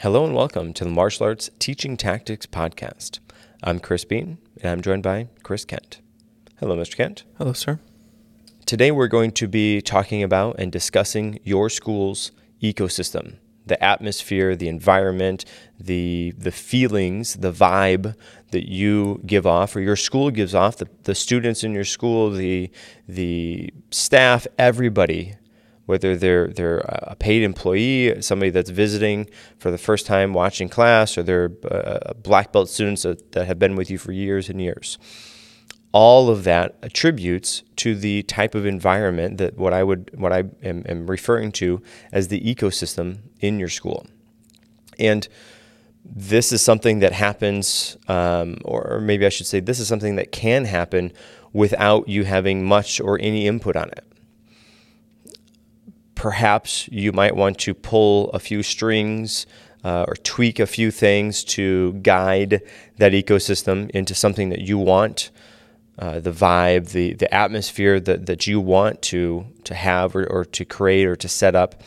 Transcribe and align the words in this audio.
Hello 0.00 0.26
and 0.26 0.34
welcome 0.34 0.74
to 0.74 0.84
the 0.84 0.90
Martial 0.90 1.24
Arts 1.24 1.48
Teaching 1.58 1.96
Tactics 1.96 2.44
Podcast. 2.44 3.18
I'm 3.64 3.80
Chris 3.80 4.04
Bean 4.04 4.36
and 4.60 4.70
I'm 4.70 4.82
joined 4.82 5.02
by 5.02 5.28
Chris 5.42 5.64
Kent. 5.64 6.02
Hello, 6.60 6.76
Mr. 6.76 6.98
Kent. 6.98 7.24
Hello, 7.38 7.54
sir. 7.54 7.80
Today 8.66 8.90
we're 8.90 9.08
going 9.08 9.30
to 9.32 9.48
be 9.48 9.80
talking 9.80 10.22
about 10.22 10.56
and 10.58 10.70
discussing 10.70 11.40
your 11.44 11.70
school's 11.70 12.30
ecosystem, 12.62 13.36
the 13.64 13.82
atmosphere, 13.82 14.54
the 14.54 14.68
environment, 14.68 15.46
the 15.80 16.34
the 16.36 16.52
feelings, 16.52 17.36
the 17.36 17.50
vibe 17.50 18.14
that 18.50 18.68
you 18.68 19.22
give 19.24 19.46
off 19.46 19.74
or 19.74 19.80
your 19.80 19.96
school 19.96 20.30
gives 20.30 20.54
off, 20.54 20.76
the, 20.76 20.90
the 21.04 21.14
students 21.14 21.64
in 21.64 21.72
your 21.72 21.84
school, 21.84 22.30
the 22.30 22.70
the 23.08 23.72
staff, 23.90 24.46
everybody 24.58 25.36
whether 25.86 26.16
they're 26.16 26.48
they're 26.48 26.78
a 26.78 27.16
paid 27.16 27.42
employee, 27.42 28.20
somebody 28.20 28.50
that's 28.50 28.70
visiting 28.70 29.28
for 29.58 29.70
the 29.70 29.78
first 29.78 30.04
time 30.04 30.34
watching 30.34 30.68
class, 30.68 31.16
or 31.16 31.22
they're 31.22 31.50
uh, 31.70 32.12
black 32.14 32.52
belt 32.52 32.68
students 32.68 33.02
that, 33.02 33.32
that 33.32 33.46
have 33.46 33.58
been 33.58 33.76
with 33.76 33.90
you 33.90 33.96
for 33.96 34.12
years 34.12 34.50
and 34.50 34.60
years. 34.60 34.98
All 35.92 36.28
of 36.28 36.44
that 36.44 36.76
attributes 36.82 37.62
to 37.76 37.94
the 37.94 38.24
type 38.24 38.54
of 38.54 38.66
environment 38.66 39.38
that 39.38 39.56
what 39.56 39.72
I 39.72 39.82
would 39.82 40.10
what 40.14 40.32
I 40.32 40.44
am, 40.62 40.84
am 40.86 41.06
referring 41.06 41.52
to 41.52 41.80
as 42.12 42.28
the 42.28 42.40
ecosystem 42.40 43.18
in 43.40 43.58
your 43.58 43.70
school, 43.70 44.06
and 44.98 45.26
this 46.04 46.52
is 46.52 46.62
something 46.62 47.00
that 47.00 47.12
happens, 47.12 47.96
um, 48.08 48.58
or 48.64 49.00
maybe 49.00 49.26
I 49.26 49.28
should 49.28 49.46
say, 49.46 49.58
this 49.58 49.80
is 49.80 49.88
something 49.88 50.16
that 50.16 50.30
can 50.30 50.64
happen 50.64 51.12
without 51.52 52.08
you 52.08 52.24
having 52.24 52.64
much 52.64 53.00
or 53.00 53.18
any 53.20 53.48
input 53.48 53.74
on 53.74 53.88
it 53.88 54.04
perhaps 56.16 56.88
you 56.88 57.12
might 57.12 57.36
want 57.36 57.58
to 57.58 57.74
pull 57.74 58.30
a 58.30 58.40
few 58.40 58.64
strings 58.64 59.46
uh, 59.84 60.04
or 60.08 60.16
tweak 60.16 60.58
a 60.58 60.66
few 60.66 60.90
things 60.90 61.44
to 61.44 61.92
guide 62.02 62.60
that 62.96 63.12
ecosystem 63.12 63.88
into 63.90 64.16
something 64.16 64.48
that 64.48 64.62
you 64.62 64.76
want. 64.76 65.30
Uh, 65.98 66.18
the 66.20 66.32
vibe, 66.32 66.90
the 66.90 67.14
the 67.14 67.32
atmosphere 67.32 67.98
that, 68.00 68.26
that 68.26 68.46
you 68.46 68.60
want 68.60 69.00
to 69.00 69.46
to 69.64 69.74
have 69.74 70.14
or, 70.14 70.26
or 70.26 70.44
to 70.44 70.64
create 70.64 71.06
or 71.06 71.16
to 71.16 71.28
set 71.28 71.54
up. 71.54 71.82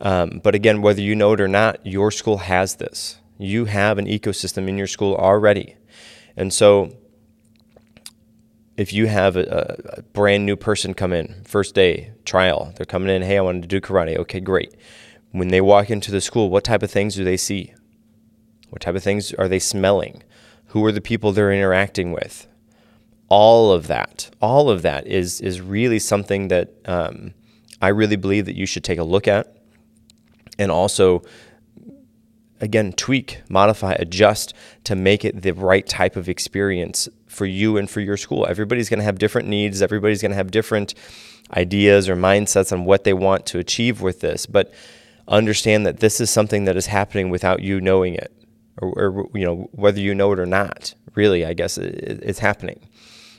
Um, 0.00 0.40
but 0.44 0.54
again, 0.54 0.82
whether 0.82 1.00
you 1.00 1.16
know 1.16 1.32
it 1.32 1.40
or 1.40 1.48
not, 1.48 1.84
your 1.84 2.10
school 2.12 2.38
has 2.38 2.76
this. 2.76 3.18
You 3.38 3.64
have 3.64 3.98
an 3.98 4.06
ecosystem 4.06 4.68
in 4.68 4.78
your 4.78 4.86
school 4.86 5.16
already, 5.16 5.76
and 6.36 6.52
so 6.52 6.92
if 8.80 8.94
you 8.94 9.06
have 9.08 9.36
a, 9.36 9.76
a, 9.98 10.02
brand 10.14 10.46
new 10.46 10.56
person 10.56 10.94
come 10.94 11.12
in, 11.12 11.42
first 11.44 11.74
day 11.74 12.12
trial, 12.24 12.72
they're 12.76 12.86
coming 12.86 13.14
in, 13.14 13.20
hey, 13.20 13.36
I 13.36 13.42
wanted 13.42 13.60
to 13.60 13.68
do 13.68 13.78
karate. 13.78 14.16
Okay, 14.16 14.40
great. 14.40 14.74
When 15.32 15.48
they 15.48 15.60
walk 15.60 15.90
into 15.90 16.10
the 16.10 16.22
school, 16.22 16.48
what 16.48 16.64
type 16.64 16.82
of 16.82 16.90
things 16.90 17.14
do 17.14 17.22
they 17.22 17.36
see? 17.36 17.74
What 18.70 18.80
type 18.80 18.94
of 18.94 19.02
things 19.02 19.34
are 19.34 19.48
they 19.48 19.58
smelling? 19.58 20.22
Who 20.68 20.82
are 20.86 20.92
the 20.92 21.02
people 21.02 21.30
they're 21.30 21.52
interacting 21.52 22.10
with? 22.10 22.46
All 23.28 23.70
of 23.70 23.86
that, 23.88 24.30
all 24.40 24.70
of 24.70 24.80
that 24.80 25.06
is 25.06 25.42
is 25.42 25.60
really 25.60 25.98
something 25.98 26.48
that 26.48 26.72
um, 26.86 27.34
I 27.82 27.88
really 27.88 28.16
believe 28.16 28.46
that 28.46 28.56
you 28.56 28.64
should 28.64 28.82
take 28.82 28.98
a 28.98 29.04
look 29.04 29.28
at, 29.28 29.56
and 30.58 30.70
also 30.70 31.22
again, 32.60 32.92
tweak, 32.92 33.42
modify, 33.48 33.92
adjust 33.98 34.54
to 34.84 34.94
make 34.94 35.24
it 35.24 35.42
the 35.42 35.52
right 35.52 35.86
type 35.86 36.16
of 36.16 36.28
experience 36.28 37.08
for 37.30 37.46
you 37.46 37.76
and 37.76 37.88
for 37.88 38.00
your 38.00 38.16
school. 38.16 38.46
Everybody's 38.46 38.88
going 38.88 38.98
to 38.98 39.04
have 39.04 39.18
different 39.18 39.48
needs, 39.48 39.82
everybody's 39.82 40.20
going 40.20 40.32
to 40.32 40.36
have 40.36 40.50
different 40.50 40.94
ideas 41.56 42.08
or 42.08 42.16
mindsets 42.16 42.72
on 42.72 42.84
what 42.84 43.04
they 43.04 43.12
want 43.12 43.46
to 43.46 43.58
achieve 43.58 44.00
with 44.00 44.20
this, 44.20 44.46
but 44.46 44.72
understand 45.28 45.86
that 45.86 46.00
this 46.00 46.20
is 46.20 46.30
something 46.30 46.64
that 46.64 46.76
is 46.76 46.86
happening 46.86 47.30
without 47.30 47.62
you 47.62 47.80
knowing 47.80 48.14
it 48.14 48.32
or, 48.80 48.88
or 48.98 49.28
you 49.34 49.44
know 49.44 49.68
whether 49.72 50.00
you 50.00 50.14
know 50.14 50.32
it 50.32 50.38
or 50.38 50.46
not. 50.46 50.94
Really, 51.14 51.44
I 51.44 51.54
guess 51.54 51.78
it, 51.78 52.20
it's 52.22 52.38
happening. 52.38 52.88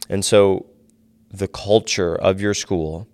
And 0.09 0.23
so 0.23 0.65
the 1.31 1.47
culture 1.47 2.15
of 2.15 2.41
your 2.41 2.53
school 2.53 3.07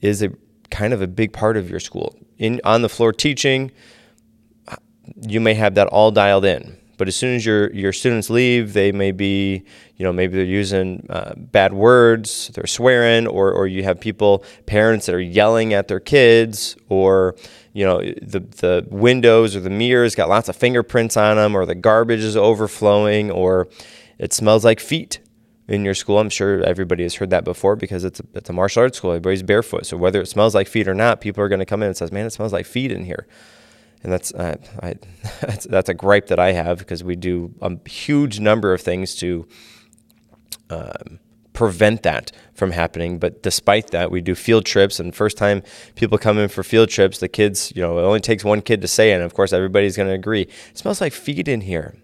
is 0.00 0.22
a 0.22 0.30
kind 0.70 0.92
of 0.92 1.00
a 1.00 1.06
big 1.06 1.32
part 1.32 1.56
of 1.56 1.70
your 1.70 1.80
school. 1.80 2.16
In 2.38 2.60
on 2.64 2.82
the 2.82 2.88
floor 2.88 3.12
teaching, 3.12 3.70
you 5.20 5.40
may 5.40 5.54
have 5.54 5.74
that 5.74 5.88
all 5.88 6.10
dialed 6.10 6.44
in. 6.44 6.76
But 6.98 7.08
as 7.08 7.16
soon 7.16 7.36
as 7.36 7.46
your 7.46 7.72
your 7.72 7.92
students 7.92 8.28
leave, 8.28 8.74
they 8.74 8.92
may 8.92 9.12
be, 9.12 9.62
you 9.96 10.04
know, 10.04 10.12
maybe 10.12 10.36
they're 10.36 10.44
using 10.44 11.06
uh, 11.08 11.32
bad 11.36 11.72
words, 11.72 12.50
they're 12.54 12.66
swearing, 12.66 13.26
or 13.26 13.52
or 13.52 13.66
you 13.66 13.84
have 13.84 14.00
people, 14.00 14.44
parents 14.66 15.06
that 15.06 15.14
are 15.14 15.20
yelling 15.20 15.72
at 15.72 15.88
their 15.88 16.00
kids, 16.00 16.76
or 16.88 17.36
you 17.72 17.86
know, 17.86 18.00
the 18.00 18.40
the 18.40 18.86
windows 18.90 19.54
or 19.56 19.60
the 19.60 19.70
mirrors 19.70 20.14
got 20.16 20.28
lots 20.28 20.48
of 20.48 20.56
fingerprints 20.56 21.16
on 21.16 21.36
them, 21.36 21.54
or 21.56 21.64
the 21.64 21.76
garbage 21.76 22.20
is 22.20 22.36
overflowing, 22.36 23.30
or 23.30 23.68
it 24.18 24.32
smells 24.32 24.64
like 24.64 24.80
feet 24.80 25.20
in 25.68 25.84
your 25.84 25.94
school. 25.94 26.18
I'm 26.18 26.30
sure 26.30 26.64
everybody 26.64 27.04
has 27.04 27.14
heard 27.14 27.30
that 27.30 27.44
before 27.44 27.76
because 27.76 28.02
it's 28.02 28.18
a, 28.18 28.24
it's 28.34 28.50
a 28.50 28.52
martial 28.52 28.82
arts 28.82 28.98
school. 28.98 29.12
Everybody's 29.12 29.44
barefoot, 29.44 29.86
so 29.86 29.96
whether 29.96 30.20
it 30.20 30.26
smells 30.26 30.54
like 30.54 30.66
feet 30.66 30.88
or 30.88 30.94
not, 30.94 31.20
people 31.20 31.44
are 31.44 31.48
going 31.48 31.60
to 31.60 31.66
come 31.66 31.82
in 31.82 31.86
and 31.86 31.96
says, 31.96 32.10
"Man, 32.10 32.26
it 32.26 32.30
smells 32.30 32.52
like 32.52 32.66
feet 32.66 32.90
in 32.90 33.04
here." 33.04 33.28
And 34.02 34.12
that's 34.12 34.32
uh, 34.34 34.56
I, 34.82 34.94
that's 35.40 35.66
that's 35.66 35.88
a 35.88 35.94
gripe 35.94 36.28
that 36.28 36.38
I 36.38 36.52
have 36.52 36.78
because 36.78 37.02
we 37.02 37.16
do 37.16 37.54
a 37.60 37.76
huge 37.88 38.40
number 38.40 38.72
of 38.72 38.80
things 38.80 39.14
to 39.16 39.46
um, 40.70 41.18
prevent 41.52 42.04
that 42.04 42.30
from 42.54 42.70
happening. 42.70 43.18
But 43.18 43.42
despite 43.42 43.90
that, 43.90 44.10
we 44.10 44.20
do 44.20 44.34
field 44.34 44.64
trips, 44.64 45.00
and 45.00 45.14
first 45.14 45.36
time 45.36 45.62
people 45.96 46.18
come 46.18 46.38
in 46.38 46.48
for 46.48 46.62
field 46.62 46.88
trips, 46.88 47.18
the 47.18 47.28
kids, 47.28 47.72
you 47.74 47.82
know, 47.82 47.98
it 47.98 48.02
only 48.02 48.20
takes 48.20 48.44
one 48.44 48.62
kid 48.62 48.80
to 48.82 48.88
say 48.88 49.10
it, 49.10 49.14
and 49.14 49.24
of 49.24 49.34
course 49.34 49.52
everybody's 49.52 49.96
going 49.96 50.08
to 50.08 50.14
agree. 50.14 50.42
It 50.42 50.78
smells 50.78 51.00
like 51.00 51.12
feet 51.12 51.48
in 51.48 51.62
here. 51.62 51.96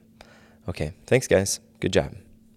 Okay, 0.69 0.93
thanks 1.07 1.29
guys, 1.29 1.61
good 1.79 1.93
job. 1.93 2.15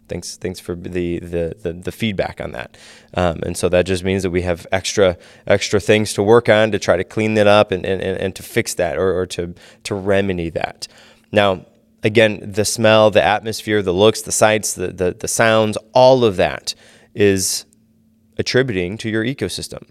Thanks, 0.08 0.38
thanks 0.38 0.60
for 0.60 0.76
the 0.76 1.20
the, 1.20 1.56
the, 1.62 1.74
the 1.74 1.92
feedback 1.92 2.40
on 2.42 2.52
that. 2.54 2.78
Um, 3.14 3.40
and 3.44 3.58
so 3.58 3.70
that 3.70 3.86
just 3.86 4.04
means 4.04 4.24
that 4.24 4.32
we 4.32 4.44
have 4.44 4.66
extra 4.72 5.18
extra 5.46 5.80
things 5.80 6.14
to 6.14 6.24
work 6.24 6.50
on 6.50 6.72
to 6.72 6.80
try 6.80 6.98
to 6.98 7.04
clean 7.04 7.34
that 7.36 7.48
up 7.48 7.72
and, 7.72 7.86
and, 7.86 8.02
and 8.02 8.36
to 8.36 8.44
fix 8.44 8.74
that 8.76 8.98
or, 8.98 9.18
or 9.20 9.26
to 9.28 9.54
to 9.84 9.96
remedy 9.96 10.50
that. 10.52 10.88
Now, 11.32 11.66
again, 12.04 12.40
the 12.42 12.66
smell, 12.66 13.12
the 13.12 13.24
atmosphere, 13.24 13.82
the 13.82 13.94
looks, 13.94 14.22
the 14.22 14.32
sights, 14.32 14.74
the, 14.74 14.88
the, 14.88 15.16
the 15.20 15.28
sounds, 15.28 15.78
all 15.94 16.24
of 16.24 16.38
that 16.38 16.74
is 17.14 17.66
attributing 18.38 18.98
to 19.00 19.10
your 19.10 19.26
ecosystem. 19.26 19.84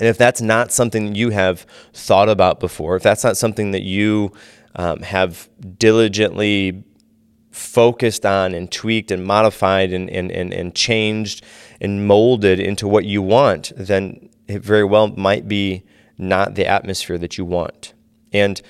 And 0.00 0.08
if 0.08 0.18
that's 0.18 0.40
not 0.40 0.72
something 0.72 1.14
you 1.14 1.30
have 1.30 1.66
thought 1.92 2.28
about 2.28 2.58
before, 2.58 2.96
if 2.96 3.02
that's 3.02 3.22
not 3.22 3.36
something 3.36 3.70
that 3.70 3.82
you 3.82 4.32
um, 4.74 5.02
have 5.02 5.48
diligently 5.78 6.82
focused 7.54 8.26
on 8.26 8.52
and 8.52 8.70
tweaked 8.70 9.12
and 9.12 9.24
modified 9.24 9.92
and, 9.92 10.10
and, 10.10 10.32
and, 10.32 10.52
and 10.52 10.74
changed 10.74 11.44
and 11.80 12.06
molded 12.06 12.58
into 12.58 12.88
what 12.88 13.04
you 13.04 13.22
want, 13.22 13.72
then 13.76 14.28
it 14.48 14.60
very 14.60 14.84
well 14.84 15.08
might 15.08 15.46
be 15.46 15.84
not 16.18 16.56
the 16.56 16.66
atmosphere 16.66 17.16
that 17.16 17.38
you 17.38 17.44
want. 17.44 17.94
And 18.32 18.60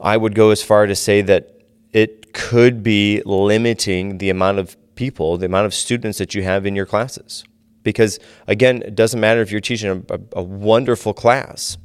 I 0.00 0.16
would 0.16 0.34
go 0.34 0.50
as 0.50 0.62
far 0.62 0.86
to 0.86 0.96
say 0.96 1.20
that 1.20 1.62
it 1.92 2.32
could 2.32 2.82
be 2.82 3.20
limiting 3.26 4.16
the 4.18 4.30
amount 4.30 4.58
of 4.58 4.76
people, 4.94 5.36
the 5.36 5.46
amount 5.46 5.66
of 5.66 5.74
students 5.74 6.16
that 6.16 6.34
you 6.34 6.42
have 6.42 6.64
in 6.64 6.74
your 6.74 6.86
classes. 6.86 7.44
Because 7.82 8.18
again, 8.46 8.80
it 8.82 8.94
doesn't 8.94 9.20
matter 9.20 9.42
if 9.42 9.52
you're 9.52 9.60
teaching 9.60 10.06
a, 10.08 10.18
a 10.32 10.42
wonderful 10.42 11.12
class 11.12 11.76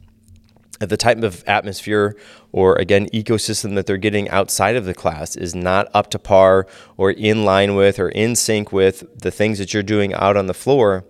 the 0.79 0.97
type 0.97 1.23
of 1.23 1.43
atmosphere 1.47 2.15
or 2.51 2.75
again 2.75 3.07
ecosystem 3.09 3.75
that 3.75 3.85
they're 3.85 3.97
getting 3.97 4.29
outside 4.29 4.75
of 4.75 4.85
the 4.85 4.93
class 4.93 5.35
is 5.35 5.55
not 5.55 5.87
up 5.93 6.09
to 6.11 6.19
par 6.19 6.67
or 6.97 7.11
in 7.11 7.45
line 7.45 7.75
with 7.75 7.99
or 7.99 8.09
in 8.09 8.35
sync 8.35 8.71
with 8.71 9.03
the 9.19 9.31
things 9.31 9.57
that 9.57 9.73
you're 9.73 9.83
doing 9.83 10.13
out 10.13 10.37
on 10.37 10.47
the 10.47 10.53
floor 10.53 11.03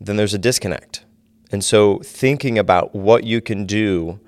then 0.00 0.16
there's 0.16 0.34
a 0.34 0.38
disconnect. 0.38 1.04
And 1.50 1.64
so 1.64 1.98
thinking 2.00 2.58
about 2.58 2.94
what 2.94 3.24
you 3.24 3.40
can 3.40 3.66
do 3.66 4.20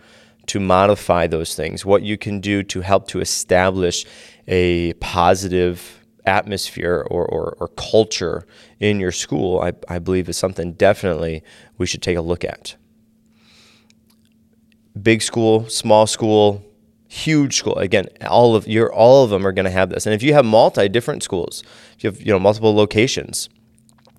to 0.47 0.59
modify 0.59 1.29
those 1.29 1.55
things 1.55 1.85
what 1.85 2.03
you 2.03 2.19
can 2.19 2.41
do 2.41 2.65
to 2.65 2.81
help 2.81 3.07
to 3.07 3.21
establish 3.21 4.05
a 4.49 4.93
positive 4.95 6.05
atmosphere 6.27 7.07
or, 7.09 7.25
or, 7.25 7.57
or 7.61 7.69
culture 7.69 8.45
in 8.81 8.99
your 8.99 9.13
school 9.13 9.61
I, 9.61 9.75
I 9.89 10.01
believe 10.01 10.29
is 10.29 10.37
something 10.37 10.73
definitely 10.73 11.45
we 11.79 11.87
should 11.87 12.03
take 12.03 12.17
a 12.17 12.23
look 12.23 12.43
at 12.43 12.75
big 15.03 15.23
school, 15.23 15.69
small 15.69 16.07
school, 16.07 16.65
huge 17.09 17.57
school. 17.57 17.77
Again, 17.77 18.07
all 18.27 18.55
of 18.55 18.69
your 18.69 18.93
all 18.93 19.25
of 19.25 19.31
them 19.31 19.47
are 19.47 19.53
going 19.53 19.65
to 19.65 19.71
have 19.71 19.91
this. 19.91 20.07
And 20.07 20.15
if 20.15 20.23
you 20.23 20.33
have 20.33 20.45
multi 20.45 20.89
different 20.89 21.23
schools, 21.23 21.63
if 21.97 22.05
you 22.05 22.11
have 22.11 22.21
you 22.21 22.33
know 22.33 22.39
multiple 22.39 22.75
locations, 22.75 23.49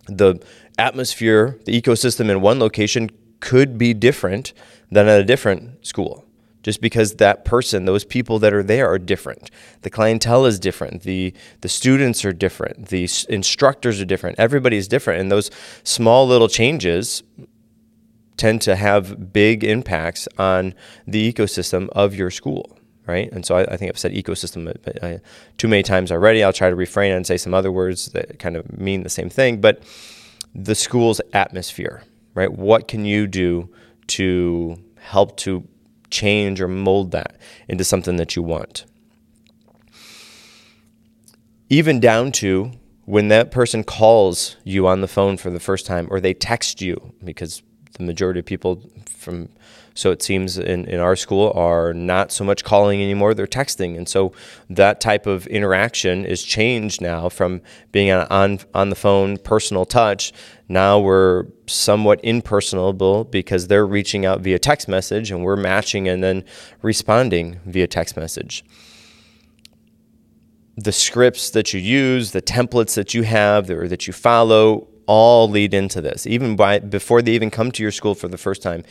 the 0.08 0.42
atmosphere, 0.78 1.60
the 1.66 1.80
ecosystem 1.80 2.30
in 2.30 2.42
one 2.42 2.60
location 2.60 3.10
could 3.40 3.78
be 3.78 3.94
different 3.94 4.54
than 4.92 5.08
at 5.08 5.20
a 5.20 5.24
different 5.24 5.86
school. 5.86 6.26
Just 6.64 6.80
because 6.80 7.16
that 7.16 7.44
person, 7.44 7.86
those 7.86 8.06
people 8.06 8.38
that 8.38 8.54
are 8.54 8.62
there 8.62 8.88
are 8.88 9.00
different. 9.00 9.50
The 9.82 9.90
clientele 9.90 10.46
is 10.46 10.60
different. 10.60 11.02
The 11.02 11.34
the 11.62 11.70
students 11.70 12.24
are 12.24 12.34
different. 12.34 12.90
The 12.90 13.10
instructors 13.30 14.00
are 14.00 14.06
different. 14.06 14.38
Everybody 14.38 14.78
is 14.78 14.88
different. 14.88 15.22
And 15.22 15.32
those 15.32 15.50
small 15.84 16.28
little 16.28 16.48
changes 16.48 17.24
tend 18.42 18.60
to 18.60 18.76
have 18.76 19.32
big 19.32 19.64
impacts 19.64 20.28
on 20.40 20.74
the 21.06 21.32
ecosystem 21.32 21.88
of 21.90 22.16
your 22.16 22.32
school. 22.32 22.76
right? 23.06 23.32
And 23.32 23.46
so 23.46 23.56
I, 23.56 23.62
I 23.74 23.78
think 23.78 23.90
I've 23.90 24.00
said 24.00 24.14
ecosystem 24.14 24.68
I, 25.04 25.16
uh, 25.16 25.18
too 25.58 25.68
many 25.68 25.84
times 25.84 26.12
already. 26.12 26.44
I'll 26.44 26.54
try 26.54 26.70
to 26.70 26.76
refrain 26.76 27.12
and 27.12 27.26
say 27.28 27.38
some 27.38 27.54
other 27.54 27.72
words 27.72 28.08
that 28.14 28.40
kind 28.40 28.56
of 28.56 28.78
mean 28.78 29.04
the 29.04 29.10
same 29.10 29.30
thing. 29.30 29.62
But 29.62 29.84
the 30.56 30.76
school's 30.76 31.22
atmosphere, 31.34 32.04
right? 32.34 32.52
What 32.52 32.88
can 32.88 33.06
you 33.06 33.28
do 33.28 33.70
to 34.08 34.78
help 35.00 35.38
to 35.38 35.68
change 36.10 36.60
or 36.62 36.68
mold 36.68 37.12
that 37.12 37.38
into 37.68 37.84
something 37.84 38.16
that 38.18 38.36
you 38.36 38.44
want? 38.44 38.86
Even 41.70 42.00
down 42.00 42.32
to 42.34 42.72
when 43.06 43.30
that 43.30 43.52
person 43.52 43.84
calls 43.84 44.58
you 44.64 44.88
on 44.88 45.02
the 45.02 45.08
phone 45.08 45.38
for 45.38 45.50
the 45.50 45.60
first 45.60 45.86
time 45.86 46.08
or 46.12 46.20
they 46.20 46.34
text 46.34 46.82
you, 46.82 47.14
because 47.24 47.64
the 47.94 48.04
majority 48.04 48.40
of 48.40 48.46
people 48.46 48.82
from 49.06 49.50
so 49.94 50.12
it 50.12 50.22
seems 50.22 50.58
in, 50.58 50.86
in 50.86 51.00
our 51.00 51.16
school 51.16 51.52
are 51.56 51.94
not 51.94 52.32
so 52.32 52.44
much 52.44 52.64
calling 52.64 53.02
anymore, 53.02 53.34
they're 53.34 53.48
texting. 53.48 53.98
And 53.98 54.08
so 54.08 54.34
that 54.70 55.02
type 55.02 55.28
of 55.28 55.48
interaction 55.48 56.26
is 56.26 56.44
changed 56.44 57.02
now 57.02 57.30
from 57.30 57.62
being 57.92 58.12
on, 58.12 58.28
on, 58.30 58.60
on 58.74 58.90
the 58.90 58.96
phone, 58.96 59.38
personal 59.38 59.86
touch. 59.86 60.32
Now 60.70 61.00
we're 61.00 61.46
somewhat 61.68 62.22
impersonable 62.24 63.26
because 63.26 63.68
they're 63.68 63.86
reaching 63.86 64.26
out 64.26 64.42
via 64.42 64.60
text 64.60 64.88
message 64.88 65.30
and 65.30 65.44
we're 65.44 65.58
matching 65.58 66.08
and 66.08 66.24
then 66.24 66.46
responding 66.82 67.60
via 67.66 67.88
text 67.88 68.16
message. 68.16 68.64
The 70.78 70.94
scripts 70.94 71.50
that 71.50 71.74
you 71.74 71.82
use, 71.82 72.32
the 72.32 72.42
templates 72.42 72.96
that 72.96 73.14
you 73.14 73.24
have 73.24 73.70
or 73.70 73.90
that 73.90 74.08
you 74.08 74.14
follow, 74.14 74.88
all 75.08 75.50
lead 75.50 75.74
into 75.74 76.02
this. 76.02 76.26
Even 76.26 76.56
by 76.56 76.80
before 76.80 77.22
they 77.22 77.34
even 77.34 77.50
come 77.50 77.72
to 77.72 77.84
your 77.84 77.92
school 77.92 78.16
for 78.16 78.28
the 78.28 78.38
first 78.38 78.62
time, 78.62 78.84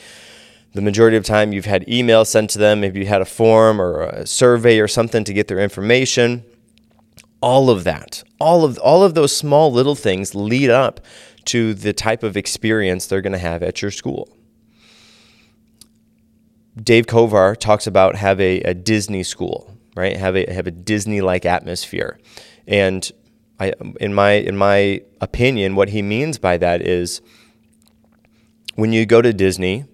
the 0.72 0.82
majority 0.82 1.16
of 1.16 1.24
time 1.24 1.52
you've 1.52 1.64
had 1.64 1.88
email 1.88 2.24
sent 2.24 2.50
to 2.50 2.58
them, 2.58 2.80
maybe 2.80 3.00
you 3.00 3.06
had 3.06 3.20
a 3.20 3.26
form 3.26 3.80
or 3.80 4.02
a 4.02 4.26
survey 4.26 4.78
or 4.78 4.88
something 4.88 5.24
to 5.24 5.32
get 5.32 5.48
their 5.48 5.58
information. 5.58 6.44
All 7.40 7.70
of 7.70 7.84
that, 7.84 8.22
all 8.38 8.64
of 8.64 8.78
all 8.78 9.02
of 9.02 9.14
those 9.14 9.34
small 9.34 9.72
little 9.72 9.94
things 9.94 10.34
lead 10.34 10.68
up 10.70 11.00
to 11.46 11.74
the 11.74 11.92
type 11.92 12.22
of 12.22 12.36
experience 12.36 13.06
they're 13.06 13.22
going 13.22 13.32
to 13.32 13.38
have 13.38 13.62
at 13.62 13.80
your 13.80 13.90
school. 13.90 14.28
Dave 16.80 17.06
Kovar 17.06 17.56
talks 17.56 17.86
about 17.86 18.16
have 18.16 18.40
a, 18.40 18.60
a 18.60 18.74
Disney 18.74 19.22
school, 19.22 19.76
right? 19.96 20.16
Have 20.16 20.36
a 20.36 20.52
have 20.52 20.66
a 20.66 20.70
Disney 20.70 21.20
like 21.20 21.44
atmosphere, 21.44 22.18
and 22.66 23.10
I, 23.60 23.72
in 24.00 24.14
my 24.14 24.32
in 24.32 24.56
my 24.56 25.02
opinion, 25.20 25.76
what 25.76 25.90
he 25.90 26.02
means 26.02 26.38
by 26.38 26.56
that 26.56 26.80
is 26.80 27.20
when 28.74 28.92
you 28.92 29.04
go 29.04 29.20
to 29.20 29.32
Disney, 29.32 29.84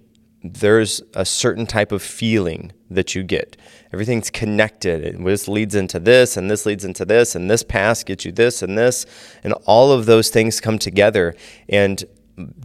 there's 0.43 1.01
a 1.13 1.25
certain 1.25 1.65
type 1.65 1.91
of 1.91 2.01
feeling 2.01 2.71
that 2.89 3.13
you 3.13 3.23
get. 3.23 3.57
Everything's 3.91 4.29
connected. 4.29 5.23
This 5.23 5.47
leads 5.47 5.75
into 5.75 5.99
this, 5.99 6.37
and 6.37 6.49
this 6.49 6.65
leads 6.65 6.85
into 6.85 7.05
this, 7.05 7.35
and 7.35 7.49
this 7.49 7.63
pass 7.63 8.03
gets 8.03 8.23
you 8.23 8.31
this 8.31 8.61
and 8.61 8.77
this. 8.77 9.05
And 9.43 9.53
all 9.65 9.91
of 9.91 10.05
those 10.05 10.29
things 10.29 10.61
come 10.61 10.79
together. 10.79 11.35
And 11.67 12.05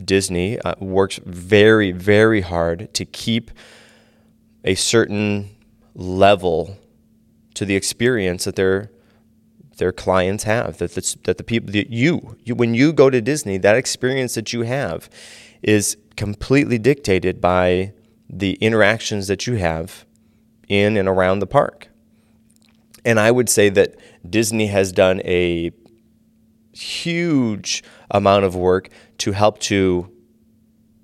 Disney 0.04 0.60
uh, 0.60 0.74
works 0.78 1.18
very, 1.24 1.92
very 1.92 2.42
hard 2.42 2.92
to 2.94 3.04
keep 3.04 3.50
a 4.64 4.74
certain 4.74 5.50
level 5.94 6.78
to 7.54 7.64
the 7.64 7.74
experience 7.74 8.44
that 8.44 8.56
their 8.56 8.90
their 9.82 9.90
clients 9.90 10.44
have 10.44 10.78
that 10.78 10.94
the, 10.94 11.16
that 11.24 11.38
the 11.38 11.42
people 11.42 11.72
that 11.72 11.90
you, 11.90 12.36
you 12.44 12.54
when 12.54 12.72
you 12.72 12.92
go 12.92 13.10
to 13.10 13.20
Disney 13.20 13.58
that 13.58 13.74
experience 13.74 14.34
that 14.34 14.52
you 14.52 14.62
have 14.62 15.10
is 15.60 15.96
completely 16.16 16.78
dictated 16.78 17.40
by 17.40 17.92
the 18.30 18.52
interactions 18.60 19.26
that 19.26 19.44
you 19.48 19.56
have 19.56 20.06
in 20.68 20.96
and 20.96 21.08
around 21.08 21.40
the 21.40 21.48
park. 21.48 21.88
And 23.04 23.18
I 23.18 23.32
would 23.32 23.48
say 23.48 23.70
that 23.70 23.96
Disney 24.30 24.68
has 24.68 24.92
done 24.92 25.20
a 25.24 25.72
huge 26.72 27.82
amount 28.08 28.44
of 28.44 28.54
work 28.54 28.88
to 29.18 29.32
help 29.32 29.58
to 29.62 30.08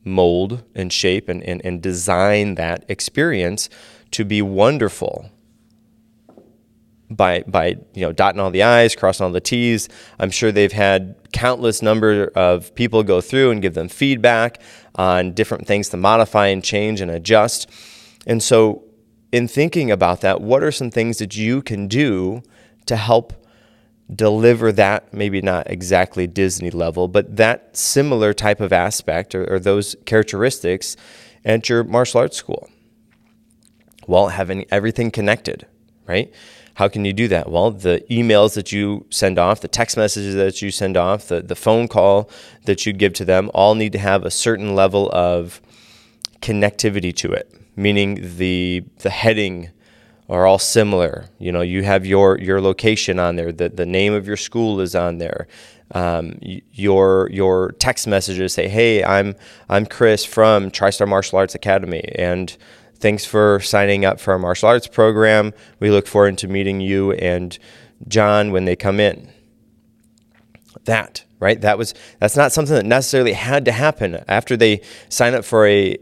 mold 0.05 0.63
and 0.77 0.93
shape 0.93 1.29
and, 1.29 1.43
and, 1.43 1.61
and 1.65 1.83
design 1.83 2.55
that 2.55 2.85
experience 2.89 3.69
to 4.13 4.25
be 4.25 4.41
wonderful 4.41 5.33
by 7.11 7.43
by 7.47 7.77
you 7.95 8.03
know 8.03 8.13
dotting 8.13 8.41
all 8.41 8.51
the 8.51 8.63
i's 8.63 8.95
crossing 8.95 9.25
all 9.25 9.33
the 9.33 9.41
t's. 9.41 9.89
I'm 10.19 10.31
sure 10.31 10.53
they've 10.53 10.73
had 10.73 11.17
countless 11.33 11.83
number 11.83 12.31
of 12.35 12.75
people 12.75 13.03
go 13.03 13.21
through 13.21 13.51
and 13.51 13.63
give 13.63 13.75
them 13.75 13.89
feedback 13.89 14.61
on 14.95 15.33
different 15.33 15.67
things 15.67 15.89
to 15.91 15.97
modify 15.97 16.49
and 16.49 16.63
change 16.63 17.01
and 17.01 17.11
adjust. 17.11 17.71
And 18.27 18.43
so 18.43 18.85
in 19.33 19.49
thinking 19.49 19.91
about 19.91 20.21
that 20.21 20.41
what 20.41 20.63
are 20.63 20.73
some 20.73 20.91
things 20.91 21.19
that 21.19 21.37
you 21.37 21.63
can 21.63 21.89
do 21.89 22.43
to 22.87 22.97
help 22.97 23.47
deliver 24.15 24.73
that 24.73 25.13
maybe 25.13 25.43
not 25.43 25.71
exactly 25.71 26.27
disney 26.27 26.71
level 26.71 27.09
but 27.09 27.37
that 27.37 27.77
similar 27.77 28.33
type 28.33 28.59
of 28.59 28.73
aspect 28.73 29.35
or, 29.35 29.45
or 29.53 29.59
those 29.59 29.95
characteristics 30.07 30.97
at 31.45 31.69
your 31.69 31.85
martial 31.85 32.21
arts 32.21 32.37
school? 32.37 32.69
While 34.07 34.29
having 34.29 34.65
everything 34.71 35.11
connected 35.11 35.67
right 36.07 36.33
how 36.79 36.87
can 36.87 37.05
you 37.05 37.13
do 37.13 37.27
that? 37.27 37.51
Well, 37.51 37.73
the 37.73 38.05
emails 38.09 38.55
that 38.55 38.71
you 38.71 39.05
send 39.11 39.37
off, 39.37 39.63
the 39.63 39.67
text 39.67 39.97
messages 39.97 40.37
that 40.37 40.63
you 40.63 40.71
send 40.71 40.97
off, 40.97 41.27
the, 41.27 41.43
the 41.43 41.57
phone 41.57 41.89
call 41.89 42.31
that 42.67 42.87
you 42.87 42.93
give 42.93 43.15
to 43.15 43.25
them 43.25 43.51
all 43.53 43.75
need 43.75 43.91
to 43.95 43.99
have 43.99 44.25
a 44.25 44.31
certain 44.31 44.77
level 44.77 45.11
of 45.13 45.61
connectivity 46.41 47.13
to 47.17 47.33
it, 47.33 47.53
meaning 47.75 48.37
the, 48.37 48.85
the 48.99 49.11
heading 49.11 49.71
are 50.29 50.47
all 50.47 50.61
similar. 50.61 51.25
You 51.41 51.51
know, 51.51 51.63
you 51.63 51.83
have 51.83 52.07
your, 52.07 52.39
your 52.39 52.61
location 52.61 53.19
on 53.19 53.35
there, 53.35 53.51
the, 53.51 53.71
the 53.71 53.85
name 53.85 54.13
of 54.13 54.29
your 54.29 54.37
school 54.37 54.81
is 54.81 54.95
on 54.95 55.19
there. 55.19 55.49
Um, 55.97 56.39
your 56.43 57.31
your 57.33 57.73
text 57.79 58.07
messages 58.07 58.53
say, 58.53 58.69
"Hey, 58.69 59.03
I'm 59.03 59.35
I'm 59.71 59.87
Chris 59.87 60.23
from 60.23 60.71
TriStar 60.71 61.09
Martial 61.09 61.39
Arts 61.39 61.55
Academy," 61.55 62.13
and 62.15 62.55
Thanks 63.01 63.25
for 63.25 63.61
signing 63.61 64.05
up 64.05 64.19
for 64.19 64.33
our 64.33 64.39
martial 64.39 64.69
arts 64.69 64.89
program. 64.89 65.53
We 65.79 65.91
look 65.91 66.07
forward 66.07 66.39
to 66.39 66.49
meeting 66.49 66.81
you 66.81 67.13
and 67.13 67.57
John 68.09 68.51
when 68.51 68.65
they 68.65 68.77
come 68.77 68.99
in. 68.99 69.31
That, 70.85 71.25
right? 71.39 71.61
That 71.61 71.79
was 71.79 71.95
that's 72.19 72.37
not 72.37 72.53
something 72.53 72.75
that 72.75 72.87
necessarily 72.87 73.33
had 73.33 73.65
to 73.67 73.73
happen 73.73 74.23
after 74.27 74.57
they 74.57 74.81
sign 75.09 75.35
up 75.35 75.45
for 75.45 75.67
a 75.67 75.97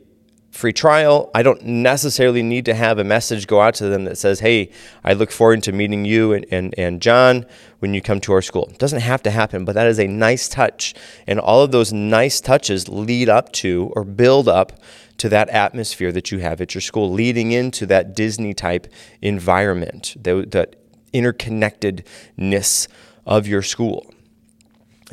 free 0.57 0.73
trial. 0.73 1.31
I 1.35 1.43
don't 1.43 1.63
necessarily 1.63 2.43
need 2.43 2.65
to 2.65 2.75
have 2.75 2.99
a 2.99 3.05
message 3.05 3.47
go 3.47 3.61
out 3.61 3.75
to 3.75 3.89
them 3.89 4.05
that 4.05 4.19
says, 4.19 4.41
Hey, 4.41 4.71
I 5.05 5.13
look 5.13 5.31
forward 5.31 5.63
to 5.65 5.73
meeting 5.73 6.05
you 6.05 6.33
and, 6.33 6.47
and, 6.51 6.75
and 6.79 7.01
John 7.01 7.47
when 7.79 7.95
you 7.95 8.01
come 8.01 8.21
to 8.21 8.33
our 8.33 8.43
school. 8.43 8.67
It 8.71 8.79
doesn't 8.79 9.01
have 9.01 9.23
to 9.25 9.31
happen, 9.31 9.65
but 9.65 9.75
that 9.75 9.87
is 9.87 10.01
a 10.01 10.07
nice 10.07 10.49
touch. 10.49 10.95
And 11.27 11.39
all 11.39 11.63
of 11.63 11.73
those 11.73 11.93
nice 11.93 12.41
touches 12.41 12.89
lead 12.89 13.29
up 13.29 13.53
to 13.53 13.93
or 13.95 14.05
build 14.05 14.49
up 14.49 14.81
to 15.19 15.29
that 15.29 15.49
atmosphere 15.51 16.13
that 16.13 16.31
you 16.31 16.39
have 16.39 16.61
at 16.61 16.75
your 16.75 16.83
school, 16.83 17.11
leading 17.11 17.53
into 17.53 17.87
that 17.87 18.15
Disney 18.15 18.55
type 18.55 18.87
environment, 19.23 20.17
that, 20.21 20.51
that 20.53 20.77
interconnectedness 21.13 22.89
of 23.25 23.47
your 23.47 23.63
school. 23.63 24.13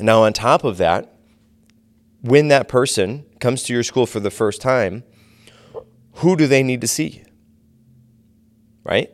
Now, 0.00 0.24
on 0.24 0.32
top 0.32 0.64
of 0.64 0.76
that, 0.78 1.14
when 2.20 2.48
that 2.48 2.68
person 2.68 3.24
comes 3.38 3.62
to 3.64 3.72
your 3.72 3.82
school 3.82 4.06
for 4.06 4.20
the 4.20 4.30
first 4.30 4.60
time, 4.60 5.04
who 6.16 6.36
do 6.36 6.46
they 6.46 6.62
need 6.62 6.80
to 6.80 6.88
see? 6.88 7.22
Right? 8.84 9.10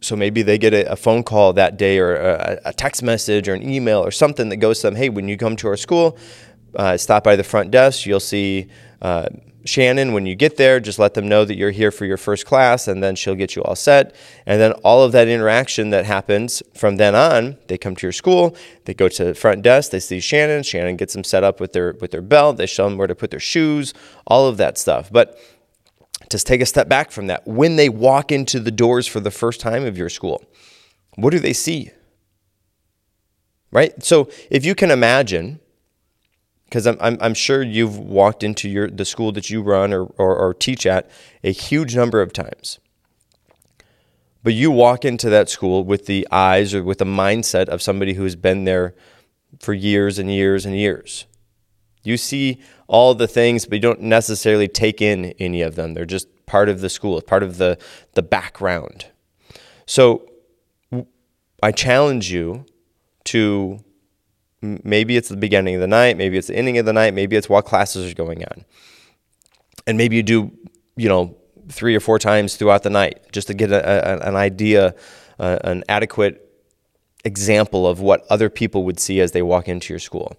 So 0.00 0.16
maybe 0.16 0.42
they 0.42 0.58
get 0.58 0.74
a, 0.74 0.92
a 0.92 0.96
phone 0.96 1.22
call 1.22 1.52
that 1.54 1.76
day 1.76 1.98
or 1.98 2.16
a, 2.16 2.60
a, 2.66 2.72
text 2.72 3.02
message 3.02 3.48
or 3.48 3.54
an 3.54 3.68
email 3.68 4.04
or 4.04 4.10
something 4.10 4.50
that 4.50 4.58
goes 4.58 4.80
to 4.80 4.88
them, 4.88 4.96
hey, 4.96 5.08
when 5.08 5.26
you 5.26 5.36
come 5.36 5.56
to 5.56 5.68
our 5.68 5.76
school, 5.76 6.18
uh, 6.74 6.96
stop 6.96 7.24
by 7.24 7.34
the 7.34 7.42
front 7.42 7.70
desk. 7.70 8.06
You'll 8.06 8.20
see 8.20 8.68
uh, 9.00 9.28
Shannon, 9.66 10.12
when 10.12 10.26
you 10.26 10.36
get 10.36 10.56
there, 10.56 10.78
just 10.78 10.98
let 10.98 11.14
them 11.14 11.28
know 11.28 11.44
that 11.44 11.56
you're 11.56 11.72
here 11.72 11.90
for 11.90 12.04
your 12.04 12.16
first 12.16 12.46
class, 12.46 12.86
and 12.86 13.02
then 13.02 13.16
she'll 13.16 13.34
get 13.34 13.56
you 13.56 13.62
all 13.64 13.74
set. 13.74 14.14
And 14.46 14.60
then 14.60 14.72
all 14.84 15.02
of 15.02 15.12
that 15.12 15.28
interaction 15.28 15.90
that 15.90 16.04
happens 16.04 16.62
from 16.74 16.96
then 16.96 17.14
on, 17.14 17.56
they 17.66 17.76
come 17.76 17.96
to 17.96 18.06
your 18.06 18.12
school, 18.12 18.56
they 18.84 18.94
go 18.94 19.08
to 19.08 19.24
the 19.24 19.34
front 19.34 19.62
desk, 19.62 19.90
they 19.90 20.00
see 20.00 20.20
Shannon. 20.20 20.62
Shannon 20.62 20.96
gets 20.96 21.14
them 21.14 21.24
set 21.24 21.42
up 21.42 21.60
with 21.60 21.72
their 21.72 21.94
with 22.00 22.12
their 22.12 22.22
belt. 22.22 22.56
They 22.56 22.66
show 22.66 22.88
them 22.88 22.96
where 22.96 23.08
to 23.08 23.14
put 23.14 23.30
their 23.30 23.40
shoes, 23.40 23.92
all 24.26 24.46
of 24.46 24.56
that 24.58 24.78
stuff. 24.78 25.10
But 25.10 25.38
just 26.30 26.46
take 26.46 26.60
a 26.60 26.66
step 26.66 26.88
back 26.88 27.10
from 27.10 27.26
that. 27.28 27.46
When 27.46 27.76
they 27.76 27.88
walk 27.88 28.32
into 28.32 28.60
the 28.60 28.70
doors 28.70 29.06
for 29.06 29.20
the 29.20 29.30
first 29.30 29.60
time 29.60 29.84
of 29.84 29.96
your 29.96 30.08
school, 30.08 30.44
what 31.16 31.30
do 31.30 31.38
they 31.38 31.52
see? 31.52 31.90
Right. 33.70 34.02
So 34.02 34.28
if 34.50 34.64
you 34.64 34.74
can 34.74 34.90
imagine 34.90 35.60
because 36.64 36.86
I'm, 36.86 36.96
I'm, 37.00 37.16
I'm, 37.20 37.34
sure 37.34 37.62
you've 37.62 37.96
walked 37.96 38.42
into 38.42 38.68
your 38.68 38.88
the 38.90 39.04
school 39.04 39.30
that 39.32 39.50
you 39.50 39.62
run 39.62 39.92
or, 39.92 40.04
or, 40.18 40.36
or 40.36 40.52
teach 40.52 40.84
at 40.84 41.08
a 41.44 41.52
huge 41.52 41.94
number 41.94 42.20
of 42.20 42.32
times. 42.32 42.80
But 44.42 44.54
you 44.54 44.70
walk 44.70 45.04
into 45.04 45.28
that 45.30 45.48
school 45.48 45.84
with 45.84 46.06
the 46.06 46.26
eyes 46.30 46.74
or 46.74 46.82
with 46.82 46.98
the 46.98 47.04
mindset 47.04 47.68
of 47.68 47.82
somebody 47.82 48.14
who 48.14 48.24
has 48.24 48.36
been 48.36 48.64
there 48.64 48.94
for 49.60 49.74
years 49.74 50.18
and 50.18 50.32
years 50.32 50.64
and 50.66 50.76
years. 50.76 51.26
You 52.06 52.16
see 52.16 52.60
all 52.86 53.14
the 53.14 53.28
things, 53.28 53.66
but 53.66 53.74
you 53.76 53.80
don't 53.80 54.02
necessarily 54.02 54.68
take 54.68 55.02
in 55.02 55.26
any 55.38 55.62
of 55.62 55.74
them. 55.74 55.94
They're 55.94 56.04
just 56.04 56.28
part 56.46 56.68
of 56.68 56.80
the 56.80 56.88
school, 56.88 57.20
part 57.20 57.42
of 57.42 57.58
the, 57.58 57.78
the 58.14 58.22
background. 58.22 59.06
So 59.86 60.30
I 61.62 61.72
challenge 61.72 62.30
you 62.30 62.64
to 63.24 63.80
maybe 64.62 65.16
it's 65.16 65.28
the 65.28 65.36
beginning 65.36 65.74
of 65.74 65.80
the 65.80 65.86
night, 65.86 66.16
maybe 66.16 66.38
it's 66.38 66.48
the 66.48 66.56
ending 66.56 66.78
of 66.78 66.86
the 66.86 66.92
night, 66.92 67.14
maybe 67.14 67.36
it's 67.36 67.48
while 67.48 67.62
classes 67.62 68.10
are 68.10 68.14
going 68.14 68.44
on. 68.44 68.64
And 69.86 69.98
maybe 69.98 70.16
you 70.16 70.22
do, 70.22 70.52
you 70.96 71.08
know, 71.08 71.36
three 71.68 71.94
or 71.94 72.00
four 72.00 72.18
times 72.18 72.56
throughout 72.56 72.82
the 72.82 72.90
night 72.90 73.32
just 73.32 73.48
to 73.48 73.54
get 73.54 73.70
a, 73.70 74.24
a, 74.24 74.28
an 74.28 74.36
idea, 74.36 74.94
uh, 75.38 75.58
an 75.64 75.84
adequate 75.88 76.42
example 77.24 77.86
of 77.86 78.00
what 78.00 78.24
other 78.30 78.48
people 78.48 78.84
would 78.84 79.00
see 79.00 79.20
as 79.20 79.32
they 79.32 79.42
walk 79.42 79.68
into 79.68 79.92
your 79.92 79.98
school. 79.98 80.36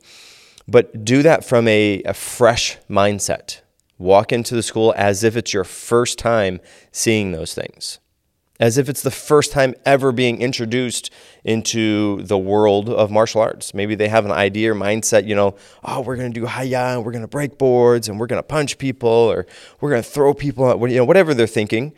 But 0.68 1.06
do 1.06 1.22
that 1.24 1.46
from 1.46 1.68
a, 1.68 2.02
a 2.04 2.14
fresh 2.14 2.78
mindset. 2.90 3.62
Walk 3.98 4.32
into 4.32 4.54
the 4.54 4.64
school 4.64 4.94
as 4.98 5.24
if 5.24 5.36
it's 5.36 5.54
your 5.54 5.64
first 5.64 6.20
time 6.20 6.60
seeing 6.92 7.32
those 7.32 7.54
things 7.54 8.00
as 8.60 8.78
if 8.78 8.90
it's 8.90 9.02
the 9.02 9.12
first 9.12 9.52
time 9.52 9.76
ever 9.86 10.12
being 10.12 10.42
introduced 10.42 11.12
into 11.44 12.22
the 12.24 12.38
world 12.38 12.90
of 12.90 13.12
martial 13.12 13.42
arts. 13.42 13.74
Maybe 13.74 13.96
they 13.96 14.08
have 14.08 14.26
an 14.26 14.32
idea 14.32 14.72
or 14.72 14.76
mindset, 14.76 15.28
you 15.28 15.36
know, 15.36 15.56
oh, 15.84 16.02
we're 16.02 16.16
going 16.16 16.32
to 16.32 16.40
do 16.40 16.46
Hi-Ya, 16.46 17.00
we're 17.00 17.12
going 17.12 17.24
to 17.24 17.28
break 17.28 17.58
boards, 17.58 18.10
and 18.10 18.20
we're 18.20 18.28
going 18.28 18.40
to 18.42 18.48
punch 18.48 18.78
people, 18.78 19.10
or 19.10 19.46
we're 19.80 19.90
going 19.90 20.02
to 20.02 20.10
throw 20.10 20.34
people 20.34 20.66
out, 20.66 20.80
you 20.90 20.98
know, 20.98 21.06
whatever 21.06 21.34
they're 21.34 21.48
thinking. 21.48 21.94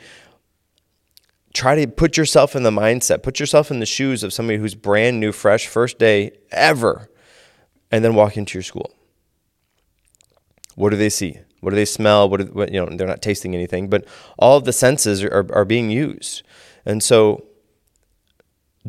Try 1.53 1.75
to 1.75 1.87
put 1.87 2.17
yourself 2.17 2.55
in 2.55 2.63
the 2.63 2.71
mindset, 2.71 3.23
put 3.23 3.39
yourself 3.39 3.71
in 3.71 3.79
the 3.79 3.85
shoes 3.85 4.21
of 4.21 4.33
somebody 4.33 4.59
who's 4.59 4.75
brand 4.75 5.19
new, 5.19 5.31
fresh, 5.31 5.67
first 5.67 5.97
day 5.97 6.31
ever, 6.51 7.09
and 7.91 8.03
then 8.03 8.15
walk 8.15 8.37
into 8.37 8.57
your 8.57 8.63
school. 8.63 8.93
What 10.75 10.91
do 10.91 10.97
they 10.97 11.09
see? 11.09 11.39
What 11.61 11.71
do 11.71 11.75
they 11.75 11.85
smell? 11.85 12.29
What, 12.29 12.53
what 12.53 12.71
you 12.71 12.79
know? 12.79 12.95
They're 12.95 13.07
not 13.07 13.21
tasting 13.21 13.53
anything, 13.53 13.89
but 13.89 14.05
all 14.37 14.57
of 14.57 14.63
the 14.63 14.73
senses 14.73 15.23
are, 15.23 15.45
are 15.53 15.65
being 15.65 15.89
used. 15.89 16.43
And 16.85 17.03
so 17.03 17.45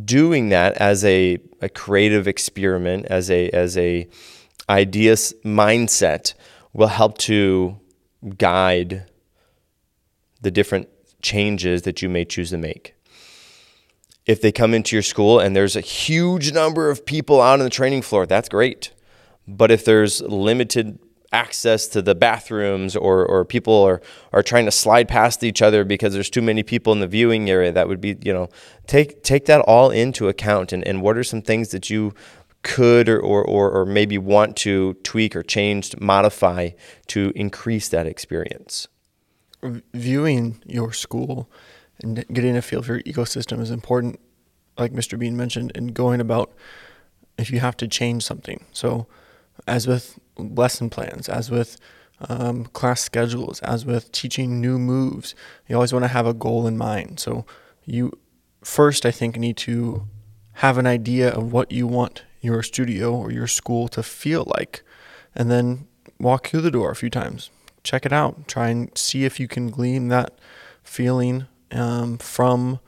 doing 0.04 0.50
that 0.50 0.74
as 0.74 1.04
a, 1.04 1.38
a 1.60 1.68
creative 1.68 2.28
experiment, 2.28 3.06
as 3.06 3.30
a 3.30 3.50
as 3.50 3.76
a 3.76 4.08
ideas 4.68 5.34
mindset 5.44 6.34
will 6.72 6.88
help 6.88 7.18
to 7.18 7.78
guide 8.38 9.10
the 10.40 10.50
different 10.50 10.88
changes 11.22 11.82
that 11.82 12.02
you 12.02 12.08
may 12.08 12.24
choose 12.24 12.50
to 12.50 12.58
make. 12.58 12.94
If 14.26 14.40
they 14.40 14.52
come 14.52 14.74
into 14.74 14.94
your 14.94 15.02
school 15.02 15.40
and 15.40 15.56
there's 15.56 15.76
a 15.76 15.80
huge 15.80 16.52
number 16.52 16.90
of 16.90 17.04
people 17.04 17.40
out 17.40 17.54
on 17.54 17.64
the 17.64 17.70
training 17.70 18.02
floor, 18.02 18.26
that's 18.26 18.48
great. 18.48 18.92
But 19.48 19.70
if 19.70 19.84
there's 19.84 20.20
limited 20.22 20.98
access 21.32 21.86
to 21.88 22.02
the 22.02 22.14
bathrooms 22.14 22.96
or, 22.96 23.24
or 23.24 23.44
people 23.44 23.82
are, 23.84 24.00
are 24.32 24.42
trying 24.42 24.64
to 24.64 24.70
slide 24.70 25.08
past 25.08 25.44
each 25.44 25.62
other 25.62 25.84
because 25.84 26.12
there's 26.12 26.30
too 26.30 26.42
many 26.42 26.62
people 26.62 26.92
in 26.92 27.00
the 27.00 27.06
viewing 27.06 27.48
area 27.48 27.70
that 27.70 27.86
would 27.86 28.00
be 28.00 28.16
you 28.22 28.32
know 28.32 28.48
take 28.86 29.22
take 29.22 29.46
that 29.46 29.60
all 29.60 29.90
into 29.90 30.28
account 30.28 30.72
and, 30.72 30.84
and 30.86 31.02
what 31.02 31.16
are 31.16 31.22
some 31.22 31.40
things 31.40 31.68
that 31.68 31.88
you 31.88 32.12
could 32.62 33.08
or, 33.08 33.18
or, 33.20 33.44
or, 33.44 33.70
or 33.70 33.86
maybe 33.86 34.18
want 34.18 34.56
to 34.56 34.94
tweak 35.02 35.36
or 35.36 35.42
change 35.42 35.96
modify 36.00 36.70
to 37.06 37.32
increase 37.36 37.88
that 37.88 38.06
experience 38.06 38.88
viewing 39.94 40.60
your 40.66 40.92
school 40.92 41.48
and 42.02 42.24
getting 42.32 42.56
a 42.56 42.62
feel 42.62 42.82
for 42.82 42.94
your 42.94 43.02
ecosystem 43.02 43.60
is 43.60 43.70
important 43.70 44.18
like 44.78 44.92
mr 44.92 45.18
bean 45.18 45.36
mentioned 45.36 45.72
and 45.74 45.94
going 45.94 46.20
about 46.20 46.52
if 47.38 47.50
you 47.50 47.60
have 47.60 47.76
to 47.76 47.88
change 47.88 48.22
something 48.22 48.64
so 48.72 49.06
as 49.66 49.86
with 49.86 50.18
lesson 50.36 50.90
plans, 50.90 51.28
as 51.28 51.50
with 51.50 51.78
um, 52.28 52.66
class 52.66 53.00
schedules, 53.00 53.60
as 53.60 53.86
with 53.86 54.12
teaching 54.12 54.60
new 54.60 54.78
moves. 54.78 55.34
You 55.68 55.76
always 55.76 55.92
want 55.92 56.04
to 56.04 56.08
have 56.08 56.26
a 56.26 56.34
goal 56.34 56.66
in 56.66 56.76
mind. 56.76 57.20
So 57.20 57.46
you 57.84 58.12
first, 58.62 59.06
I 59.06 59.10
think, 59.10 59.38
need 59.38 59.56
to 59.58 60.06
have 60.54 60.78
an 60.78 60.86
idea 60.86 61.30
of 61.30 61.52
what 61.52 61.72
you 61.72 61.86
want 61.86 62.24
your 62.42 62.62
studio 62.62 63.14
or 63.14 63.30
your 63.30 63.46
school 63.46 63.88
to 63.88 64.02
feel 64.02 64.50
like, 64.56 64.82
and 65.34 65.50
then 65.50 65.86
walk 66.18 66.48
through 66.48 66.62
the 66.62 66.70
door 66.70 66.90
a 66.90 66.96
few 66.96 67.10
times. 67.10 67.50
Check 67.82 68.04
it 68.04 68.12
out. 68.12 68.48
Try 68.48 68.68
and 68.68 68.96
see 68.96 69.24
if 69.24 69.40
you 69.40 69.48
can 69.48 69.70
glean 69.70 70.08
that 70.08 70.38
feeling 70.82 71.46
um, 71.72 72.18
from 72.18 72.80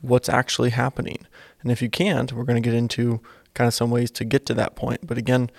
what's 0.00 0.28
actually 0.28 0.70
happening. 0.70 1.26
And 1.62 1.72
if 1.72 1.82
you 1.82 1.90
can't, 1.90 2.32
we're 2.32 2.44
going 2.44 2.62
to 2.62 2.66
get 2.66 2.76
into 2.76 3.20
kind 3.54 3.66
of 3.66 3.74
some 3.74 3.90
ways 3.90 4.10
to 4.12 4.24
get 4.24 4.46
to 4.46 4.54
that 4.54 4.76
point. 4.76 5.06
But 5.06 5.18
again, 5.18 5.50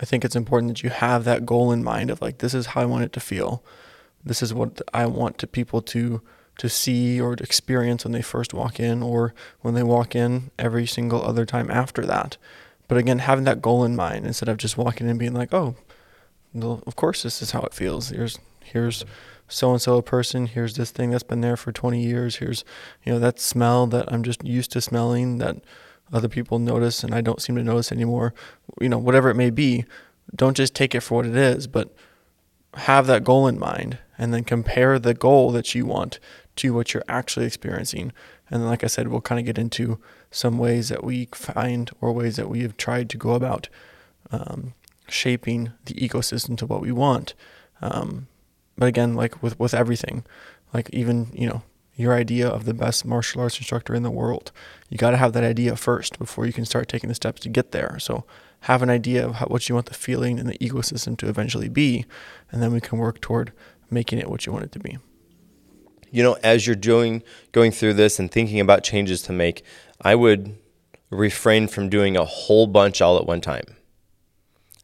I 0.00 0.04
think 0.04 0.24
it's 0.24 0.36
important 0.36 0.70
that 0.70 0.82
you 0.82 0.90
have 0.90 1.24
that 1.24 1.44
goal 1.44 1.72
in 1.72 1.84
mind 1.84 2.10
of 2.10 2.22
like 2.22 2.38
this 2.38 2.54
is 2.54 2.66
how 2.66 2.82
I 2.82 2.86
want 2.86 3.04
it 3.04 3.12
to 3.14 3.20
feel. 3.20 3.62
This 4.24 4.42
is 4.42 4.54
what 4.54 4.80
I 4.94 5.06
want 5.06 5.38
to 5.38 5.46
people 5.46 5.82
to 5.82 6.22
to 6.58 6.68
see 6.68 7.18
or 7.18 7.36
to 7.36 7.42
experience 7.42 8.04
when 8.04 8.12
they 8.12 8.20
first 8.20 8.52
walk 8.52 8.78
in 8.78 9.02
or 9.02 9.34
when 9.62 9.72
they 9.72 9.82
walk 9.82 10.14
in 10.14 10.50
every 10.58 10.86
single 10.86 11.22
other 11.22 11.46
time 11.46 11.70
after 11.70 12.04
that. 12.04 12.36
But 12.86 12.98
again, 12.98 13.20
having 13.20 13.44
that 13.44 13.62
goal 13.62 13.82
in 13.82 13.96
mind 13.96 14.26
instead 14.26 14.50
of 14.50 14.58
just 14.58 14.76
walking 14.76 15.06
in 15.06 15.10
and 15.10 15.18
being 15.18 15.32
like, 15.32 15.54
"Oh, 15.54 15.76
well, 16.52 16.82
of 16.86 16.96
course 16.96 17.22
this 17.22 17.40
is 17.40 17.52
how 17.52 17.62
it 17.62 17.74
feels. 17.74 18.10
Here's 18.10 18.38
here's 18.62 19.04
so 19.50 19.72
and 19.72 19.82
so 19.82 19.96
a 19.96 20.02
person. 20.02 20.46
Here's 20.46 20.76
this 20.76 20.90
thing 20.90 21.10
that's 21.10 21.22
been 21.22 21.40
there 21.40 21.56
for 21.56 21.72
20 21.72 22.02
years. 22.02 22.36
Here's 22.36 22.64
you 23.04 23.12
know 23.12 23.18
that 23.18 23.38
smell 23.38 23.86
that 23.88 24.10
I'm 24.12 24.22
just 24.22 24.44
used 24.44 24.72
to 24.72 24.80
smelling 24.80 25.38
that 25.38 25.56
other 26.12 26.28
people 26.28 26.58
notice 26.58 27.04
and 27.04 27.14
I 27.14 27.20
don't 27.20 27.42
seem 27.42 27.56
to 27.56 27.62
notice 27.62 27.92
anymore, 27.92 28.34
you 28.80 28.88
know, 28.88 28.98
whatever 28.98 29.30
it 29.30 29.36
may 29.36 29.50
be, 29.50 29.84
don't 30.34 30.56
just 30.56 30.74
take 30.74 30.94
it 30.94 31.00
for 31.00 31.16
what 31.16 31.26
it 31.26 31.36
is, 31.36 31.66
but 31.66 31.94
have 32.74 33.06
that 33.06 33.24
goal 33.24 33.46
in 33.46 33.58
mind 33.58 33.98
and 34.18 34.32
then 34.32 34.44
compare 34.44 34.98
the 34.98 35.14
goal 35.14 35.50
that 35.52 35.74
you 35.74 35.86
want 35.86 36.18
to 36.56 36.74
what 36.74 36.92
you're 36.92 37.04
actually 37.08 37.46
experiencing. 37.46 38.12
And 38.50 38.62
then, 38.62 38.68
like 38.68 38.84
I 38.84 38.88
said, 38.88 39.08
we'll 39.08 39.20
kind 39.20 39.38
of 39.38 39.46
get 39.46 39.58
into 39.58 39.98
some 40.30 40.58
ways 40.58 40.88
that 40.88 41.04
we 41.04 41.28
find 41.32 41.90
or 42.00 42.12
ways 42.12 42.36
that 42.36 42.48
we 42.48 42.62
have 42.62 42.76
tried 42.76 43.08
to 43.10 43.16
go 43.16 43.32
about 43.32 43.68
um, 44.30 44.74
shaping 45.08 45.72
the 45.86 45.94
ecosystem 45.94 46.56
to 46.58 46.66
what 46.66 46.82
we 46.82 46.92
want. 46.92 47.34
Um, 47.80 48.28
but 48.80 48.88
again, 48.88 49.14
like 49.14 49.42
with, 49.42 49.60
with 49.60 49.74
everything, 49.74 50.24
like 50.72 50.88
even, 50.90 51.30
you 51.34 51.46
know, 51.46 51.62
your 51.94 52.14
idea 52.14 52.48
of 52.48 52.64
the 52.64 52.72
best 52.72 53.04
martial 53.04 53.42
arts 53.42 53.58
instructor 53.58 53.94
in 53.94 54.02
the 54.02 54.10
world. 54.10 54.52
You 54.88 54.96
got 54.96 55.10
to 55.10 55.18
have 55.18 55.34
that 55.34 55.44
idea 55.44 55.76
first 55.76 56.18
before 56.18 56.46
you 56.46 56.52
can 56.54 56.64
start 56.64 56.88
taking 56.88 57.08
the 57.08 57.14
steps 57.14 57.42
to 57.42 57.50
get 57.50 57.72
there. 57.72 57.98
So 57.98 58.24
have 58.60 58.80
an 58.80 58.88
idea 58.88 59.26
of 59.26 59.34
how, 59.34 59.46
what 59.48 59.68
you 59.68 59.74
want 59.74 59.88
the 59.88 59.94
feeling 59.94 60.40
and 60.40 60.48
the 60.48 60.56
ecosystem 60.56 61.14
to 61.18 61.28
eventually 61.28 61.68
be, 61.68 62.06
and 62.50 62.62
then 62.62 62.72
we 62.72 62.80
can 62.80 62.96
work 62.96 63.20
toward 63.20 63.52
making 63.90 64.18
it 64.18 64.30
what 64.30 64.46
you 64.46 64.52
want 64.52 64.64
it 64.64 64.72
to 64.72 64.78
be. 64.78 64.96
You 66.10 66.22
know, 66.22 66.38
as 66.42 66.66
you're 66.66 66.74
doing 66.74 67.22
going 67.52 67.72
through 67.72 67.94
this 67.94 68.18
and 68.18 68.32
thinking 68.32 68.60
about 68.60 68.82
changes 68.82 69.20
to 69.24 69.32
make, 69.32 69.62
I 70.00 70.14
would 70.14 70.56
refrain 71.10 71.68
from 71.68 71.90
doing 71.90 72.16
a 72.16 72.24
whole 72.24 72.66
bunch 72.66 73.02
all 73.02 73.18
at 73.18 73.26
one 73.26 73.42
time. 73.42 73.76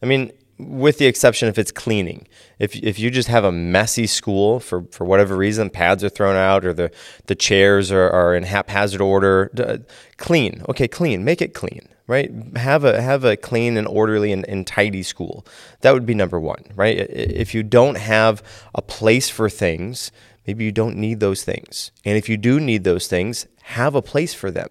I 0.03 0.07
mean, 0.07 0.33
with 0.59 0.99
the 0.99 1.07
exception 1.07 1.49
if 1.49 1.59
it's 1.59 1.71
cleaning. 1.71 2.27
If, 2.59 2.75
if 2.77 2.99
you 2.99 3.11
just 3.11 3.29
have 3.29 3.45
a 3.45 3.53
messy 3.53 4.07
school 4.07 4.61
for, 4.61 4.85
for 4.91 5.05
whatever 5.05 5.37
reason, 5.37 5.71
pads 5.71 6.03
are 6.03 6.09
thrown 6.09 6.37
out 6.37 6.65
or 6.65 6.73
the, 6.73 6.91
the 7.27 7.35
chairs 7.35 7.93
are, 7.93 8.11
are 8.11 8.35
in 8.35 8.45
haphazard 8.45 9.01
order, 9.01 9.85
clean. 10.17 10.63
Okay, 10.69 10.89
clean. 10.89 11.25
Make 11.25 11.43
it 11.43 11.53
clean, 11.53 11.89
right? 12.07 12.31
Have 12.57 12.85
a, 12.85 13.01
have 13.01 13.25
a 13.25 13.37
clean 13.37 13.77
and 13.77 13.87
orderly 13.87 14.33
and, 14.33 14.49
and 14.49 14.67
tidy 14.67 15.03
school. 15.03 15.47
That 15.83 15.93
would 15.93 16.07
be 16.07 16.15
number 16.15 16.41
one, 16.41 16.65
right? 16.75 16.97
If 16.97 17.55
you 17.55 17.63
don't 17.63 17.99
have 17.99 18.43
a 18.75 18.83
place 18.83 19.29
for 19.29 19.51
things, 19.51 20.11
maybe 20.47 20.65
you 20.65 20.73
don't 20.73 20.97
need 20.97 21.21
those 21.21 21.45
things. 21.45 21.91
And 22.05 22.17
if 22.17 22.29
you 22.29 22.39
do 22.39 22.61
need 22.61 22.85
those 22.85 23.09
things, 23.09 23.47
have 23.63 23.95
a 23.95 24.03
place 24.03 24.33
for 24.33 24.51
them 24.51 24.69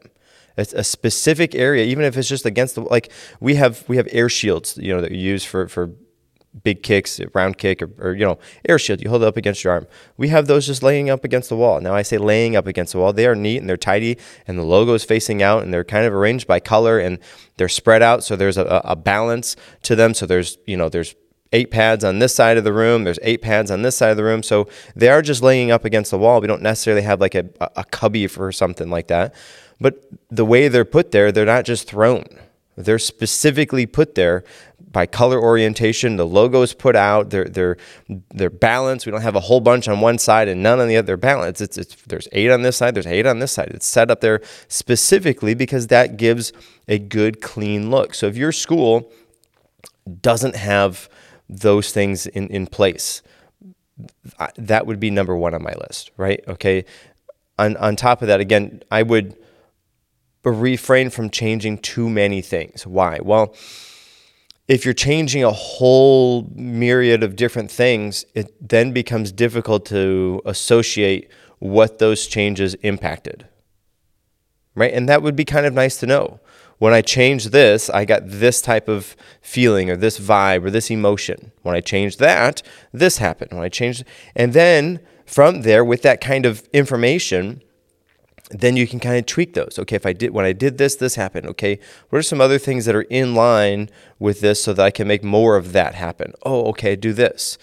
a, 0.57 0.65
a 0.75 0.83
specific 0.83 1.55
area, 1.55 1.85
even 1.85 2.03
if 2.03 2.17
it's 2.17 2.29
just 2.29 2.45
against 2.45 2.75
the 2.75 2.81
like 2.81 3.11
we 3.39 3.55
have 3.55 3.83
we 3.87 3.97
have 3.97 4.07
air 4.11 4.29
shields, 4.29 4.77
you 4.77 4.93
know, 4.93 5.01
that 5.01 5.11
you 5.11 5.17
use 5.17 5.43
for 5.43 5.67
for 5.67 5.91
big 6.63 6.83
kicks, 6.83 7.19
round 7.33 7.57
kick, 7.57 7.81
or, 7.81 7.89
or, 7.99 8.13
you 8.13 8.25
know, 8.25 8.39
air 8.67 8.79
shield. 8.79 9.01
You 9.01 9.09
hold 9.09 9.23
it 9.23 9.27
up 9.27 9.37
against 9.37 9.63
your 9.63 9.73
arm. 9.73 9.87
We 10.17 10.29
have 10.29 10.47
those 10.47 10.65
just 10.65 10.81
laying 10.81 11.09
up 11.09 11.23
against 11.23 11.49
the 11.49 11.57
wall. 11.57 11.81
Now 11.81 11.93
I 11.93 12.01
say 12.01 12.17
laying 12.17 12.55
up 12.55 12.67
against 12.67 12.93
the 12.93 12.99
wall. 12.99 13.13
They 13.13 13.27
are 13.27 13.35
neat 13.35 13.57
and 13.57 13.69
they're 13.69 13.77
tidy, 13.77 14.17
and 14.47 14.57
the 14.57 14.63
logo 14.63 14.93
is 14.93 15.03
facing 15.03 15.41
out, 15.41 15.63
and 15.63 15.73
they're 15.73 15.83
kind 15.83 16.05
of 16.05 16.13
arranged 16.13 16.47
by 16.47 16.59
color, 16.59 16.99
and 16.99 17.19
they're 17.57 17.69
spread 17.69 18.01
out, 18.01 18.23
so 18.23 18.35
there's 18.35 18.57
a, 18.57 18.81
a 18.85 18.95
balance 18.95 19.55
to 19.83 19.95
them. 19.95 20.13
So 20.13 20.25
there's 20.25 20.57
you 20.65 20.77
know 20.77 20.89
there's 20.89 21.15
eight 21.51 21.71
pads 21.71 22.03
on 22.03 22.19
this 22.19 22.35
side 22.35 22.57
of 22.57 22.63
the 22.63 22.73
room. 22.73 23.03
There's 23.03 23.19
eight 23.21 23.41
pads 23.41 23.71
on 23.71 23.81
this 23.81 23.95
side 23.95 24.09
of 24.09 24.17
the 24.17 24.23
room. 24.23 24.43
So 24.43 24.67
they 24.95 25.07
are 25.09 25.21
just 25.21 25.41
laying 25.41 25.71
up 25.71 25.85
against 25.85 26.11
the 26.11 26.17
wall. 26.17 26.41
We 26.41 26.47
don't 26.47 26.61
necessarily 26.61 27.03
have 27.03 27.21
like 27.21 27.35
a, 27.35 27.45
a 27.75 27.83
cubby 27.85 28.27
for 28.27 28.51
something 28.51 28.89
like 28.89 29.07
that. 29.07 29.33
But 29.79 30.03
the 30.29 30.45
way 30.45 30.67
they're 30.67 30.85
put 30.85 31.11
there, 31.11 31.31
they're 31.31 31.45
not 31.45 31.65
just 31.65 31.87
thrown. 31.87 32.25
They're 32.77 32.99
specifically 32.99 33.85
put 33.85 34.15
there 34.15 34.43
by 34.91 35.05
color 35.05 35.39
orientation. 35.39 36.17
The 36.17 36.27
logo's 36.27 36.73
put 36.73 36.95
out. 36.95 37.29
They're 37.29 37.45
they're 37.45 37.77
they're 38.33 38.49
balanced. 38.49 39.05
We 39.05 39.11
don't 39.11 39.21
have 39.21 39.35
a 39.35 39.41
whole 39.41 39.61
bunch 39.61 39.87
on 39.87 40.01
one 40.01 40.17
side 40.17 40.47
and 40.47 40.61
none 40.61 40.79
on 40.79 40.87
the 40.87 40.97
other. 40.97 41.05
They're 41.05 41.17
balanced. 41.17 41.61
It's, 41.61 41.77
it's 41.77 41.95
there's 42.03 42.27
eight 42.33 42.51
on 42.51 42.63
this 42.63 42.77
side. 42.77 42.95
There's 42.95 43.07
eight 43.07 43.25
on 43.25 43.39
this 43.39 43.53
side. 43.53 43.71
It's 43.73 43.85
set 43.85 44.11
up 44.11 44.19
there 44.21 44.41
specifically 44.67 45.53
because 45.53 45.87
that 45.87 46.17
gives 46.17 46.51
a 46.87 46.99
good 46.99 47.41
clean 47.41 47.89
look. 47.89 48.13
So 48.13 48.27
if 48.27 48.35
your 48.35 48.51
school 48.51 49.11
doesn't 50.21 50.55
have 50.55 51.09
those 51.47 51.91
things 51.91 52.27
in, 52.27 52.47
in 52.49 52.67
place, 52.67 53.21
that 54.57 54.85
would 54.85 54.99
be 54.99 55.09
number 55.09 55.35
one 55.35 55.53
on 55.53 55.63
my 55.63 55.73
list, 55.73 56.11
right? 56.17 56.43
Okay 56.47 56.85
on, 57.57 57.77
on 57.77 57.95
top 57.95 58.21
of 58.21 58.27
that, 58.27 58.39
again, 58.39 58.81
I 58.91 59.03
would 59.03 59.35
refrain 60.51 61.09
from 61.09 61.29
changing 61.29 61.79
too 61.79 62.09
many 62.09 62.41
things. 62.41 62.85
Why? 62.85 63.19
Well, 63.21 63.55
if 64.67 64.83
you're 64.83 64.93
changing 64.93 65.43
a 65.43 65.51
whole 65.51 66.49
myriad 66.55 67.23
of 67.23 67.35
different 67.35 67.69
things, 67.69 68.25
it 68.33 68.67
then 68.67 68.91
becomes 68.93 69.31
difficult 69.31 69.85
to 69.87 70.41
associate 70.45 71.29
what 71.59 71.99
those 71.99 72.25
changes 72.27 72.73
impacted. 72.75 73.47
Right? 74.73 74.93
And 74.93 75.07
that 75.07 75.21
would 75.21 75.35
be 75.35 75.45
kind 75.45 75.65
of 75.65 75.73
nice 75.73 75.97
to 75.99 76.07
know. 76.07 76.39
When 76.77 76.93
I 76.93 77.01
changed 77.01 77.51
this, 77.51 77.89
I 77.89 78.03
got 78.03 78.23
this 78.25 78.61
type 78.61 78.89
of 78.89 79.15
feeling 79.41 79.89
or 79.89 79.95
this 79.95 80.19
vibe 80.19 80.65
or 80.65 80.69
this 80.69 80.91
emotion. 80.91 81.51
When 81.61 81.75
I 81.75 81.79
changed 81.79 82.19
that, 82.19 82.61
this 82.91 83.19
happened. 83.19 83.51
When 83.53 83.63
I 83.63 83.69
changed, 83.69 84.03
and 84.35 84.53
then 84.53 84.99
from 85.25 85.61
there, 85.61 85.85
with 85.85 86.01
that 86.01 86.19
kind 86.19 86.45
of 86.45 86.67
information, 86.73 87.63
then 88.59 88.77
you 88.77 88.87
can 88.87 88.99
kind 88.99 89.17
of 89.17 89.25
tweak 89.25 89.53
those. 89.53 89.77
Okay, 89.79 89.95
if 89.95 90.05
I 90.05 90.13
did 90.13 90.31
when 90.31 90.45
I 90.45 90.53
did 90.53 90.77
this, 90.77 90.95
this 90.95 91.15
happened. 91.15 91.47
Okay, 91.47 91.79
what 92.09 92.19
are 92.19 92.23
some 92.23 92.41
other 92.41 92.57
things 92.57 92.85
that 92.85 92.95
are 92.95 93.03
in 93.03 93.35
line 93.35 93.89
with 94.19 94.41
this 94.41 94.63
so 94.63 94.73
that 94.73 94.85
I 94.85 94.91
can 94.91 95.07
make 95.07 95.23
more 95.23 95.57
of 95.57 95.73
that 95.73 95.95
happen? 95.95 96.33
Oh, 96.43 96.65
okay, 96.69 96.95
do 96.95 97.13
this. 97.13 97.57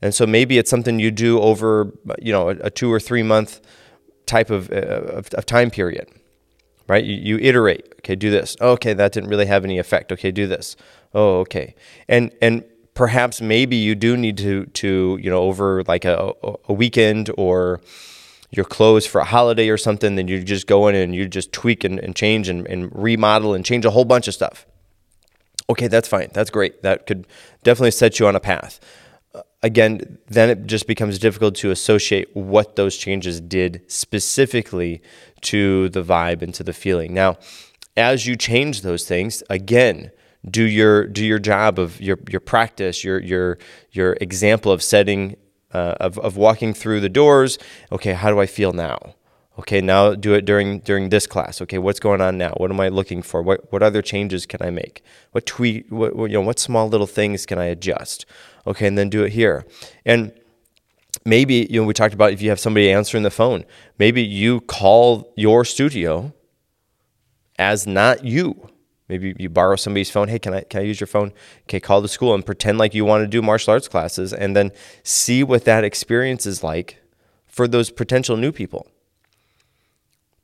And 0.00 0.14
so 0.14 0.26
maybe 0.26 0.58
it's 0.58 0.70
something 0.70 0.98
you 0.98 1.10
do 1.10 1.40
over, 1.40 1.92
you 2.20 2.32
know, 2.32 2.50
a, 2.50 2.70
two 2.70 2.92
or 2.92 3.00
three 3.00 3.22
month 3.22 3.60
type 4.26 4.50
of, 4.50 4.70
uh, 4.70 4.76
of, 4.76 5.28
of, 5.34 5.44
time 5.44 5.70
period, 5.70 6.08
right? 6.86 7.04
You, 7.04 7.16
you 7.16 7.38
iterate. 7.38 7.94
Okay, 7.98 8.14
do 8.14 8.30
this. 8.30 8.56
okay, 8.60 8.92
that 8.92 9.12
didn't 9.12 9.28
really 9.28 9.46
have 9.46 9.64
any 9.64 9.78
effect. 9.78 10.12
Okay, 10.12 10.30
do 10.30 10.46
this. 10.46 10.76
Oh, 11.14 11.40
okay. 11.40 11.74
And 12.08 12.30
and 12.40 12.64
perhaps 12.94 13.40
maybe 13.40 13.76
you 13.76 13.94
do 13.94 14.16
need 14.16 14.36
to 14.38 14.66
to 14.66 15.18
you 15.20 15.30
know 15.30 15.38
over 15.38 15.82
like 15.84 16.04
a, 16.04 16.32
a 16.68 16.72
weekend 16.72 17.30
or 17.38 17.80
you're 18.50 18.64
closed 18.64 19.08
for 19.08 19.20
a 19.20 19.24
holiday 19.24 19.68
or 19.68 19.76
something, 19.76 20.16
then 20.16 20.28
you 20.28 20.42
just 20.42 20.66
go 20.66 20.88
in 20.88 20.94
and 20.94 21.14
you 21.14 21.28
just 21.28 21.52
tweak 21.52 21.84
and, 21.84 21.98
and 21.98 22.16
change 22.16 22.48
and, 22.48 22.66
and 22.66 22.90
remodel 22.94 23.54
and 23.54 23.64
change 23.64 23.84
a 23.84 23.90
whole 23.90 24.04
bunch 24.04 24.26
of 24.28 24.34
stuff. 24.34 24.66
Okay, 25.70 25.86
that's 25.86 26.08
fine. 26.08 26.30
That's 26.32 26.50
great. 26.50 26.82
That 26.82 27.06
could 27.06 27.26
definitely 27.62 27.90
set 27.90 28.18
you 28.18 28.26
on 28.26 28.34
a 28.34 28.40
path. 28.40 28.80
Uh, 29.34 29.42
again, 29.62 30.18
then 30.26 30.48
it 30.48 30.66
just 30.66 30.86
becomes 30.86 31.18
difficult 31.18 31.54
to 31.56 31.70
associate 31.70 32.34
what 32.34 32.76
those 32.76 32.96
changes 32.96 33.40
did 33.40 33.82
specifically 33.86 35.02
to 35.42 35.90
the 35.90 36.02
vibe 36.02 36.40
and 36.40 36.54
to 36.54 36.64
the 36.64 36.72
feeling. 36.72 37.12
Now, 37.12 37.36
as 37.96 38.26
you 38.26 38.34
change 38.34 38.80
those 38.80 39.06
things, 39.06 39.42
again, 39.50 40.10
do 40.48 40.62
your 40.62 41.06
do 41.06 41.24
your 41.24 41.40
job 41.40 41.78
of 41.78 42.00
your 42.00 42.18
your 42.30 42.40
practice, 42.40 43.04
your 43.04 43.18
your 43.18 43.58
your 43.90 44.16
example 44.20 44.72
of 44.72 44.82
setting 44.82 45.36
uh, 45.72 45.94
of, 46.00 46.18
of 46.18 46.36
walking 46.36 46.74
through 46.74 47.00
the 47.00 47.08
doors. 47.08 47.58
Okay, 47.92 48.12
how 48.12 48.30
do 48.30 48.40
I 48.40 48.46
feel 48.46 48.72
now? 48.72 49.14
Okay, 49.58 49.80
now 49.80 50.14
do 50.14 50.34
it 50.34 50.44
during 50.44 50.78
during 50.80 51.08
this 51.08 51.26
class. 51.26 51.60
Okay, 51.60 51.78
what's 51.78 51.98
going 51.98 52.20
on 52.20 52.38
now? 52.38 52.52
What 52.58 52.70
am 52.70 52.78
I 52.78 52.88
looking 52.88 53.22
for? 53.22 53.42
What 53.42 53.72
what 53.72 53.82
other 53.82 54.02
changes 54.02 54.46
can 54.46 54.62
I 54.62 54.70
make? 54.70 55.02
What 55.32 55.46
tweet? 55.46 55.90
What, 55.90 56.14
what 56.14 56.30
you 56.30 56.34
know? 56.34 56.42
What 56.42 56.60
small 56.60 56.88
little 56.88 57.08
things 57.08 57.44
can 57.44 57.58
I 57.58 57.64
adjust? 57.64 58.24
Okay, 58.66 58.86
and 58.86 58.96
then 58.96 59.10
do 59.10 59.24
it 59.24 59.32
here. 59.32 59.66
And 60.06 60.32
maybe 61.24 61.66
you 61.68 61.80
know 61.80 61.86
we 61.86 61.92
talked 61.92 62.14
about 62.14 62.32
if 62.32 62.40
you 62.40 62.50
have 62.50 62.60
somebody 62.60 62.88
answering 62.88 63.24
the 63.24 63.30
phone, 63.30 63.64
maybe 63.98 64.22
you 64.22 64.60
call 64.60 65.32
your 65.36 65.64
studio 65.64 66.32
as 67.58 67.84
not 67.84 68.24
you 68.24 68.70
Maybe 69.08 69.34
you 69.38 69.48
borrow 69.48 69.76
somebody's 69.76 70.10
phone. 70.10 70.28
Hey, 70.28 70.38
can 70.38 70.54
I 70.54 70.60
can 70.62 70.80
I 70.80 70.84
use 70.84 71.00
your 71.00 71.06
phone? 71.06 71.32
Okay, 71.62 71.80
call 71.80 72.00
the 72.00 72.08
school 72.08 72.34
and 72.34 72.44
pretend 72.44 72.78
like 72.78 72.94
you 72.94 73.04
want 73.04 73.22
to 73.22 73.26
do 73.26 73.40
martial 73.40 73.72
arts 73.72 73.88
classes, 73.88 74.32
and 74.32 74.54
then 74.54 74.70
see 75.02 75.42
what 75.42 75.64
that 75.64 75.84
experience 75.84 76.46
is 76.46 76.62
like 76.62 76.98
for 77.46 77.66
those 77.66 77.90
potential 77.90 78.36
new 78.36 78.52
people. 78.52 78.86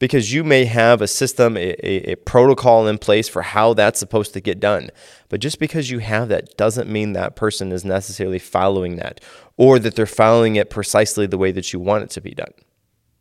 Because 0.01 0.33
you 0.33 0.43
may 0.43 0.65
have 0.65 1.01
a 1.01 1.07
system, 1.07 1.57
a, 1.57 1.75
a, 1.83 2.13
a 2.13 2.15
protocol 2.17 2.89
in 2.89 2.99
place 2.99 3.29
for 3.29 3.43
how 3.43 3.75
that's 3.75 4.01
supposed 4.01 4.33
to 4.35 4.41
get 4.41 4.59
done. 4.59 4.91
But 5.29 5.41
just 5.41 5.59
because 5.59 5.91
you 5.91 6.01
have 6.01 6.29
that 6.29 6.57
doesn't 6.57 6.91
mean 6.91 7.13
that 7.13 7.37
person 7.37 7.71
is 7.71 7.85
necessarily 7.85 8.41
following 8.41 8.97
that 8.97 9.21
or 9.57 9.79
that 9.79 9.95
they're 9.95 10.07
following 10.07 10.57
it 10.57 10.69
precisely 10.69 11.27
the 11.27 11.39
way 11.39 11.53
that 11.53 11.73
you 11.73 11.79
want 11.79 12.03
it 12.03 12.11
to 12.11 12.21
be 12.21 12.33
done. 12.33 12.53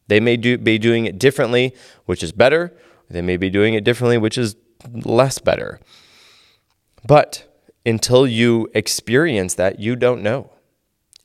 They 0.08 0.19
may 0.19 0.36
do, 0.36 0.58
be 0.58 0.77
doing 0.79 1.06
it 1.06 1.19
differently, 1.19 1.75
which 2.06 2.23
is 2.23 2.32
better. 2.32 2.75
They 3.10 3.21
may 3.21 3.38
be 3.38 3.49
doing 3.49 3.75
it 3.75 3.84
differently, 3.84 4.17
which 4.17 4.38
is 4.38 4.56
less 4.91 5.39
better. 5.39 5.80
But 7.06 7.46
until 7.86 8.26
you 8.26 8.69
experience 8.74 9.56
that, 9.56 9.80
you 9.80 9.96
don't 9.96 10.22
know. 10.22 10.52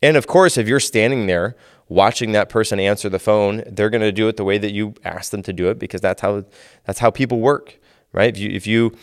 And 0.02 0.16
of 0.16 0.26
course, 0.26 0.56
if 0.56 0.68
you're 0.68 0.80
standing 0.80 1.26
there 1.26 1.56
watching 1.88 2.32
that 2.32 2.48
person 2.48 2.78
answer 2.78 3.08
the 3.08 3.18
phone, 3.18 3.62
they're 3.66 3.90
going 3.90 4.02
to 4.02 4.12
do 4.12 4.28
it 4.28 4.36
the 4.36 4.44
way 4.44 4.58
that 4.58 4.72
you 4.72 4.94
ask 5.04 5.30
them 5.30 5.42
to 5.42 5.52
do 5.52 5.68
it 5.70 5.78
because 5.78 6.00
that's 6.00 6.20
how 6.20 6.44
that's 6.84 6.98
how 6.98 7.10
people 7.10 7.40
work, 7.40 7.78
right? 8.12 8.34
If 8.34 8.38
you, 8.38 8.50
if 8.50 8.66
you 8.66 8.96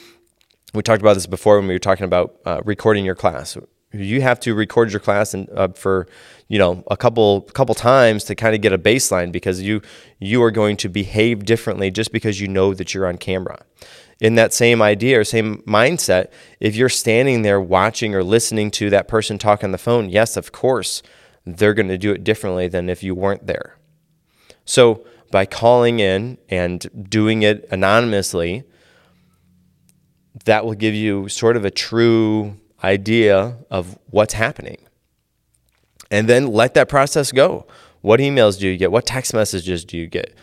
we 0.76 0.84
talked 0.84 1.02
about 1.02 1.14
this 1.14 1.26
before 1.26 1.58
when 1.58 1.68
we 1.68 1.74
were 1.74 1.80
talking 1.80 2.06
about 2.06 2.36
uh, 2.46 2.62
recording 2.66 3.06
your 3.06 3.16
class. 3.16 3.58
You 3.94 4.22
have 4.22 4.40
to 4.42 4.54
record 4.54 4.92
your 4.92 5.00
class 5.00 5.34
and 5.34 5.50
uh, 5.52 5.70
for 5.70 6.08
you 6.48 6.60
know 6.60 6.84
a 6.92 6.98
couple 6.98 7.42
couple 7.42 7.76
times 7.76 8.24
to 8.26 8.36
kind 8.36 8.56
of 8.56 8.62
get 8.62 8.72
a 8.72 8.78
baseline 8.78 9.32
because 9.32 9.62
you 9.62 9.82
you 10.20 10.44
are 10.44 10.52
going 10.52 10.78
to 10.78 10.90
behave 10.90 11.46
differently 11.46 11.90
just 11.92 12.12
because 12.12 12.40
you 12.40 12.48
know 12.48 12.74
that 12.74 12.94
you're 12.94 13.08
on 13.08 13.18
camera 13.18 13.66
in 14.20 14.36
that 14.36 14.54
same 14.54 14.82
idea 14.82 15.20
or 15.20 15.24
same 15.24 15.58
mindset, 15.68 16.30
if 16.60 16.76
you're 16.76 16.90
standing 16.90 17.42
there 17.42 17.60
watching 17.60 18.16
or 18.16 18.24
listening 18.24 18.72
to 18.72 18.90
that 18.90 19.08
person 19.08 19.38
talk 19.38 19.64
on 19.64 19.72
the 19.72 19.78
phone, 19.78 20.10
yes, 20.10 20.38
of 20.38 20.52
course, 20.52 21.04
they're 21.46 21.74
going 21.74 21.90
to 21.90 21.98
do 21.98 22.12
it 22.12 22.24
differently 22.24 22.68
than 22.68 22.90
if 22.90 23.04
you 23.04 23.14
weren't 23.14 23.46
there. 23.46 23.78
So, 24.64 25.06
by 25.32 25.46
calling 25.46 26.00
in 26.00 26.38
and 26.50 27.10
doing 27.10 27.44
it 27.44 27.68
anonymously, 27.72 28.64
that 30.46 30.66
will 30.66 30.74
give 30.74 30.94
you 30.94 31.28
sort 31.28 31.58
of 31.58 31.66
a 31.66 31.72
true 31.72 32.58
idea 32.84 33.58
of 33.70 33.98
what's 34.10 34.34
happening. 34.34 34.78
And 36.12 36.28
then 36.28 36.48
let 36.48 36.74
that 36.76 36.90
process 36.90 37.32
go. 37.32 37.66
What 38.02 38.20
emails 38.20 38.60
do 38.60 38.68
you 38.68 38.78
get? 38.78 38.92
What 38.92 39.06
text 39.06 39.34
messages 39.34 39.84
do 39.84 39.98
you 39.98 40.08
get? 40.08 40.36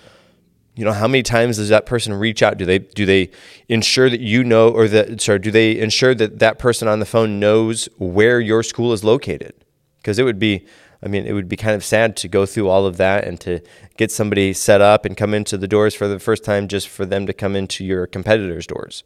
you 0.75 0.85
know 0.85 0.92
how 0.92 1.07
many 1.07 1.22
times 1.22 1.57
does 1.57 1.68
that 1.68 1.87
person 1.87 2.14
reach 2.14 2.42
out 2.42 2.57
do 2.57 2.64
they 2.64 2.79
do 2.79 3.05
they 3.05 3.31
ensure 3.68 4.09
that 4.09 4.20
you 4.20 4.42
know 4.42 4.70
or 4.70 4.88
that 4.88 5.20
sorry 5.20 5.38
do 5.38 5.51
they 5.51 5.79
ensure 5.79 6.14
that 6.14 6.38
that 6.38 6.59
person 6.59 6.88
on 6.88 6.98
the 6.98 7.07
phone 7.07 7.38
knows 7.38 7.88
where 7.98 8.40
your 8.40 8.62
school 8.62 8.92
is 8.92 9.05
located 9.05 9.53
because 9.98 10.18
it 10.18 10.25
would 10.25 10.38
be 10.38 10.64
i 11.03 11.09
mean 11.09 11.27
it 11.27 11.33
would 11.33 11.48
be 11.48 11.57
kind 11.57 11.75
of 11.75 11.85
sad 11.85 12.16
to 12.16 12.29
go 12.29 12.46
through 12.46 12.68
all 12.68 12.87
of 12.87 12.96
that 12.96 13.25
and 13.25 13.40
to 13.40 13.61
get 13.96 14.11
somebody 14.11 14.53
set 14.53 14.81
up 14.81 15.05
and 15.05 15.16
come 15.16 15.35
into 15.35 15.59
the 15.59 15.68
doors 15.68 15.94
for 15.94 16.09
the 16.09 16.18
first 16.18 16.44
time 16.44 16.68
just 16.68 16.88
for 16.88 17.05
them 17.05 17.27
to 17.27 17.33
come 17.33 17.55
into 17.55 17.85
your 17.85 18.07
competitors 18.07 18.66
doors 18.66 19.05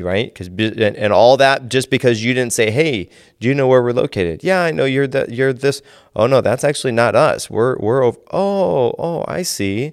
right? 0.00 0.32
Because 0.32 0.48
and, 0.48 0.96
and, 0.96 1.12
all 1.12 1.36
that 1.36 1.68
just 1.68 1.90
because 1.90 2.24
you 2.24 2.34
didn't 2.34 2.52
say, 2.52 2.70
"Hey, 2.70 3.08
do 3.38 3.48
you 3.48 3.54
know 3.54 3.66
where 3.66 3.82
we're 3.82 3.92
located?" 3.92 4.42
Yeah, 4.42 4.62
I 4.62 4.70
know 4.70 4.84
you're 4.84 5.06
that 5.08 5.30
you're 5.30 5.52
this. 5.52 5.82
Oh 6.14 6.26
no, 6.26 6.40
that's 6.40 6.64
actually 6.64 6.92
not 6.92 7.14
us. 7.14 7.50
We're 7.50 7.76
we're 7.78 8.02
over. 8.02 8.18
Oh 8.32 8.94
oh, 8.98 9.24
I 9.28 9.42
see. 9.42 9.92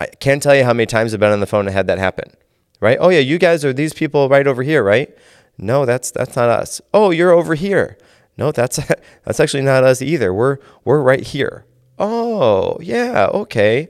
I 0.00 0.06
can't 0.06 0.42
tell 0.42 0.54
you 0.54 0.64
how 0.64 0.72
many 0.72 0.86
times 0.86 1.14
I've 1.14 1.20
been 1.20 1.32
on 1.32 1.40
the 1.40 1.46
phone 1.46 1.66
and 1.66 1.74
had 1.74 1.86
that 1.86 1.98
happen. 1.98 2.32
Right? 2.80 2.98
Oh 3.00 3.10
yeah, 3.10 3.20
you 3.20 3.38
guys 3.38 3.64
are 3.64 3.72
these 3.72 3.92
people 3.92 4.28
right 4.28 4.46
over 4.46 4.62
here, 4.62 4.82
right? 4.82 5.16
No, 5.58 5.86
that's 5.86 6.10
that's 6.10 6.34
not 6.36 6.48
us. 6.48 6.80
Oh, 6.92 7.10
you're 7.10 7.32
over 7.32 7.54
here. 7.54 7.98
No, 8.36 8.52
that's 8.52 8.78
that's 9.24 9.40
actually 9.40 9.62
not 9.62 9.84
us 9.84 10.02
either. 10.02 10.32
We're 10.32 10.58
we're 10.84 11.02
right 11.02 11.22
here. 11.22 11.64
Oh 11.98 12.78
yeah, 12.80 13.26
okay. 13.32 13.88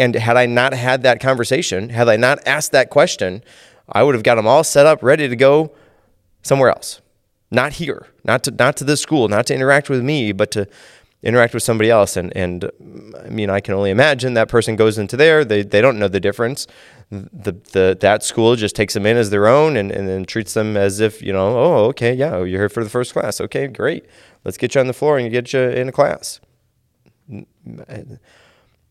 And 0.00 0.14
had 0.14 0.38
I 0.38 0.46
not 0.46 0.72
had 0.72 1.02
that 1.02 1.20
conversation, 1.20 1.90
had 1.90 2.08
I 2.08 2.16
not 2.16 2.38
asked 2.46 2.72
that 2.72 2.88
question, 2.88 3.44
I 3.86 4.02
would 4.02 4.14
have 4.14 4.24
got 4.24 4.36
them 4.36 4.46
all 4.46 4.64
set 4.64 4.86
up, 4.86 5.02
ready 5.02 5.28
to 5.28 5.36
go 5.36 5.74
somewhere 6.40 6.70
else. 6.70 7.02
Not 7.50 7.74
here, 7.74 8.06
not 8.24 8.42
to 8.44 8.50
not 8.50 8.78
to 8.78 8.84
this 8.84 9.02
school, 9.02 9.28
not 9.28 9.46
to 9.48 9.54
interact 9.54 9.90
with 9.90 10.02
me, 10.02 10.32
but 10.32 10.50
to 10.52 10.66
interact 11.22 11.52
with 11.52 11.62
somebody 11.62 11.90
else. 11.90 12.16
And 12.16 12.34
and 12.34 12.64
I 13.22 13.28
mean, 13.28 13.50
I 13.50 13.60
can 13.60 13.74
only 13.74 13.90
imagine 13.90 14.32
that 14.34 14.48
person 14.48 14.74
goes 14.74 14.96
into 14.96 15.18
there. 15.18 15.44
They 15.44 15.62
they 15.62 15.82
don't 15.82 15.98
know 15.98 16.08
the 16.08 16.20
difference. 16.20 16.66
The 17.10 17.52
the 17.72 17.98
that 18.00 18.22
school 18.22 18.56
just 18.56 18.74
takes 18.74 18.94
them 18.94 19.04
in 19.04 19.18
as 19.18 19.28
their 19.28 19.48
own 19.48 19.76
and, 19.76 19.92
and 19.92 20.08
then 20.08 20.24
treats 20.24 20.54
them 20.54 20.78
as 20.78 21.00
if 21.00 21.20
you 21.20 21.34
know, 21.34 21.58
oh 21.58 21.84
okay, 21.88 22.14
yeah, 22.14 22.36
oh, 22.36 22.44
you're 22.44 22.60
here 22.60 22.68
for 22.70 22.82
the 22.82 22.88
first 22.90 23.12
class. 23.12 23.38
Okay, 23.38 23.66
great. 23.66 24.06
Let's 24.44 24.56
get 24.56 24.74
you 24.74 24.80
on 24.80 24.86
the 24.86 24.94
floor 24.94 25.18
and 25.18 25.30
get 25.30 25.52
you 25.52 25.60
in 25.60 25.90
a 25.90 25.92
class. 25.92 26.40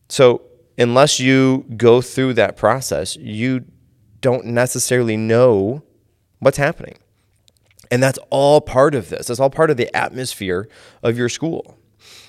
So 0.07 0.41
unless 0.79 1.19
you 1.19 1.65
go 1.75 2.01
through 2.01 2.33
that 2.35 2.55
process, 2.57 3.15
you 3.17 3.65
don't 4.21 4.45
necessarily 4.45 5.17
know 5.17 5.83
what's 6.39 6.57
happening. 6.57 6.95
And 7.91 8.01
that's 8.01 8.19
all 8.29 8.61
part 8.61 8.95
of 8.95 9.09
this. 9.09 9.27
That's 9.27 9.39
all 9.39 9.49
part 9.49 9.69
of 9.69 9.77
the 9.77 9.93
atmosphere 9.95 10.69
of 11.03 11.17
your 11.17 11.29
school. 11.29 11.77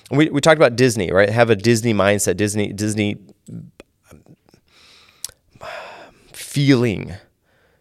We, 0.09 0.29
we 0.29 0.41
talked 0.41 0.57
about 0.57 0.75
Disney, 0.75 1.11
right? 1.11 1.29
Have 1.29 1.49
a 1.49 1.55
Disney 1.55 1.93
mindset, 1.93 2.35
Disney, 2.35 2.73
Disney 2.73 3.17
um, 4.11 4.35
feeling 6.33 7.13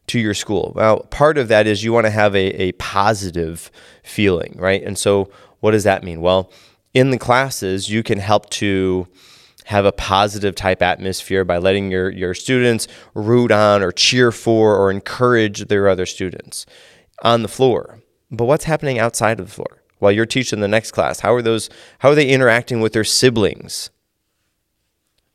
to 0.07 0.21
your 0.21 0.35
school. 0.35 0.73
Well, 0.77 1.01
part 1.05 1.39
of 1.39 1.49
that 1.49 1.67
is 1.67 1.83
you 1.83 1.93
want 1.93 2.07
to 2.07 2.11
have 2.11 2.35
a, 2.37 2.63
a 2.63 2.73
positive 2.73 3.71
feeling, 4.05 4.55
right? 4.59 4.83
And 4.83 4.97
so 4.97 5.31
what 5.61 5.73
does 5.73 5.85
that 5.85 6.05
mean? 6.05 6.21
Well, 6.21 6.53
in 6.95 7.11
the 7.11 7.19
classes, 7.19 7.89
you 7.89 8.03
can 8.03 8.19
help 8.19 8.51
to 8.51 9.09
have 9.67 9.85
a 9.85 9.93
positive 9.93 10.55
type 10.55 10.83
atmosphere 10.83 11.45
by 11.45 11.59
letting 11.59 11.91
your, 11.91 12.11
your 12.11 12.35
students 12.35 12.89
root 13.15 13.51
on 13.51 13.83
or 13.83 13.93
cheer 13.93 14.33
for 14.33 14.77
or 14.77 14.91
encourage 14.91 15.69
their 15.69 15.89
other 15.89 16.07
students 16.07 16.67
on 17.23 17.43
the 17.43 17.49
floor. 17.49 18.01
But 18.31 18.45
what's 18.45 18.65
happening 18.65 18.99
outside 18.99 19.41
of 19.41 19.47
the 19.47 19.53
floor 19.53 19.83
while 19.99 20.13
you're 20.13 20.27
teaching 20.27 20.61
the 20.61 20.69
next 20.69 20.93
class? 20.93 21.21
How 21.21 21.35
are 21.35 21.43
those 21.43 21.69
how 21.99 22.11
are 22.11 22.15
they 22.15 22.29
interacting 22.29 22.81
with 22.81 22.93
their 22.93 23.05
siblings 23.05 23.91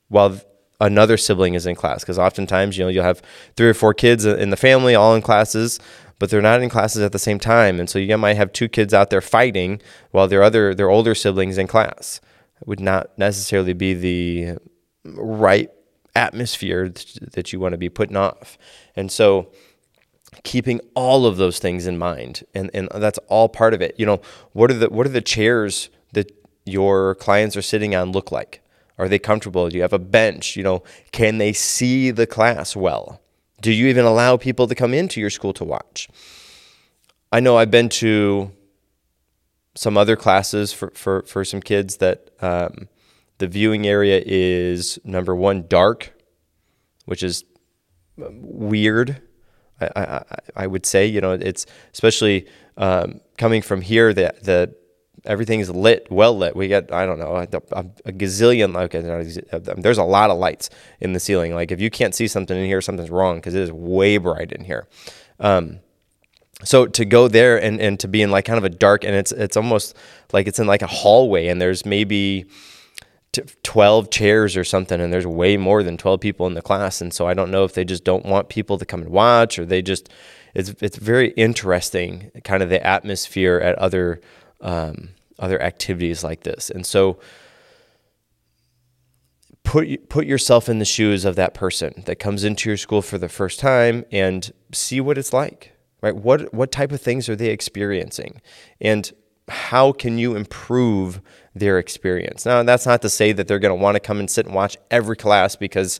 while 0.07 0.39
another 0.79 1.17
sibling 1.17 1.53
is 1.53 1.65
in 1.65 1.75
class? 1.75 2.01
Because 2.01 2.19
oftentimes, 2.19 2.77
you 2.77 2.83
know, 2.83 2.89
you'll 2.89 3.03
have 3.03 3.21
three 3.55 3.69
or 3.69 3.73
four 3.73 3.93
kids 3.93 4.25
in 4.25 4.49
the 4.49 4.57
family 4.57 4.95
all 4.95 5.13
in 5.15 5.21
classes, 5.21 5.79
but 6.19 6.29
they're 6.29 6.41
not 6.41 6.61
in 6.61 6.69
classes 6.69 7.01
at 7.01 7.11
the 7.11 7.19
same 7.19 7.39
time. 7.39 7.79
And 7.79 7.89
so 7.89 7.99
you 7.99 8.17
might 8.17 8.37
have 8.37 8.53
two 8.53 8.69
kids 8.69 8.93
out 8.93 9.09
there 9.09 9.21
fighting 9.21 9.81
while 10.11 10.27
their 10.27 10.43
other 10.43 10.73
their 10.73 10.89
older 10.89 11.15
siblings 11.15 11.57
in 11.57 11.67
class 11.67 12.21
would 12.65 12.79
not 12.79 13.17
necessarily 13.17 13.73
be 13.73 13.93
the 13.93 14.57
right 15.03 15.69
atmosphere 16.15 16.89
that 17.33 17.51
you 17.51 17.59
want 17.59 17.73
to 17.73 17.77
be 17.77 17.89
putting 17.89 18.15
off. 18.15 18.57
And 18.95 19.11
so 19.11 19.51
keeping 20.43 20.79
all 20.95 21.25
of 21.25 21.37
those 21.37 21.59
things 21.59 21.87
in 21.87 21.97
mind 21.97 22.43
and, 22.53 22.69
and 22.73 22.89
that's 22.95 23.19
all 23.27 23.49
part 23.49 23.73
of 23.73 23.81
it. 23.81 23.95
You 23.97 24.05
know, 24.05 24.21
what 24.53 24.71
are 24.71 24.75
the 24.75 24.89
what 24.89 25.05
are 25.05 25.09
the 25.09 25.21
chairs 25.21 25.89
that 26.13 26.31
your 26.65 27.15
clients 27.15 27.55
are 27.55 27.61
sitting 27.61 27.95
on 27.95 28.11
look 28.11 28.31
like? 28.31 28.61
Are 28.97 29.09
they 29.09 29.19
comfortable? 29.19 29.69
Do 29.69 29.75
you 29.75 29.81
have 29.81 29.93
a 29.93 29.99
bench? 29.99 30.55
You 30.55 30.63
know, 30.63 30.83
can 31.11 31.37
they 31.37 31.51
see 31.51 32.11
the 32.11 32.25
class 32.25 32.75
well? 32.75 33.21
Do 33.61 33.71
you 33.71 33.87
even 33.87 34.05
allow 34.05 34.37
people 34.37 34.67
to 34.67 34.75
come 34.75 34.93
into 34.93 35.19
your 35.19 35.29
school 35.29 35.53
to 35.53 35.63
watch? 35.63 36.07
I 37.31 37.39
know 37.39 37.57
I've 37.57 37.71
been 37.71 37.89
to 37.89 38.51
some 39.75 39.97
other 39.97 40.15
classes 40.15 40.73
for, 40.73 40.91
for, 40.95 41.21
for 41.23 41.43
some 41.43 41.61
kids 41.61 41.97
that 41.97 42.29
um, 42.41 42.87
the 43.37 43.47
viewing 43.47 43.85
area 43.85 44.21
is 44.25 44.97
number 45.03 45.35
one, 45.35 45.67
dark, 45.67 46.13
which 47.05 47.21
is 47.21 47.43
um, 48.23 48.39
weird. 48.41 49.21
I, 49.81 49.89
I, 49.95 50.23
I 50.55 50.67
would 50.67 50.85
say, 50.85 51.05
you 51.05 51.19
know, 51.19 51.33
it's 51.33 51.65
especially 51.93 52.47
um, 52.77 53.19
coming 53.37 53.61
from 53.61 53.81
here 53.81 54.13
that 54.13 54.43
the 54.43 54.73
everything 55.25 55.59
is 55.59 55.69
lit, 55.69 56.07
well 56.09 56.37
lit. 56.37 56.55
We 56.55 56.67
got, 56.67 56.91
I 56.91 57.05
don't 57.05 57.19
know, 57.19 57.35
a, 57.35 57.85
a 58.05 58.11
gazillion, 58.11 58.75
okay, 58.83 59.01
there's 59.01 59.97
a 59.97 60.03
lot 60.03 60.29
of 60.29 60.37
lights 60.37 60.69
in 60.99 61.13
the 61.13 61.19
ceiling. 61.19 61.53
Like 61.53 61.71
if 61.71 61.81
you 61.81 61.89
can't 61.89 62.15
see 62.15 62.27
something 62.27 62.55
in 62.55 62.65
here, 62.65 62.81
something's 62.81 63.09
wrong 63.09 63.37
because 63.37 63.55
it 63.55 63.61
is 63.61 63.71
way 63.71 64.17
bright 64.17 64.51
in 64.51 64.63
here. 64.63 64.87
Um, 65.39 65.79
so 66.63 66.85
to 66.87 67.05
go 67.05 67.27
there 67.27 67.61
and, 67.61 67.81
and 67.81 67.99
to 67.99 68.07
be 68.07 68.21
in 68.21 68.31
like 68.31 68.45
kind 68.45 68.57
of 68.57 68.63
a 68.63 68.69
dark 68.69 69.03
and 69.03 69.13
it's 69.15 69.31
it's 69.31 69.57
almost 69.57 69.95
like 70.31 70.47
it's 70.47 70.59
in 70.59 70.67
like 70.67 70.81
a 70.81 70.87
hallway 70.87 71.47
and 71.47 71.61
there's 71.61 71.85
maybe 71.85 72.45
12 73.63 74.09
chairs 74.11 74.55
or 74.55 74.63
something 74.63 75.01
and 75.01 75.11
there's 75.11 75.27
way 75.27 75.57
more 75.57 75.83
than 75.83 75.97
12 75.97 76.21
people 76.21 76.47
in 76.47 76.53
the 76.53 76.61
class 76.61 77.01
and 77.01 77.13
so 77.13 77.27
I 77.27 77.33
don't 77.33 77.51
know 77.51 77.65
if 77.65 77.73
they 77.73 77.83
just 77.83 78.05
don't 78.05 78.25
want 78.25 78.47
people 78.47 78.77
to 78.77 78.85
come 78.85 79.01
and 79.01 79.09
watch 79.09 79.59
or 79.59 79.65
they 79.65 79.81
just 79.81 80.09
it's 80.53 80.73
it's 80.81 80.97
very 80.97 81.31
interesting 81.31 82.31
kind 82.45 82.63
of 82.63 82.69
the 82.69 82.85
atmosphere 82.85 83.57
at 83.57 83.77
other 83.77 84.21
um, 84.61 85.09
other 85.37 85.61
activities 85.61 86.23
like 86.23 86.43
this. 86.43 86.69
And 86.69 86.85
so 86.85 87.19
put 89.63 90.09
put 90.09 90.25
yourself 90.25 90.69
in 90.69 90.79
the 90.79 90.85
shoes 90.85 91.25
of 91.25 91.35
that 91.35 91.53
person 91.53 92.03
that 92.05 92.17
comes 92.17 92.43
into 92.43 92.69
your 92.69 92.77
school 92.77 93.01
for 93.01 93.17
the 93.17 93.29
first 93.29 93.59
time 93.59 94.05
and 94.11 94.51
see 94.71 95.01
what 95.01 95.17
it's 95.17 95.33
like 95.33 95.74
right? 96.05 96.15
What, 96.15 96.53
what 96.53 96.71
type 96.71 96.91
of 96.91 97.01
things 97.01 97.27
are 97.29 97.35
they 97.35 97.49
experiencing? 97.49 98.39
And 98.79 99.11
how 99.47 99.91
can 99.91 100.19
you 100.19 100.35
improve 100.35 101.19
their 101.55 101.79
experience? 101.79 102.45
Now, 102.45 102.61
that's 102.61 102.85
not 102.85 103.01
to 103.01 103.09
say 103.09 103.31
that 103.31 103.47
they're 103.47 103.59
going 103.59 103.75
to 103.75 103.81
want 103.81 103.95
to 103.95 103.99
come 103.99 104.19
and 104.19 104.29
sit 104.29 104.45
and 104.45 104.53
watch 104.53 104.77
every 104.91 105.15
class 105.15 105.55
because, 105.55 105.99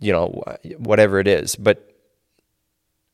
you 0.00 0.10
know, 0.10 0.42
whatever 0.78 1.20
it 1.20 1.28
is, 1.28 1.54
but 1.54 1.94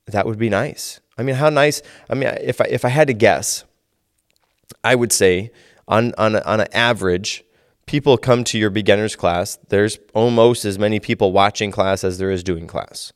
that 0.07 0.27
would 0.27 0.38
be 0.38 0.49
nice. 0.49 1.01
I 1.19 1.25
mean, 1.25 1.35
how 1.35 1.51
nice? 1.51 1.83
I 2.09 2.14
mean, 2.14 2.29
if 2.40 2.61
I, 2.61 2.66
if 2.71 2.85
I 2.85 2.88
had 2.88 3.09
to 3.09 3.14
guess, 3.14 3.64
I 4.85 4.95
would 4.95 5.11
say 5.11 5.51
on, 5.88 6.14
on, 6.16 6.37
on 6.37 6.61
an 6.61 6.69
average, 6.73 7.45
people 7.87 8.16
come 8.16 8.45
to 8.45 8.59
your 8.59 8.71
beginner's 8.71 9.16
class, 9.16 9.59
there's 9.71 9.99
almost 10.14 10.64
as 10.64 10.79
many 10.79 11.01
people 11.01 11.33
watching 11.33 11.73
class 11.73 12.05
as 12.05 12.19
there 12.19 12.31
is 12.31 12.45
doing 12.45 12.69
class. 12.69 13.12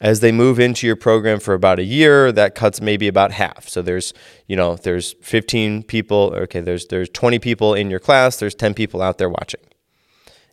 As 0.00 0.20
they 0.20 0.30
move 0.30 0.60
into 0.60 0.86
your 0.86 0.96
program 0.96 1.40
for 1.40 1.54
about 1.54 1.78
a 1.78 1.84
year, 1.84 2.30
that 2.32 2.54
cuts 2.54 2.82
maybe 2.82 3.08
about 3.08 3.32
half. 3.32 3.66
So 3.68 3.80
there's, 3.80 4.12
you 4.46 4.54
know, 4.54 4.76
there's 4.76 5.14
15 5.22 5.84
people, 5.84 6.34
okay, 6.34 6.60
there's 6.60 6.86
there's 6.86 7.08
20 7.08 7.38
people 7.38 7.72
in 7.72 7.88
your 7.90 8.00
class, 8.00 8.36
there's 8.36 8.54
10 8.54 8.74
people 8.74 9.00
out 9.00 9.16
there 9.16 9.30
watching. 9.30 9.60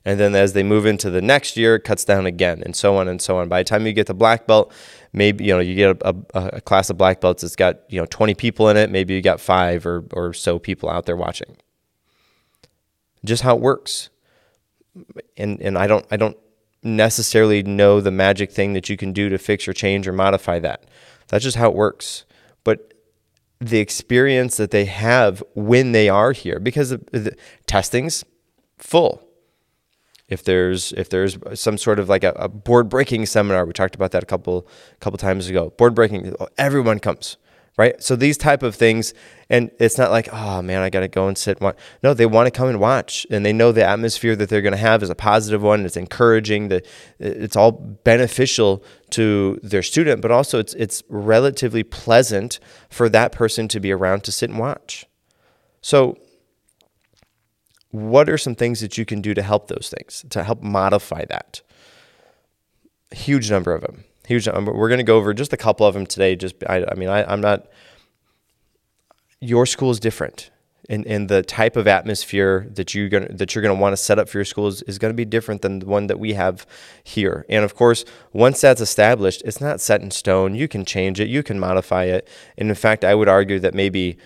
And 0.06 0.19
then 0.19 0.36
as 0.36 0.53
they 0.53 0.63
move 0.63 0.86
into 0.86 1.10
the 1.10 1.21
next 1.21 1.56
year, 1.56 1.75
it 1.75 1.82
cuts 1.82 2.03
down 2.03 2.25
again, 2.25 2.62
and 2.65 2.75
so 2.75 2.97
on 2.97 3.08
and 3.08 3.21
so 3.21 3.38
on. 3.38 3.47
By 3.47 3.62
the 3.62 3.63
time 3.63 3.86
you 3.86 3.93
get 3.93 4.08
to 4.08 4.13
black 4.13 4.47
belt, 4.47 4.73
maybe 5.13 5.45
you 5.45 5.53
know 5.53 5.60
you 5.60 5.75
get 5.75 6.01
a, 6.01 6.15
a, 6.34 6.47
a 6.56 6.62
class 6.62 6.89
of 6.89 6.97
black 6.97 7.21
belts 7.21 7.41
that's 7.41 7.56
got 7.56 7.79
you 7.89 7.99
know 7.99 8.06
20 8.08 8.34
people 8.36 8.67
in 8.67 8.75
it. 8.75 8.91
Maybe 8.91 9.13
you 9.13 9.21
got 9.21 9.39
five 9.39 9.86
or 9.86 10.03
or 10.12 10.34
so 10.34 10.60
people 10.60 10.89
out 10.89 11.06
there 11.06 11.15
watching. 11.15 11.56
Just 13.23 13.43
how 13.43 13.56
it 13.56 13.62
works. 13.62 14.10
And 15.38 15.62
and 15.62 15.77
I 15.77 15.88
don't 15.88 16.06
I 16.12 16.17
don't 16.17 16.38
necessarily 16.83 17.63
know 17.63 18.01
the 18.01 18.11
magic 18.11 18.51
thing 18.51 18.73
that 18.73 18.89
you 18.89 18.97
can 18.97 19.13
do 19.13 19.29
to 19.29 19.37
fix 19.37 19.67
or 19.67 19.73
change 19.73 20.07
or 20.07 20.13
modify 20.13 20.59
that. 20.59 20.85
That's 21.27 21.43
just 21.43 21.57
how 21.57 21.69
it 21.69 21.75
works. 21.75 22.25
But 22.63 22.93
the 23.59 23.79
experience 23.79 24.57
that 24.57 24.71
they 24.71 24.85
have 24.85 25.43
when 25.55 25.91
they 25.93 26.09
are 26.09 26.31
here, 26.31 26.59
because 26.59 26.89
the 26.89 27.35
testing's 27.65 28.23
full. 28.77 29.27
If 30.29 30.43
there's 30.43 30.93
if 30.93 31.09
there's 31.09 31.37
some 31.53 31.77
sort 31.77 31.99
of 31.99 32.09
like 32.09 32.23
a, 32.23 32.31
a 32.31 32.47
board 32.47 32.89
breaking 32.89 33.25
seminar, 33.25 33.65
we 33.65 33.73
talked 33.73 33.93
about 33.93 34.11
that 34.11 34.23
a 34.23 34.25
couple 34.25 34.67
couple 34.99 35.17
times 35.17 35.47
ago. 35.47 35.71
Board 35.71 35.93
breaking, 35.93 36.35
everyone 36.57 36.99
comes 36.99 37.37
right? 37.77 38.01
So 38.01 38.15
these 38.15 38.38
type 38.38 38.63
of 38.63 38.75
things, 38.75 39.13
and 39.49 39.71
it's 39.79 39.97
not 39.97 40.12
like, 40.12 40.29
oh 40.31 40.62
man, 40.62 40.81
I 40.81 40.89
got 40.89 41.01
to 41.01 41.07
go 41.07 41.27
and 41.27 41.38
sit. 41.38 41.57
And 41.57 41.65
watch. 41.65 41.77
No, 42.03 42.13
they 42.13 42.25
want 42.25 42.47
to 42.47 42.51
come 42.51 42.69
and 42.69 42.79
watch, 42.79 43.25
and 43.29 43.45
they 43.45 43.53
know 43.53 43.71
the 43.71 43.86
atmosphere 43.86 44.36
that 44.36 44.49
they're 44.49 44.62
to 44.62 44.77
have 44.77 45.03
is 45.03 45.09
a 45.09 45.15
positive 45.15 45.62
one. 45.62 45.86
It's 45.86 45.97
encouraging. 45.97 46.67
That 46.69 46.86
it's 47.19 47.55
all 47.55 47.71
beneficial 47.71 48.83
to 49.12 49.59
their 49.63 49.83
student, 49.83 50.21
but 50.21 50.31
also 50.31 50.59
it's 50.59 50.73
it's 50.75 51.03
relatively 51.09 51.83
pleasant 51.83 52.59
for 52.89 53.09
that 53.09 53.31
person 53.31 53.67
to 53.69 53.79
be 53.79 53.91
around 53.91 54.23
to 54.25 54.31
sit 54.31 54.49
and 54.49 54.59
watch. 54.59 55.05
So. 55.81 56.17
What 57.91 58.27
are 58.27 58.39
some 58.39 58.55
things 58.55 58.79
that 58.79 58.97
you 58.97 59.05
can 59.05 59.21
do 59.21 59.36
to 59.36 59.43
help 59.43 59.67
those 59.67 59.93
things, 59.95 60.25
to 60.31 60.41
help 60.41 60.63
modify 60.63 61.25
that? 61.25 61.62
Huge 63.12 63.51
number 63.51 63.71
of 63.71 63.81
them 63.81 64.03
huge. 64.27 64.47
Um, 64.47 64.65
we're 64.65 64.89
going 64.89 64.99
to 64.99 65.03
go 65.03 65.17
over 65.17 65.33
just 65.33 65.53
a 65.53 65.57
couple 65.57 65.86
of 65.86 65.93
them 65.93 66.05
today. 66.05 66.36
Just 66.36 66.55
I, 66.67 66.86
I 66.86 66.95
mean, 66.95 67.09
I, 67.09 67.23
I'm 67.23 67.41
not. 67.41 67.67
Your 69.39 69.65
school 69.65 69.91
is 69.91 69.99
different, 69.99 70.51
and 70.89 71.05
and 71.05 71.29
the 71.29 71.43
type 71.43 71.75
of 71.75 71.88
atmosphere 71.88 72.67
that 72.71 72.93
you 72.93 73.09
gonna 73.09 73.31
that 73.33 73.53
you're 73.53 73.62
going 73.62 73.75
to 73.75 73.81
want 73.81 73.93
to 73.93 73.97
set 73.97 74.19
up 74.19 74.29
for 74.29 74.38
your 74.38 74.45
school 74.45 74.67
is, 74.67 74.81
is 74.83 74.97
going 74.97 75.12
to 75.12 75.15
be 75.15 75.25
different 75.25 75.62
than 75.62 75.79
the 75.79 75.86
one 75.86 76.07
that 76.07 76.19
we 76.19 76.33
have 76.33 76.65
here. 77.03 77.45
And 77.49 77.65
of 77.65 77.75
course, 77.75 78.05
once 78.31 78.62
that's 78.62 78.81
established, 78.81 79.41
it's 79.45 79.59
not 79.59 79.81
set 79.81 80.01
in 80.01 80.12
stone. 80.12 80.55
You 80.55 80.67
can 80.67 80.86
change 80.86 81.19
it. 81.19 81.27
You 81.27 81.43
can 81.43 81.59
modify 81.59 82.05
it. 82.05 82.27
And 82.57 82.69
in 82.69 82.75
fact, 82.75 83.03
I 83.03 83.15
would 83.15 83.27
argue 83.29 83.59
that 83.59 83.73
maybe 83.73 84.17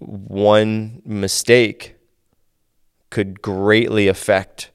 one 0.00 1.02
mistake 1.04 1.96
could 3.10 3.40
greatly 3.40 4.06
affect 4.08 4.70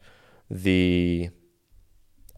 the 0.50 1.30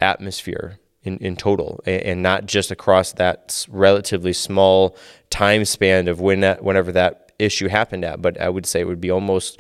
atmosphere 0.01 0.79
in, 1.05 1.17
in 1.19 1.35
total 1.35 1.81
and, 1.85 2.21
not 2.21 2.45
just 2.45 2.71
across 2.71 3.13
that 3.13 3.65
relatively 3.69 4.33
small 4.33 4.97
time 5.29 5.63
span 5.63 6.07
of 6.07 6.19
when 6.19 6.41
that, 6.41 6.63
whenever 6.63 6.91
that 6.91 7.31
issue 7.39 7.67
happened 7.67 8.03
at, 8.03 8.21
but 8.21 8.39
I 8.41 8.49
would 8.49 8.65
say 8.65 8.81
it 8.81 8.87
would 8.87 9.01
be 9.01 9.11
almost 9.11 9.59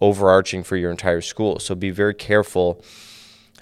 overarching 0.00 0.62
for 0.62 0.76
your 0.76 0.90
entire 0.90 1.20
school. 1.20 1.58
So 1.58 1.74
be 1.74 1.90
very 1.90 2.14
careful 2.14 2.82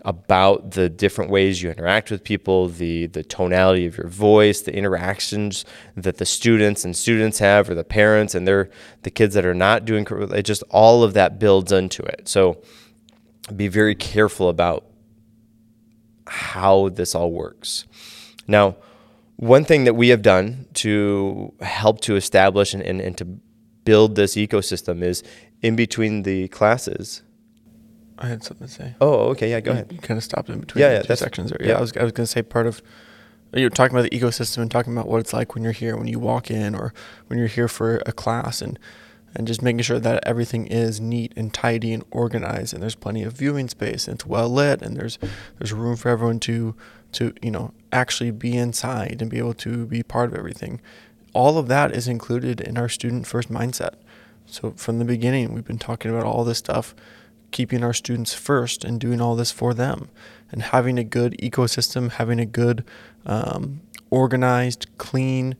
about 0.04 0.72
the 0.72 0.88
different 0.88 1.30
ways 1.30 1.62
you 1.62 1.70
interact 1.70 2.10
with 2.10 2.22
people, 2.22 2.68
the 2.68 3.06
the 3.06 3.24
tonality 3.24 3.86
of 3.86 3.96
your 3.96 4.08
voice, 4.08 4.60
the 4.60 4.74
interactions 4.74 5.64
that 5.96 6.18
the 6.18 6.26
students 6.26 6.84
and 6.84 6.94
students 6.94 7.38
have, 7.38 7.68
or 7.68 7.74
the 7.74 7.82
parents 7.82 8.34
and 8.34 8.46
their 8.46 8.68
the 9.02 9.10
kids 9.10 9.34
that 9.34 9.46
are 9.46 9.54
not 9.54 9.84
doing 9.84 10.06
it. 10.10 10.42
Just 10.42 10.62
all 10.70 11.02
of 11.02 11.14
that 11.14 11.38
builds 11.38 11.72
into 11.72 12.02
it. 12.02 12.28
So 12.28 12.62
be 13.54 13.68
very 13.68 13.94
careful 13.94 14.48
about 14.48 14.84
how 16.26 16.88
this 16.90 17.14
all 17.14 17.32
works. 17.32 17.86
Now, 18.46 18.76
one 19.36 19.64
thing 19.64 19.84
that 19.84 19.94
we 19.94 20.08
have 20.08 20.22
done 20.22 20.66
to 20.74 21.52
help 21.60 22.00
to 22.02 22.16
establish 22.16 22.72
and, 22.74 22.82
and, 22.82 23.00
and 23.00 23.16
to 23.18 23.24
build 23.84 24.16
this 24.16 24.34
ecosystem 24.34 25.02
is 25.02 25.22
in 25.62 25.76
between 25.76 26.22
the 26.22 26.48
classes. 26.48 27.22
I 28.18 28.28
had 28.28 28.42
something 28.42 28.66
to 28.66 28.72
say. 28.72 28.94
Oh, 29.00 29.28
okay. 29.30 29.50
Yeah, 29.50 29.60
go 29.60 29.72
you, 29.72 29.74
ahead. 29.74 29.92
You 29.92 29.98
kind 29.98 30.16
of 30.16 30.24
stopped 30.24 30.48
in 30.48 30.60
between 30.60 30.82
yeah, 30.82 30.92
yeah, 30.92 31.02
two 31.02 31.16
sections 31.16 31.50
there. 31.50 31.58
Yeah, 31.60 31.68
yeah, 31.68 31.78
I 31.78 31.80
was, 31.80 31.96
I 31.96 32.02
was 32.02 32.12
going 32.12 32.26
to 32.26 32.32
say 32.32 32.42
part 32.42 32.66
of 32.66 32.82
you're 33.52 33.70
talking 33.70 33.96
about 33.96 34.10
the 34.10 34.18
ecosystem 34.18 34.58
and 34.58 34.70
talking 34.70 34.92
about 34.92 35.08
what 35.08 35.20
it's 35.20 35.32
like 35.32 35.54
when 35.54 35.62
you're 35.62 35.72
here, 35.72 35.96
when 35.96 36.08
you 36.08 36.18
walk 36.18 36.50
in, 36.50 36.74
or 36.74 36.92
when 37.26 37.38
you're 37.38 37.48
here 37.48 37.68
for 37.68 38.02
a 38.06 38.12
class. 38.12 38.60
And 38.60 38.78
and 39.34 39.46
just 39.46 39.62
making 39.62 39.82
sure 39.82 39.98
that 39.98 40.22
everything 40.26 40.66
is 40.66 41.00
neat 41.00 41.32
and 41.36 41.52
tidy 41.52 41.92
and 41.92 42.04
organized 42.10 42.72
and 42.72 42.82
there's 42.82 42.94
plenty 42.94 43.22
of 43.22 43.34
viewing 43.34 43.68
space 43.68 44.08
and 44.08 44.16
it's 44.16 44.26
well 44.26 44.48
lit 44.48 44.82
and 44.82 44.96
there's 44.96 45.18
there's 45.58 45.72
room 45.72 45.96
for 45.96 46.08
everyone 46.08 46.40
to 46.40 46.74
to 47.12 47.32
you 47.42 47.50
know 47.50 47.72
actually 47.92 48.30
be 48.30 48.56
inside 48.56 49.18
and 49.20 49.30
be 49.30 49.38
able 49.38 49.54
to 49.54 49.86
be 49.86 50.02
part 50.02 50.30
of 50.30 50.38
everything. 50.38 50.80
All 51.32 51.58
of 51.58 51.68
that 51.68 51.94
is 51.94 52.08
included 52.08 52.60
in 52.60 52.78
our 52.78 52.88
student 52.88 53.26
first 53.26 53.52
mindset. 53.52 53.94
So 54.46 54.72
from 54.72 54.98
the 54.98 55.04
beginning 55.04 55.52
we've 55.52 55.66
been 55.66 55.78
talking 55.78 56.10
about 56.10 56.24
all 56.24 56.44
this 56.44 56.58
stuff 56.58 56.94
keeping 57.50 57.84
our 57.84 57.92
students 57.92 58.34
first 58.34 58.84
and 58.84 59.00
doing 59.00 59.20
all 59.20 59.36
this 59.36 59.52
for 59.52 59.72
them 59.72 60.08
and 60.50 60.62
having 60.62 60.98
a 60.98 61.04
good 61.04 61.36
ecosystem 61.38 62.10
having 62.10 62.40
a 62.40 62.46
good 62.46 62.84
um, 63.24 63.80
organized 64.10 64.86
clean 64.98 65.56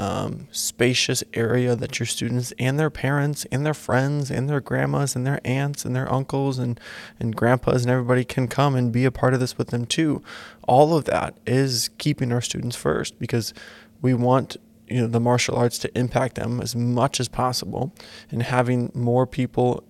um, 0.00 0.48
spacious 0.50 1.22
area 1.34 1.76
that 1.76 1.98
your 1.98 2.06
students 2.06 2.54
and 2.58 2.80
their 2.80 2.88
parents 2.88 3.44
and 3.52 3.66
their 3.66 3.74
friends 3.74 4.30
and 4.30 4.48
their 4.48 4.60
grandmas 4.60 5.14
and 5.14 5.26
their 5.26 5.42
aunts 5.44 5.84
and 5.84 5.94
their 5.94 6.10
uncles 6.10 6.58
and, 6.58 6.80
and 7.20 7.36
grandpas 7.36 7.82
and 7.82 7.90
everybody 7.90 8.24
can 8.24 8.48
come 8.48 8.74
and 8.74 8.92
be 8.92 9.04
a 9.04 9.10
part 9.10 9.34
of 9.34 9.40
this 9.40 9.58
with 9.58 9.68
them 9.68 9.84
too. 9.84 10.22
All 10.66 10.96
of 10.96 11.04
that 11.04 11.36
is 11.46 11.90
keeping 11.98 12.32
our 12.32 12.40
students 12.40 12.76
first 12.76 13.18
because 13.18 13.52
we 14.00 14.14
want 14.14 14.56
you 14.88 15.02
know 15.02 15.06
the 15.06 15.20
martial 15.20 15.54
arts 15.54 15.78
to 15.80 15.98
impact 15.98 16.36
them 16.36 16.62
as 16.62 16.74
much 16.74 17.20
as 17.20 17.28
possible 17.28 17.94
and 18.30 18.42
having 18.42 18.90
more 18.94 19.26
people 19.26 19.84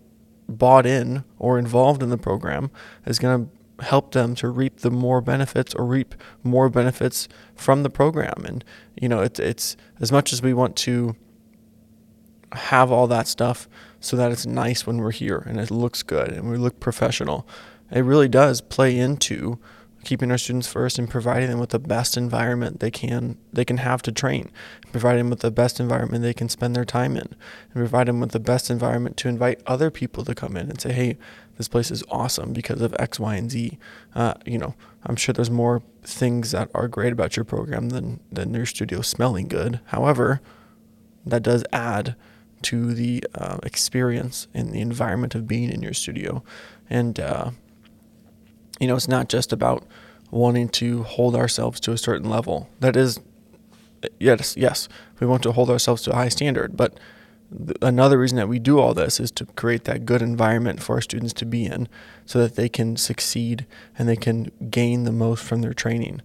bought 0.49 0.87
in 0.87 1.23
or 1.39 1.57
involved 1.57 2.03
in 2.03 2.11
the 2.11 2.19
program 2.19 2.69
is 3.07 3.21
going 3.21 3.47
to 3.47 3.60
help 3.83 4.13
them 4.13 4.35
to 4.37 4.49
reap 4.49 4.81
the 4.81 4.91
more 4.91 5.21
benefits 5.21 5.75
or 5.75 5.85
reap 5.85 6.15
more 6.43 6.69
benefits 6.69 7.29
from 7.55 7.83
the 7.83 7.91
program. 7.91 8.45
And 8.45 8.65
you 9.01 9.09
know, 9.09 9.21
it's 9.21 9.41
it's 9.41 9.77
as 10.01 10.13
much 10.13 10.33
as 10.33 10.43
we 10.43 10.55
want 10.55 10.77
to 10.77 11.17
have 12.53 12.91
all 12.91 13.07
that 13.07 13.29
stuff 13.29 13.69
so 14.01 14.17
that 14.17 14.33
it's 14.33 14.47
nice 14.47 14.87
when 14.87 14.99
we're 14.99 15.13
here 15.13 15.45
and 15.47 15.61
it 15.61 15.71
looks 15.71 16.03
good 16.03 16.33
and 16.33 16.51
we 16.51 16.57
look 16.57 16.81
professional. 16.81 17.47
It 17.91 18.01
really 18.01 18.29
does 18.29 18.61
play 18.61 18.99
into 18.99 19.59
keeping 20.05 20.31
our 20.31 20.39
students 20.39 20.67
first 20.67 20.99
and 20.99 21.11
providing 21.11 21.51
them 21.51 21.59
with 21.59 21.71
the 21.71 21.79
best 21.79 22.17
environment 22.17 22.81
they 22.81 22.91
can 22.91 23.37
they 23.53 23.65
can 23.65 23.79
have 23.79 24.03
to 24.03 24.13
train, 24.13 24.51
providing 24.93 25.25
them 25.25 25.31
with 25.31 25.41
the 25.41 25.51
best 25.51 25.79
environment 25.79 26.23
they 26.23 26.33
can 26.33 26.49
spend 26.49 26.75
their 26.75 26.85
time 26.85 27.17
in, 27.17 27.27
and 27.27 27.75
provide 27.75 28.09
them 28.09 28.21
with 28.21 28.31
the 28.31 28.41
best 28.41 28.71
environment 28.71 29.17
to 29.19 29.29
invite 29.29 29.61
other 29.67 29.91
people 29.91 30.25
to 30.25 30.35
come 30.35 30.57
in 30.57 30.71
and 30.71 30.81
say, 30.81 30.93
hey, 30.93 31.19
this 31.61 31.69
place 31.69 31.91
is 31.91 32.03
awesome 32.11 32.55
because 32.55 32.81
of 32.81 32.97
X, 32.99 33.21
Y, 33.21 33.37
and 33.37 33.51
Z. 33.51 33.79
Uh, 34.15 34.33
you 34.47 34.57
know, 34.57 34.75
I'm 35.05 35.15
sure 35.15 35.35
there's 35.35 35.51
more 35.51 35.83
things 36.03 36.53
that 36.53 36.71
are 36.75 36.89
great 36.89 37.13
about 37.13 37.37
your 37.37 37.45
program 37.45 37.91
than 37.91 38.19
than 38.33 38.55
your 38.55 38.65
studio 38.65 39.03
smelling 39.03 39.47
good. 39.47 39.79
However, 39.89 40.41
that 41.27 41.43
does 41.43 41.63
add 41.71 42.17
to 42.63 42.95
the 42.95 43.23
uh, 43.35 43.59
experience 43.63 44.49
and 44.55 44.73
the 44.73 44.81
environment 44.81 45.35
of 45.35 45.47
being 45.47 45.69
in 45.69 45.83
your 45.83 45.93
studio, 45.93 46.43
and 46.89 47.21
uh, 47.21 47.51
you 48.81 48.87
know, 48.87 48.97
it's 48.97 49.07
not 49.07 49.29
just 49.29 49.53
about 49.53 49.87
wanting 50.31 50.71
to 50.71 51.03
hold 51.03 51.37
ourselves 51.37 51.79
to 51.81 51.93
a 51.93 51.99
certain 51.99 52.31
level. 52.31 52.71
That 52.81 52.97
is, 52.97 53.21
yes, 54.19 54.57
yes, 54.57 54.89
we 55.21 55.27
want 55.27 55.43
to 55.43 55.53
hold 55.53 55.69
ourselves 55.69 56.01
to 56.05 56.13
a 56.13 56.15
high 56.15 56.31
standard. 56.31 56.75
But 56.75 56.99
th- 57.57 57.77
another 57.83 58.19
reason 58.19 58.37
that 58.37 58.49
we 58.49 58.59
do 58.59 58.79
all 58.79 58.95
this 58.95 59.21
is 59.21 59.31
to 59.33 59.47
create 59.47 59.85
that 59.85 60.05
good 60.05 60.23
environment 60.23 60.83
for 60.83 60.97
our 60.97 61.01
students 61.01 61.33
to 61.35 61.45
be 61.45 61.65
in 61.65 61.89
so 62.27 62.39
that 62.39 62.57
they 62.57 62.69
can 62.69 62.97
succeed 62.97 63.67
and 63.99 64.09
they 64.09 64.17
can 64.17 64.51
gain 64.71 65.05
the 65.05 65.13
most 65.13 65.43
from 65.43 65.63
their 65.63 65.75
training. 65.75 66.23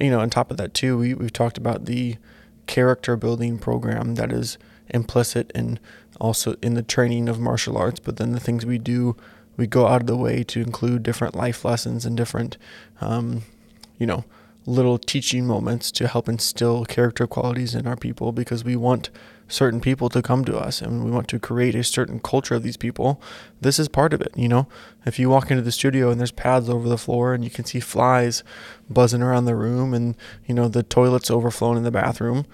You 0.00 0.10
know, 0.10 0.20
on 0.20 0.30
top 0.30 0.50
of 0.50 0.56
that, 0.58 0.74
too, 0.74 0.96
we, 0.98 1.14
we've 1.14 1.32
talked 1.32 1.58
about 1.58 1.86
the 1.86 2.16
character 2.66 3.16
building 3.16 3.58
program 3.58 4.14
that 4.16 4.32
is 4.32 4.58
implicit 4.88 5.50
in 5.54 5.78
also 6.20 6.56
in 6.62 6.74
the 6.74 6.82
training 6.82 7.28
of 7.28 7.38
martial 7.38 7.76
arts, 7.76 8.00
but 8.00 8.16
then 8.16 8.32
the 8.32 8.40
things 8.40 8.66
we 8.66 8.78
do 8.78 9.16
we 9.58 9.66
go 9.66 9.86
out 9.86 10.00
of 10.00 10.06
the 10.06 10.16
way 10.16 10.42
to 10.44 10.60
include 10.60 11.02
different 11.02 11.34
life 11.34 11.64
lessons 11.64 12.06
and 12.06 12.16
different, 12.16 12.56
um, 13.02 13.42
you 13.98 14.06
know, 14.06 14.24
little 14.64 14.98
teaching 14.98 15.46
moments 15.46 15.90
to 15.90 16.06
help 16.06 16.28
instill 16.28 16.84
character 16.84 17.26
qualities 17.26 17.74
in 17.74 17.86
our 17.86 17.96
people 17.96 18.32
because 18.32 18.64
we 18.64 18.76
want 18.76 19.10
certain 19.48 19.80
people 19.80 20.08
to 20.10 20.22
come 20.22 20.44
to 20.44 20.56
us 20.56 20.80
and 20.80 21.04
we 21.04 21.10
want 21.10 21.26
to 21.28 21.38
create 21.38 21.74
a 21.74 21.82
certain 21.82 22.20
culture 22.20 22.54
of 22.54 22.62
these 22.62 22.76
people. 22.76 23.20
This 23.60 23.78
is 23.78 23.88
part 23.88 24.12
of 24.12 24.20
it, 24.20 24.32
you 24.36 24.48
know. 24.48 24.68
If 25.06 25.18
you 25.18 25.30
walk 25.30 25.50
into 25.50 25.62
the 25.62 25.72
studio 25.72 26.10
and 26.10 26.20
there's 26.20 26.30
pads 26.30 26.68
over 26.68 26.88
the 26.88 26.98
floor 26.98 27.34
and 27.34 27.42
you 27.42 27.50
can 27.50 27.64
see 27.64 27.80
flies 27.80 28.44
buzzing 28.90 29.22
around 29.22 29.46
the 29.46 29.56
room 29.56 29.94
and, 29.94 30.16
you 30.46 30.54
know, 30.54 30.68
the 30.68 30.82
toilets 30.82 31.30
overflowing 31.30 31.78
in 31.78 31.82
the 31.82 31.90
bathroom, 31.90 32.46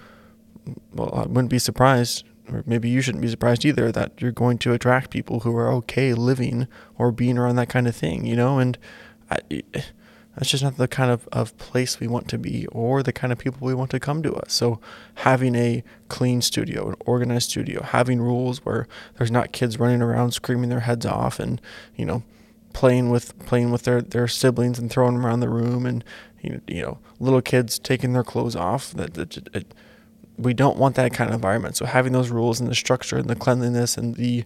well, 0.93 1.13
I 1.13 1.27
wouldn't 1.27 1.49
be 1.49 1.59
surprised 1.59 2.23
or 2.51 2.63
maybe 2.65 2.89
you 2.89 3.01
shouldn't 3.01 3.21
be 3.21 3.27
surprised 3.27 3.65
either 3.65 3.91
that 3.91 4.13
you're 4.21 4.31
going 4.31 4.57
to 4.59 4.73
attract 4.73 5.09
people 5.09 5.41
who 5.41 5.55
are 5.55 5.71
okay 5.73 6.13
living 6.13 6.67
or 6.97 7.11
being 7.11 7.37
around 7.37 7.55
that 7.57 7.69
kind 7.69 7.87
of 7.87 7.95
thing, 7.95 8.25
you 8.25 8.35
know, 8.35 8.59
and 8.59 8.77
I, 9.29 9.39
that's 10.35 10.49
just 10.49 10.63
not 10.63 10.77
the 10.77 10.87
kind 10.87 11.11
of, 11.11 11.27
of 11.31 11.57
place 11.57 11.99
we 11.99 12.07
want 12.07 12.27
to 12.29 12.37
be 12.37 12.67
or 12.67 13.01
the 13.01 13.13
kind 13.13 13.31
of 13.31 13.39
people 13.39 13.65
we 13.65 13.73
want 13.73 13.91
to 13.91 13.99
come 13.99 14.21
to 14.23 14.33
us. 14.33 14.53
So 14.53 14.79
having 15.15 15.55
a 15.55 15.83
clean 16.09 16.41
studio, 16.41 16.89
an 16.89 16.95
organized 17.05 17.49
studio, 17.51 17.81
having 17.83 18.21
rules 18.21 18.63
where 18.65 18.87
there's 19.17 19.31
not 19.31 19.53
kids 19.53 19.79
running 19.79 20.01
around 20.01 20.31
screaming 20.31 20.69
their 20.69 20.81
heads 20.81 21.05
off 21.05 21.39
and, 21.39 21.61
you 21.95 22.05
know, 22.05 22.23
playing 22.73 23.09
with 23.09 23.37
playing 23.45 23.71
with 23.71 23.83
their, 23.83 24.01
their 24.01 24.27
siblings 24.27 24.77
and 24.77 24.91
throwing 24.91 25.13
them 25.13 25.25
around 25.25 25.39
the 25.39 25.47
room 25.47 25.85
and 25.85 26.03
you 26.41 26.49
know, 26.49 26.59
you 26.67 26.81
know 26.81 26.97
little 27.21 27.41
kids 27.41 27.79
taking 27.79 28.11
their 28.11 28.23
clothes 28.23 28.53
off 28.53 28.91
that, 28.91 29.13
that 29.13 29.37
it, 29.55 29.73
we 30.37 30.53
don't 30.53 30.77
want 30.77 30.95
that 30.95 31.13
kind 31.13 31.29
of 31.29 31.33
environment. 31.33 31.77
So 31.77 31.85
having 31.85 32.11
those 32.11 32.29
rules 32.29 32.59
and 32.59 32.69
the 32.69 32.75
structure 32.75 33.17
and 33.17 33.29
the 33.29 33.35
cleanliness 33.35 33.97
and 33.97 34.15
the 34.15 34.43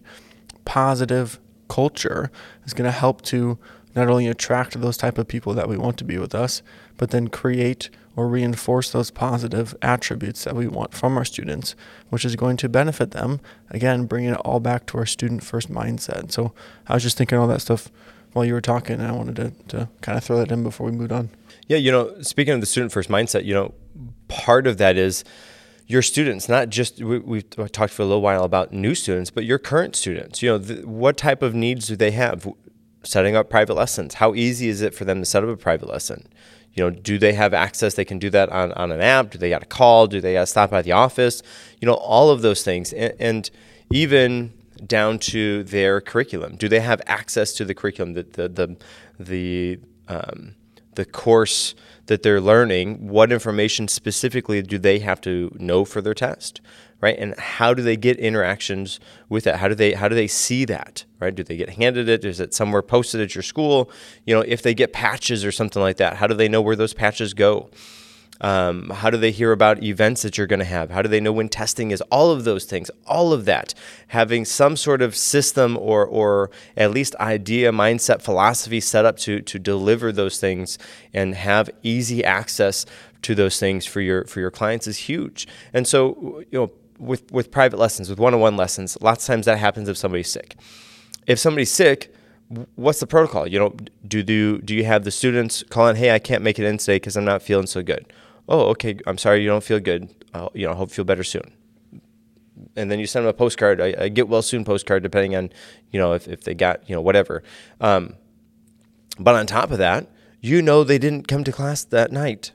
positive 0.64 1.40
culture 1.68 2.30
is 2.64 2.74
going 2.74 2.86
to 2.86 2.96
help 2.96 3.22
to 3.22 3.58
not 3.94 4.08
only 4.08 4.26
attract 4.28 4.80
those 4.80 4.96
type 4.96 5.18
of 5.18 5.28
people 5.28 5.54
that 5.54 5.68
we 5.68 5.76
want 5.76 5.96
to 5.98 6.04
be 6.04 6.18
with 6.18 6.34
us, 6.34 6.62
but 6.96 7.10
then 7.10 7.28
create 7.28 7.90
or 8.16 8.28
reinforce 8.28 8.90
those 8.90 9.10
positive 9.10 9.74
attributes 9.82 10.44
that 10.44 10.54
we 10.54 10.66
want 10.66 10.92
from 10.92 11.16
our 11.16 11.24
students, 11.24 11.74
which 12.08 12.24
is 12.24 12.36
going 12.36 12.56
to 12.56 12.68
benefit 12.68 13.12
them. 13.12 13.40
Again, 13.70 14.06
bringing 14.06 14.30
it 14.30 14.40
all 14.44 14.60
back 14.60 14.86
to 14.86 14.98
our 14.98 15.06
student 15.06 15.42
first 15.42 15.70
mindset. 15.70 16.32
So 16.32 16.52
I 16.86 16.94
was 16.94 17.02
just 17.02 17.16
thinking 17.16 17.38
all 17.38 17.46
that 17.48 17.62
stuff 17.62 17.90
while 18.32 18.44
you 18.44 18.52
were 18.52 18.60
talking, 18.60 19.00
and 19.00 19.06
I 19.06 19.12
wanted 19.12 19.36
to, 19.36 19.52
to 19.68 19.88
kind 20.02 20.18
of 20.18 20.24
throw 20.24 20.38
that 20.38 20.52
in 20.52 20.62
before 20.62 20.86
we 20.86 20.92
moved 20.92 21.12
on. 21.12 21.30
Yeah, 21.66 21.78
you 21.78 21.90
know, 21.90 22.20
speaking 22.20 22.54
of 22.54 22.60
the 22.60 22.66
student 22.66 22.92
first 22.92 23.08
mindset, 23.08 23.44
you 23.44 23.54
know, 23.54 23.74
part 24.28 24.66
of 24.66 24.78
that 24.78 24.96
is 24.96 25.24
your 25.86 26.02
students, 26.02 26.48
not 26.48 26.68
just 26.68 27.02
we, 27.02 27.44
have 27.56 27.72
talked 27.72 27.92
for 27.92 28.02
a 28.02 28.04
little 28.04 28.22
while 28.22 28.44
about 28.44 28.72
new 28.72 28.94
students, 28.94 29.30
but 29.30 29.44
your 29.44 29.58
current 29.58 29.96
students. 29.96 30.42
You 30.42 30.58
know, 30.58 30.74
what 30.84 31.16
type 31.16 31.42
of 31.42 31.54
needs 31.54 31.88
do 31.88 31.96
they 31.96 32.12
have? 32.12 32.46
Setting 33.02 33.36
up 33.36 33.48
private 33.48 33.74
lessons. 33.74 34.14
How 34.14 34.34
easy 34.34 34.68
is 34.68 34.82
it 34.82 34.94
for 34.94 35.04
them 35.04 35.20
to 35.20 35.24
set 35.24 35.42
up 35.42 35.48
a 35.48 35.56
private 35.56 35.88
lesson? 35.88 36.28
You 36.74 36.84
know, 36.84 36.90
do 36.90 37.18
they 37.18 37.32
have 37.32 37.52
access? 37.54 37.94
They 37.94 38.04
can 38.04 38.18
do 38.18 38.30
that 38.30 38.48
on, 38.50 38.72
on 38.72 38.92
an 38.92 39.00
app. 39.00 39.30
Do 39.30 39.38
they 39.38 39.48
got 39.48 39.60
to 39.60 39.66
call? 39.66 40.06
Do 40.06 40.20
they 40.20 40.34
got 40.34 40.40
to 40.40 40.46
stop 40.46 40.70
by 40.70 40.82
the 40.82 40.92
office? 40.92 41.42
You 41.80 41.86
know, 41.86 41.94
all 41.94 42.30
of 42.30 42.42
those 42.42 42.62
things, 42.62 42.92
and, 42.92 43.14
and 43.18 43.50
even 43.90 44.52
down 44.86 45.18
to 45.18 45.64
their 45.64 46.00
curriculum. 46.00 46.56
Do 46.56 46.68
they 46.68 46.80
have 46.80 47.02
access 47.06 47.52
to 47.54 47.64
the 47.64 47.74
curriculum? 47.74 48.14
The 48.14 48.22
the 48.22 48.48
the 48.48 48.76
the, 49.18 49.78
um, 50.08 50.54
the 50.94 51.04
course 51.04 51.74
that 52.06 52.22
they're 52.22 52.40
learning, 52.40 53.08
what 53.08 53.30
information 53.30 53.86
specifically 53.86 54.62
do 54.62 54.78
they 54.78 54.98
have 54.98 55.20
to 55.20 55.54
know 55.58 55.84
for 55.84 56.00
their 56.00 56.14
test, 56.14 56.60
right? 57.00 57.18
And 57.18 57.38
how 57.38 57.74
do 57.74 57.82
they 57.82 57.96
get 57.96 58.18
interactions 58.18 59.00
with 59.28 59.44
that? 59.44 59.56
How 59.56 59.68
do 59.68 59.74
they 59.74 59.92
how 59.92 60.08
do 60.08 60.14
they 60.14 60.26
see 60.26 60.64
that, 60.66 61.04
right? 61.18 61.34
Do 61.34 61.42
they 61.42 61.56
get 61.56 61.70
handed 61.70 62.08
it? 62.08 62.24
Is 62.24 62.40
it 62.40 62.54
somewhere 62.54 62.82
posted 62.82 63.20
at 63.20 63.34
your 63.34 63.42
school? 63.42 63.90
You 64.26 64.34
know, 64.34 64.42
if 64.42 64.62
they 64.62 64.74
get 64.74 64.92
patches 64.92 65.44
or 65.44 65.52
something 65.52 65.82
like 65.82 65.96
that, 65.96 66.16
how 66.16 66.26
do 66.26 66.34
they 66.34 66.48
know 66.48 66.60
where 66.60 66.76
those 66.76 66.94
patches 66.94 67.34
go? 67.34 67.70
Um, 68.42 68.88
how 68.88 69.10
do 69.10 69.18
they 69.18 69.32
hear 69.32 69.52
about 69.52 69.82
events 69.82 70.22
that 70.22 70.38
you're 70.38 70.46
going 70.46 70.60
to 70.60 70.64
have? 70.64 70.90
How 70.90 71.02
do 71.02 71.08
they 71.08 71.20
know 71.20 71.32
when 71.32 71.50
testing 71.50 71.90
is? 71.90 72.00
All 72.10 72.30
of 72.30 72.44
those 72.44 72.64
things, 72.64 72.90
all 73.06 73.34
of 73.34 73.44
that, 73.44 73.74
having 74.08 74.46
some 74.46 74.76
sort 74.76 75.02
of 75.02 75.14
system 75.14 75.76
or, 75.76 76.06
or 76.06 76.50
at 76.74 76.90
least 76.90 77.14
idea, 77.16 77.70
mindset, 77.70 78.22
philosophy 78.22 78.80
set 78.80 79.04
up 79.04 79.18
to, 79.18 79.42
to 79.42 79.58
deliver 79.58 80.10
those 80.10 80.40
things 80.40 80.78
and 81.12 81.34
have 81.34 81.68
easy 81.82 82.24
access 82.24 82.86
to 83.22 83.34
those 83.34 83.60
things 83.60 83.84
for 83.84 84.00
your 84.00 84.24
for 84.24 84.40
your 84.40 84.50
clients 84.50 84.86
is 84.86 84.96
huge. 84.96 85.46
And 85.74 85.86
so, 85.86 86.42
you 86.50 86.58
know, 86.58 86.70
with 87.00 87.30
with 87.32 87.50
private 87.50 87.78
lessons, 87.78 88.08
with 88.08 88.18
one-on-one 88.18 88.56
lessons, 88.56 88.96
lots 89.00 89.24
of 89.24 89.26
times 89.26 89.46
that 89.46 89.58
happens 89.58 89.88
if 89.88 89.96
somebody's 89.96 90.30
sick. 90.30 90.56
If 91.26 91.38
somebody's 91.38 91.72
sick, 91.72 92.14
what's 92.76 93.00
the 93.00 93.06
protocol? 93.06 93.46
You 93.46 93.58
know, 93.58 93.74
do 94.06 94.22
do 94.22 94.60
do 94.60 94.74
you 94.74 94.84
have 94.84 95.04
the 95.04 95.10
students 95.10 95.64
call 95.70 95.88
in, 95.88 95.96
hey, 95.96 96.12
I 96.12 96.18
can't 96.18 96.42
make 96.42 96.58
it 96.58 96.64
in 96.64 96.78
today 96.78 96.96
because 96.96 97.16
I'm 97.16 97.24
not 97.24 97.42
feeling 97.42 97.66
so 97.66 97.82
good 97.82 98.12
oh, 98.50 98.62
okay, 98.70 98.98
I'm 99.06 99.16
sorry 99.16 99.40
you 99.42 99.48
don't 99.48 99.64
feel 99.64 99.80
good. 99.80 100.12
I'll, 100.34 100.50
you 100.54 100.66
know, 100.66 100.74
hope 100.74 100.90
you 100.90 100.96
feel 100.96 101.04
better 101.04 101.24
soon. 101.24 101.52
And 102.76 102.90
then 102.90 102.98
you 102.98 103.06
send 103.06 103.24
them 103.24 103.30
a 103.30 103.32
postcard, 103.32 103.80
a, 103.80 104.02
a, 104.02 104.08
get 104.10 104.28
well 104.28 104.42
soon 104.42 104.64
postcard, 104.64 105.02
depending 105.02 105.34
on, 105.34 105.50
you 105.90 105.98
know, 105.98 106.12
if, 106.12 106.28
if 106.28 106.42
they 106.42 106.54
got, 106.54 106.86
you 106.88 106.94
know, 106.94 107.00
whatever. 107.00 107.42
Um, 107.80 108.16
but 109.18 109.34
on 109.36 109.46
top 109.46 109.70
of 109.70 109.78
that, 109.78 110.08
you 110.40 110.60
know 110.60 110.84
they 110.84 110.98
didn't 110.98 111.28
come 111.28 111.44
to 111.44 111.52
class 111.52 111.84
that 111.84 112.12
night. 112.12 112.52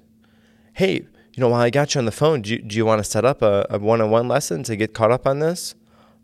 Hey, 0.74 1.08
you 1.36 1.42
know, 1.42 1.50
while 1.50 1.62
I 1.62 1.70
got 1.70 1.94
you 1.94 2.00
on 2.00 2.06
the 2.06 2.12
phone, 2.12 2.42
do 2.42 2.52
you, 2.52 2.62
do 2.62 2.78
you 2.78 2.86
want 2.86 3.00
to 3.00 3.04
set 3.04 3.26
up 3.26 3.42
a, 3.42 3.68
a 3.70 3.78
one-on-one 3.78 4.30
lesson 4.30 4.64
to 4.64 4.76
get 4.78 4.94
caught 4.94 5.12
up 5.12 5.28
on 5.28 5.40
this? 5.40 5.76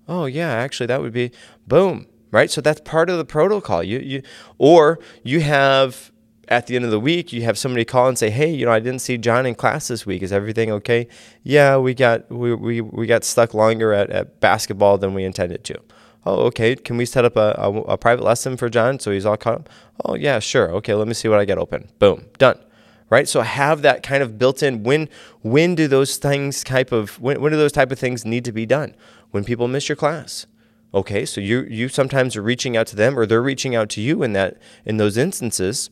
Oh 0.07 0.25
yeah, 0.25 0.49
actually 0.49 0.87
that 0.87 1.01
would 1.01 1.11
be 1.11 1.31
boom, 1.67 2.07
right? 2.31 2.49
So 2.49 2.61
that's 2.61 2.79
part 2.81 3.09
of 3.09 3.17
the 3.17 3.25
protocol. 3.25 3.83
You 3.83 3.99
you 3.99 4.23
or 4.57 4.99
you 5.23 5.41
have 5.41 6.11
at 6.47 6.67
the 6.67 6.75
end 6.75 6.85
of 6.85 6.91
the 6.91 6.99
week, 6.99 7.31
you 7.31 7.43
have 7.43 7.57
somebody 7.57 7.85
call 7.85 8.07
and 8.07 8.17
say, 8.17 8.29
"Hey, 8.29 8.49
you 8.49 8.65
know, 8.65 8.71
I 8.71 8.79
didn't 8.79 9.01
see 9.01 9.17
John 9.17 9.45
in 9.45 9.53
class 9.55 9.89
this 9.89 10.05
week. 10.05 10.21
Is 10.23 10.31
everything 10.31 10.71
okay?" 10.71 11.07
Yeah, 11.43 11.77
we 11.77 11.93
got 11.93 12.29
we 12.31 12.53
we, 12.55 12.81
we 12.81 13.05
got 13.05 13.23
stuck 13.23 13.53
longer 13.53 13.93
at, 13.93 14.09
at 14.09 14.39
basketball 14.39 14.97
than 14.97 15.13
we 15.13 15.23
intended 15.23 15.63
to. 15.65 15.79
Oh, 16.25 16.45
okay. 16.47 16.75
Can 16.75 16.97
we 16.97 17.05
set 17.05 17.25
up 17.25 17.35
a, 17.35 17.55
a, 17.57 17.71
a 17.81 17.97
private 17.97 18.23
lesson 18.23 18.55
for 18.55 18.69
John 18.69 18.99
so 18.99 19.11
he's 19.11 19.25
all 19.25 19.37
caught 19.37 19.55
up? 19.55 19.69
Oh, 20.05 20.15
yeah, 20.15 20.39
sure. 20.39 20.69
Okay, 20.75 20.93
let 20.93 21.07
me 21.07 21.15
see 21.15 21.27
what 21.27 21.39
I 21.39 21.45
get 21.45 21.57
open. 21.57 21.89
Boom, 21.99 22.25
done. 22.37 22.59
Right. 23.11 23.27
So 23.27 23.41
have 23.41 23.83
that 23.83 24.01
kind 24.01 24.23
of 24.23 24.39
built 24.39 24.63
in. 24.63 24.81
When 24.83 25.07
when 25.41 25.75
do 25.75 25.87
those 25.87 26.17
things 26.17 26.63
type 26.63 26.91
of 26.91 27.19
when, 27.21 27.39
when 27.41 27.51
do 27.51 27.57
those 27.57 27.73
type 27.73 27.91
of 27.91 27.99
things 27.99 28.25
need 28.25 28.45
to 28.45 28.51
be 28.51 28.65
done? 28.65 28.95
When 29.29 29.43
people 29.43 29.67
miss 29.67 29.87
your 29.87 29.95
class. 29.97 30.47
Okay, 30.93 31.25
so 31.25 31.39
you 31.39 31.67
you 31.69 31.89
sometimes 31.89 32.35
are 32.35 32.41
reaching 32.41 32.75
out 32.75 32.87
to 32.87 32.95
them 32.95 33.19
or 33.19 33.27
they're 33.27 33.41
reaching 33.41 33.75
out 33.75 33.89
to 33.89 34.01
you 34.01 34.23
in 34.23 34.33
that 34.33 34.57
in 34.85 34.97
those 34.97 35.17
instances 35.17 35.91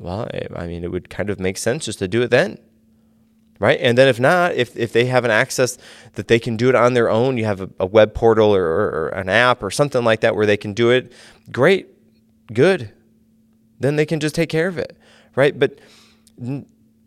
well, 0.00 0.28
I 0.56 0.66
mean, 0.66 0.82
it 0.82 0.90
would 0.90 1.10
kind 1.10 1.30
of 1.30 1.38
make 1.38 1.58
sense 1.58 1.84
just 1.84 1.98
to 1.98 2.08
do 2.08 2.22
it 2.22 2.30
then. 2.30 2.58
Right. 3.58 3.78
And 3.78 3.98
then 3.98 4.08
if 4.08 4.18
not, 4.18 4.54
if, 4.54 4.74
if 4.74 4.94
they 4.94 5.04
have 5.06 5.26
an 5.26 5.30
access 5.30 5.76
that 6.14 6.28
they 6.28 6.38
can 6.38 6.56
do 6.56 6.70
it 6.70 6.74
on 6.74 6.94
their 6.94 7.10
own, 7.10 7.36
you 7.36 7.44
have 7.44 7.60
a, 7.60 7.68
a 7.78 7.84
web 7.84 8.14
portal 8.14 8.54
or, 8.54 8.64
or, 8.64 8.86
or 8.86 9.08
an 9.08 9.28
app 9.28 9.62
or 9.62 9.70
something 9.70 10.02
like 10.02 10.20
that 10.20 10.34
where 10.34 10.46
they 10.46 10.56
can 10.56 10.72
do 10.72 10.88
it, 10.88 11.12
great, 11.52 11.88
good. 12.50 12.90
Then 13.78 13.96
they 13.96 14.06
can 14.06 14.18
just 14.18 14.34
take 14.34 14.48
care 14.48 14.68
of 14.68 14.78
it. 14.78 14.96
Right. 15.36 15.58
But 15.58 15.78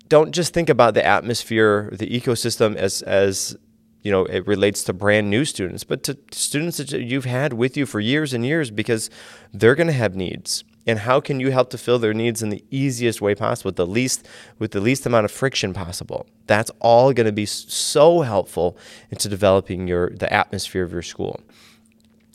don't 0.07 0.31
just 0.31 0.53
think 0.53 0.69
about 0.69 0.93
the 0.93 1.05
atmosphere, 1.05 1.89
the 1.91 2.07
ecosystem 2.07 2.75
as, 2.75 3.01
as 3.01 3.57
you 4.03 4.11
know, 4.11 4.25
it 4.25 4.45
relates 4.45 4.83
to 4.83 4.93
brand 4.93 5.29
new 5.29 5.45
students, 5.45 5.83
but 5.83 6.03
to 6.03 6.17
students 6.31 6.77
that 6.77 6.91
you've 6.91 7.25
had 7.25 7.53
with 7.53 7.77
you 7.77 7.85
for 7.85 7.99
years 7.99 8.33
and 8.33 8.45
years 8.45 8.69
because 8.69 9.09
they're 9.53 9.75
going 9.75 9.87
to 9.87 9.93
have 9.93 10.13
needs. 10.13 10.63
And 10.85 10.99
how 10.99 11.21
can 11.21 11.39
you 11.39 11.51
help 11.51 11.69
to 11.69 11.77
fill 11.77 11.97
their 11.97 12.13
needs 12.13 12.43
in 12.43 12.49
the 12.49 12.63
easiest 12.69 13.21
way 13.21 13.33
possible 13.33 13.69
with 13.69 13.77
the 13.77 13.87
least 13.87 14.27
with 14.59 14.71
the 14.71 14.81
least 14.81 15.05
amount 15.05 15.23
of 15.23 15.31
friction 15.31 15.73
possible? 15.73 16.27
That's 16.45 16.69
all 16.81 17.13
going 17.13 17.25
to 17.25 17.31
be 17.31 17.45
so 17.45 18.21
helpful 18.21 18.77
into 19.09 19.29
developing 19.29 19.87
your 19.87 20.09
the 20.09 20.31
atmosphere 20.31 20.83
of 20.83 20.91
your 20.91 21.01
school. 21.01 21.39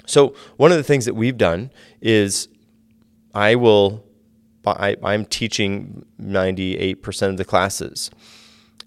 So 0.06 0.34
one 0.56 0.70
of 0.70 0.78
the 0.78 0.82
things 0.82 1.04
that 1.04 1.14
we've 1.14 1.36
done 1.36 1.70
is 2.00 2.48
i 3.34 3.54
will 3.54 4.02
I, 4.66 4.96
i'm 5.02 5.24
teaching 5.24 6.04
98% 6.20 7.28
of 7.30 7.36
the 7.36 7.44
classes. 7.44 8.10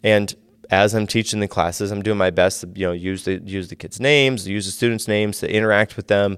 And 0.03 0.35
as 0.71 0.93
I'm 0.93 1.05
teaching 1.05 1.41
the 1.41 1.47
classes, 1.47 1.91
I'm 1.91 2.01
doing 2.01 2.17
my 2.17 2.29
best 2.29 2.61
to 2.61 2.69
you 2.75 2.87
know 2.87 2.93
use 2.93 3.25
the 3.25 3.39
use 3.43 3.67
the 3.67 3.75
kids' 3.75 3.99
names, 3.99 4.47
use 4.47 4.65
the 4.65 4.71
students' 4.71 5.07
names 5.07 5.39
to 5.39 5.53
interact 5.53 5.97
with 5.97 6.07
them, 6.07 6.37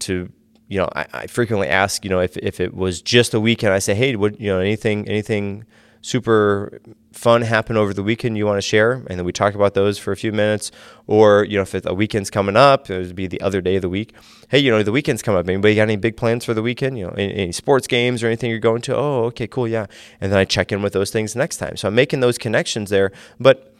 to 0.00 0.32
you 0.68 0.78
know, 0.78 0.88
I, 0.94 1.06
I, 1.12 1.26
frequently 1.26 1.68
ask, 1.68 2.04
you 2.04 2.10
know, 2.10 2.18
if, 2.18 2.36
if 2.38 2.58
it 2.58 2.74
was 2.74 3.00
just 3.00 3.34
a 3.34 3.40
weekend, 3.40 3.72
I 3.72 3.78
say, 3.78 3.94
hey, 3.94 4.16
would 4.16 4.40
you 4.40 4.48
know 4.48 4.60
anything 4.60 5.08
anything 5.08 5.64
super 6.06 6.80
fun 7.12 7.42
happen 7.42 7.76
over 7.76 7.92
the 7.92 8.02
weekend 8.02 8.38
you 8.38 8.46
want 8.46 8.58
to 8.58 8.62
share? 8.62 8.92
And 9.08 9.18
then 9.18 9.24
we 9.24 9.32
talk 9.32 9.54
about 9.54 9.74
those 9.74 9.98
for 9.98 10.12
a 10.12 10.16
few 10.16 10.30
minutes. 10.30 10.70
Or 11.06 11.44
you 11.44 11.56
know, 11.56 11.62
if 11.62 11.74
a 11.84 11.92
weekend's 11.92 12.30
coming 12.30 12.56
up, 12.56 12.88
it 12.88 12.98
would 12.98 13.16
be 13.16 13.26
the 13.26 13.40
other 13.40 13.60
day 13.60 13.76
of 13.76 13.82
the 13.82 13.88
week. 13.88 14.14
Hey, 14.48 14.60
you 14.60 14.70
know, 14.70 14.82
the 14.82 14.92
weekend's 14.92 15.22
coming 15.22 15.40
up. 15.40 15.48
Anybody 15.48 15.74
got 15.74 15.82
any 15.82 15.96
big 15.96 16.16
plans 16.16 16.44
for 16.44 16.54
the 16.54 16.62
weekend? 16.62 16.98
You 16.98 17.06
know, 17.06 17.12
any, 17.12 17.34
any 17.34 17.52
sports 17.52 17.86
games 17.88 18.22
or 18.22 18.28
anything 18.28 18.50
you're 18.50 18.60
going 18.60 18.82
to? 18.82 18.94
Oh, 18.94 19.24
okay, 19.24 19.48
cool, 19.48 19.66
yeah. 19.66 19.86
And 20.20 20.30
then 20.30 20.38
I 20.38 20.44
check 20.44 20.70
in 20.70 20.82
with 20.82 20.92
those 20.92 21.10
things 21.10 21.34
next 21.34 21.56
time. 21.56 21.76
So 21.76 21.88
I'm 21.88 21.94
making 21.94 22.20
those 22.20 22.38
connections 22.38 22.90
there, 22.90 23.10
but 23.40 23.74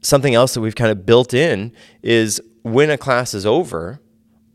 something 0.00 0.34
else 0.34 0.54
that 0.54 0.60
we've 0.60 0.74
kind 0.74 0.90
of 0.90 1.06
built 1.06 1.32
in 1.32 1.72
is 2.02 2.40
when 2.62 2.90
a 2.90 2.98
class 2.98 3.34
is 3.34 3.46
over 3.46 4.00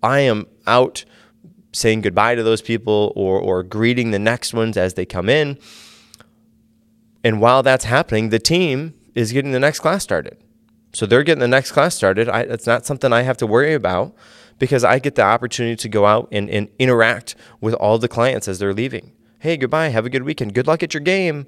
I 0.02 0.20
am 0.22 0.48
out 0.66 1.04
saying 1.72 2.02
goodbye 2.02 2.36
to 2.36 2.44
those 2.44 2.62
people 2.62 3.14
or, 3.16 3.40
or 3.40 3.64
greeting 3.64 4.12
the 4.12 4.20
next 4.20 4.54
ones 4.54 4.78
as 4.78 4.96
they 4.96 5.06
come 5.06 5.30
in. 5.30 5.58
And 7.24 7.42
while 7.42 7.64
that's 7.64 7.86
happening, 7.86 8.30
the 8.30 8.40
team 8.40 8.94
is 9.16 9.32
getting 9.32 9.52
the 9.52 9.60
next 9.60 9.80
class 9.80 10.04
started. 10.04 10.38
So 10.94 11.06
they're 11.06 11.24
getting 11.24 11.42
the 11.42 11.48
next 11.48 11.72
class 11.72 11.96
started. 11.96 12.30
I, 12.30 12.42
it's 12.42 12.66
not 12.66 12.86
something 12.86 13.14
I 13.14 13.22
have 13.22 13.38
to 13.38 13.48
worry 13.48 13.74
about 13.74 14.16
because 14.58 14.84
I 14.84 15.00
get 15.00 15.16
the 15.16 15.22
opportunity 15.22 15.76
to 15.76 15.90
go 15.90 16.06
out 16.06 16.28
and, 16.32 16.50
and 16.50 16.70
interact 16.80 17.36
with 17.62 17.74
all 17.76 17.98
the 17.98 18.08
clients 18.08 18.48
as 18.48 18.60
they're 18.60 18.74
leaving. 18.74 19.12
Hey, 19.40 19.58
goodbye. 19.58 19.90
Have 19.90 20.06
a 20.06 20.10
good 20.10 20.24
weekend. 20.24 20.54
Good 20.54 20.68
luck 20.68 20.84
at 20.84 20.94
your 20.94 21.02
game. 21.02 21.46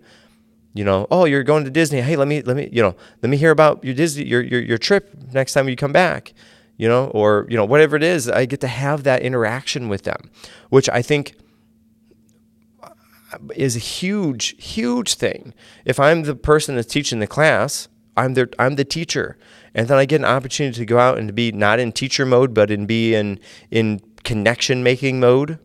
You 0.74 0.86
know, 0.86 1.08
oh, 1.12 1.26
you're 1.26 1.44
going 1.44 1.66
to 1.66 1.70
Disney. 1.70 2.02
Hey, 2.02 2.16
let 2.16 2.30
me 2.30 2.42
let 2.44 2.56
me 2.56 2.70
you 2.72 2.82
know 2.82 2.96
let 3.22 3.30
me 3.30 3.36
hear 3.36 3.52
about 3.52 3.84
your 3.84 3.94
Disney 3.94 4.24
your 4.24 4.42
your, 4.42 4.62
your 4.62 4.78
trip 4.78 5.14
next 5.34 5.52
time 5.52 5.68
you 5.68 5.76
come 5.76 5.92
back 5.92 6.34
you 6.82 6.88
know, 6.88 7.12
or, 7.14 7.46
you 7.48 7.56
know, 7.56 7.64
whatever 7.64 7.96
it 7.96 8.02
is, 8.02 8.28
I 8.28 8.46
get 8.46 8.60
to 8.62 8.68
have 8.68 9.04
that 9.04 9.22
interaction 9.22 9.88
with 9.88 10.02
them, 10.02 10.32
which 10.70 10.90
I 10.90 11.04
think 11.04 11.36
is 13.56 13.76
a 13.76 13.80
huge, 13.80 14.56
huge 14.64 15.16
thing. 15.16 15.54
If 15.86 16.00
I'm 16.00 16.24
the 16.24 16.36
person 16.36 16.76
that's 16.76 16.92
teaching 16.92 17.20
the 17.20 17.28
class, 17.28 17.88
I'm 18.18 18.34
the, 18.34 18.52
I'm 18.60 18.76
the 18.76 18.86
teacher. 18.86 19.38
And 19.74 19.88
then 19.88 19.98
I 19.98 20.06
get 20.06 20.22
an 20.22 20.26
opportunity 20.26 20.78
to 20.78 20.86
go 20.86 21.00
out 21.00 21.18
and 21.18 21.28
to 21.28 21.34
be 21.34 21.52
not 21.52 21.80
in 21.80 21.92
teacher 21.92 22.26
mode, 22.26 22.54
but 22.54 22.72
in 22.72 22.86
be 22.86 23.16
in, 23.16 23.40
in 23.70 24.02
connection 24.24 24.84
making 24.84 25.20
mode. 25.20 25.60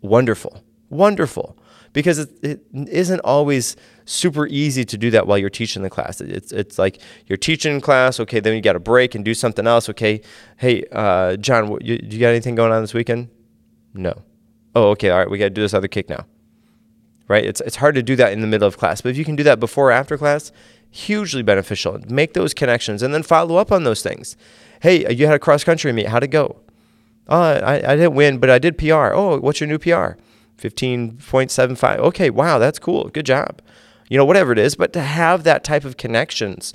Wonderful. 0.00 0.62
Wonderful 0.90 1.56
because 1.92 2.18
it, 2.18 2.30
it 2.42 2.64
isn't 2.72 3.20
always 3.20 3.76
super 4.04 4.46
easy 4.46 4.84
to 4.84 4.98
do 4.98 5.10
that 5.10 5.26
while 5.26 5.38
you're 5.38 5.50
teaching 5.50 5.82
the 5.82 5.90
class. 5.90 6.20
It's 6.20 6.52
it's 6.52 6.78
like 6.78 7.00
you're 7.26 7.36
teaching 7.36 7.80
class, 7.80 8.18
okay, 8.20 8.40
then 8.40 8.54
you 8.54 8.60
got 8.60 8.72
to 8.74 8.80
break 8.80 9.14
and 9.14 9.24
do 9.24 9.34
something 9.34 9.66
else. 9.66 9.88
Okay, 9.88 10.22
hey, 10.56 10.84
uh, 10.92 11.36
John, 11.36 11.78
you, 11.80 12.00
you 12.02 12.18
got 12.18 12.28
anything 12.28 12.54
going 12.54 12.72
on 12.72 12.82
this 12.82 12.94
weekend? 12.94 13.28
No. 13.94 14.22
Oh, 14.74 14.90
okay, 14.90 15.10
all 15.10 15.18
right, 15.18 15.30
we 15.30 15.38
got 15.38 15.46
to 15.46 15.50
do 15.50 15.60
this 15.60 15.74
other 15.74 15.88
kick 15.88 16.08
now. 16.08 16.26
Right? 17.32 17.46
It's 17.46 17.62
it's 17.62 17.76
hard 17.76 17.94
to 17.94 18.02
do 18.02 18.14
that 18.16 18.34
in 18.34 18.42
the 18.42 18.46
middle 18.46 18.68
of 18.68 18.76
class, 18.76 19.00
but 19.00 19.08
if 19.08 19.16
you 19.16 19.24
can 19.24 19.36
do 19.36 19.42
that 19.44 19.58
before 19.58 19.88
or 19.88 19.92
after 19.92 20.18
class, 20.18 20.52
hugely 20.90 21.42
beneficial. 21.42 21.98
Make 22.08 22.34
those 22.34 22.52
connections 22.52 23.02
and 23.02 23.14
then 23.14 23.22
follow 23.22 23.56
up 23.56 23.72
on 23.72 23.84
those 23.84 24.02
things. 24.02 24.36
Hey, 24.82 25.06
uh, 25.06 25.12
you 25.12 25.24
had 25.24 25.34
a 25.34 25.38
cross 25.38 25.64
country 25.64 25.90
meet. 25.94 26.08
How'd 26.08 26.24
it 26.24 26.28
go? 26.28 26.60
Oh, 27.28 27.40
I, 27.40 27.76
I 27.76 27.96
didn't 27.96 28.12
win, 28.12 28.36
but 28.36 28.50
I 28.50 28.58
did 28.58 28.76
PR. 28.76 29.14
Oh, 29.14 29.38
what's 29.40 29.60
your 29.60 29.68
new 29.68 29.78
PR? 29.78 30.18
15.75. 30.58 31.98
Okay, 31.98 32.28
wow, 32.28 32.58
that's 32.58 32.78
cool. 32.78 33.08
Good 33.08 33.24
job. 33.24 33.62
You 34.10 34.18
know, 34.18 34.26
whatever 34.26 34.52
it 34.52 34.58
is, 34.58 34.74
but 34.74 34.92
to 34.92 35.00
have 35.00 35.44
that 35.44 35.64
type 35.64 35.86
of 35.86 35.96
connections 35.96 36.74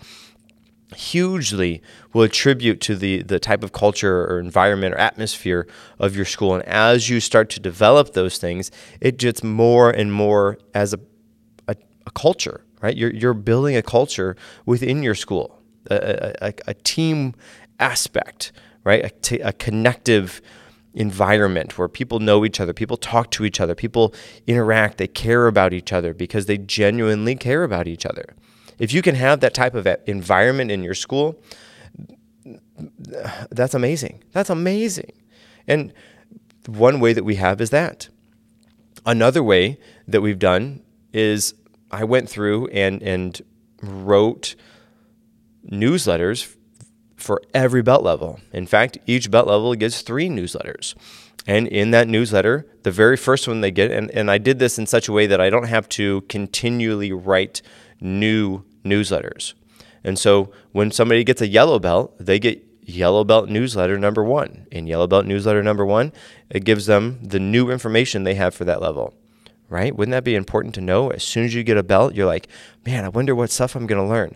hugely 0.97 1.81
will 2.13 2.23
attribute 2.23 2.81
to 2.81 2.95
the 2.95 3.21
the 3.23 3.39
type 3.39 3.63
of 3.63 3.71
culture 3.71 4.25
or 4.25 4.39
environment 4.39 4.93
or 4.93 4.97
atmosphere 4.97 5.67
of 5.99 6.15
your 6.15 6.25
school. 6.25 6.55
And 6.55 6.63
as 6.63 7.09
you 7.09 7.19
start 7.19 7.49
to 7.51 7.59
develop 7.59 8.13
those 8.13 8.37
things 8.37 8.71
it 8.99 9.17
gets 9.17 9.43
more 9.43 9.89
and 9.89 10.11
more 10.11 10.57
as 10.73 10.93
a 10.93 10.99
a, 11.67 11.75
a 12.05 12.11
culture 12.11 12.63
right? 12.81 12.95
You're 12.95 13.13
you're 13.13 13.33
building 13.33 13.75
a 13.75 13.81
culture 13.81 14.35
within 14.65 15.03
your 15.03 15.15
school 15.15 15.61
a, 15.89 16.33
a, 16.41 16.53
a 16.67 16.73
team 16.73 17.33
aspect 17.79 18.51
right? 18.87 19.03
A, 19.03 19.09
t- 19.09 19.41
a 19.41 19.51
connective 19.51 20.41
environment 20.93 21.77
where 21.77 21.89
people 21.89 22.19
know 22.19 22.45
each 22.45 22.61
other, 22.61 22.73
people 22.73 22.95
talk 22.95 23.29
to 23.31 23.43
each 23.43 23.59
other, 23.59 23.75
people 23.75 24.13
interact, 24.47 24.97
they 24.97 25.07
care 25.07 25.47
about 25.47 25.73
each 25.73 25.91
other 25.91 26.13
because 26.13 26.45
they 26.45 26.57
genuinely 26.57 27.35
care 27.35 27.63
about 27.63 27.87
each 27.87 28.05
other. 28.05 28.33
If 28.79 28.93
you 28.93 29.01
can 29.01 29.15
have 29.15 29.39
that 29.39 29.53
type 29.53 29.75
of 29.75 29.87
environment 30.05 30.71
in 30.71 30.83
your 30.83 30.93
school, 30.93 31.39
that's 33.49 33.73
amazing. 33.73 34.23
That's 34.31 34.49
amazing. 34.49 35.11
And 35.67 35.93
one 36.67 36.99
way 36.99 37.13
that 37.13 37.23
we 37.23 37.35
have 37.35 37.61
is 37.61 37.69
that. 37.71 38.09
Another 39.05 39.41
way 39.41 39.79
that 40.07 40.21
we've 40.21 40.39
done 40.39 40.81
is 41.13 41.53
I 41.91 42.03
went 42.03 42.29
through 42.29 42.67
and 42.67 43.01
and 43.01 43.41
wrote 43.81 44.55
newsletters 45.69 46.55
for 47.15 47.41
every 47.53 47.81
belt 47.81 48.03
level. 48.03 48.39
In 48.53 48.67
fact, 48.67 48.97
each 49.05 49.31
belt 49.31 49.47
level 49.47 49.73
gets 49.75 50.01
three 50.01 50.29
newsletters. 50.29 50.95
And 51.45 51.67
in 51.67 51.91
that 51.91 52.07
newsletter, 52.07 52.67
the 52.83 52.91
very 52.91 53.15
first 53.15 53.47
one 53.47 53.61
they 53.61 53.71
get, 53.71 53.89
and, 53.89 54.11
and 54.11 54.29
I 54.29 54.37
did 54.37 54.59
this 54.59 54.77
in 54.77 54.85
such 54.85 55.07
a 55.07 55.13
way 55.13 55.27
that 55.27 55.39
I 55.39 55.49
don't 55.49 55.67
have 55.67 55.87
to 55.89 56.21
continually 56.21 57.13
write 57.13 57.61
new 58.01 58.65
newsletters. 58.89 59.53
And 60.03 60.17
so 60.17 60.51
when 60.71 60.91
somebody 60.91 61.23
gets 61.23 61.41
a 61.41 61.47
yellow 61.47 61.79
belt, 61.79 62.15
they 62.19 62.39
get 62.39 62.63
yellow 62.81 63.23
belt 63.23 63.49
newsletter 63.49 63.97
number 63.97 64.23
one. 64.23 64.65
In 64.71 64.87
yellow 64.87 65.07
belt 65.07 65.25
newsletter 65.25 65.61
number 65.61 65.85
one, 65.85 66.13
it 66.49 66.63
gives 66.63 66.85
them 66.85 67.19
the 67.21 67.39
new 67.39 67.69
information 67.69 68.23
they 68.23 68.35
have 68.35 68.55
for 68.55 68.65
that 68.65 68.81
level. 68.81 69.13
Right? 69.69 69.95
Wouldn't 69.95 70.13
that 70.13 70.23
be 70.23 70.35
important 70.35 70.75
to 70.75 70.81
know? 70.81 71.09
As 71.09 71.23
soon 71.23 71.43
as 71.43 71.53
you 71.53 71.61
get 71.61 71.77
a 71.77 71.83
belt, 71.83 72.15
you're 72.15 72.25
like, 72.25 72.47
man, 72.85 73.03
I 73.03 73.09
wonder 73.09 73.35
what 73.35 73.51
stuff 73.51 73.75
I'm 73.75 73.85
going 73.85 74.01
to 74.01 74.07
learn. 74.07 74.35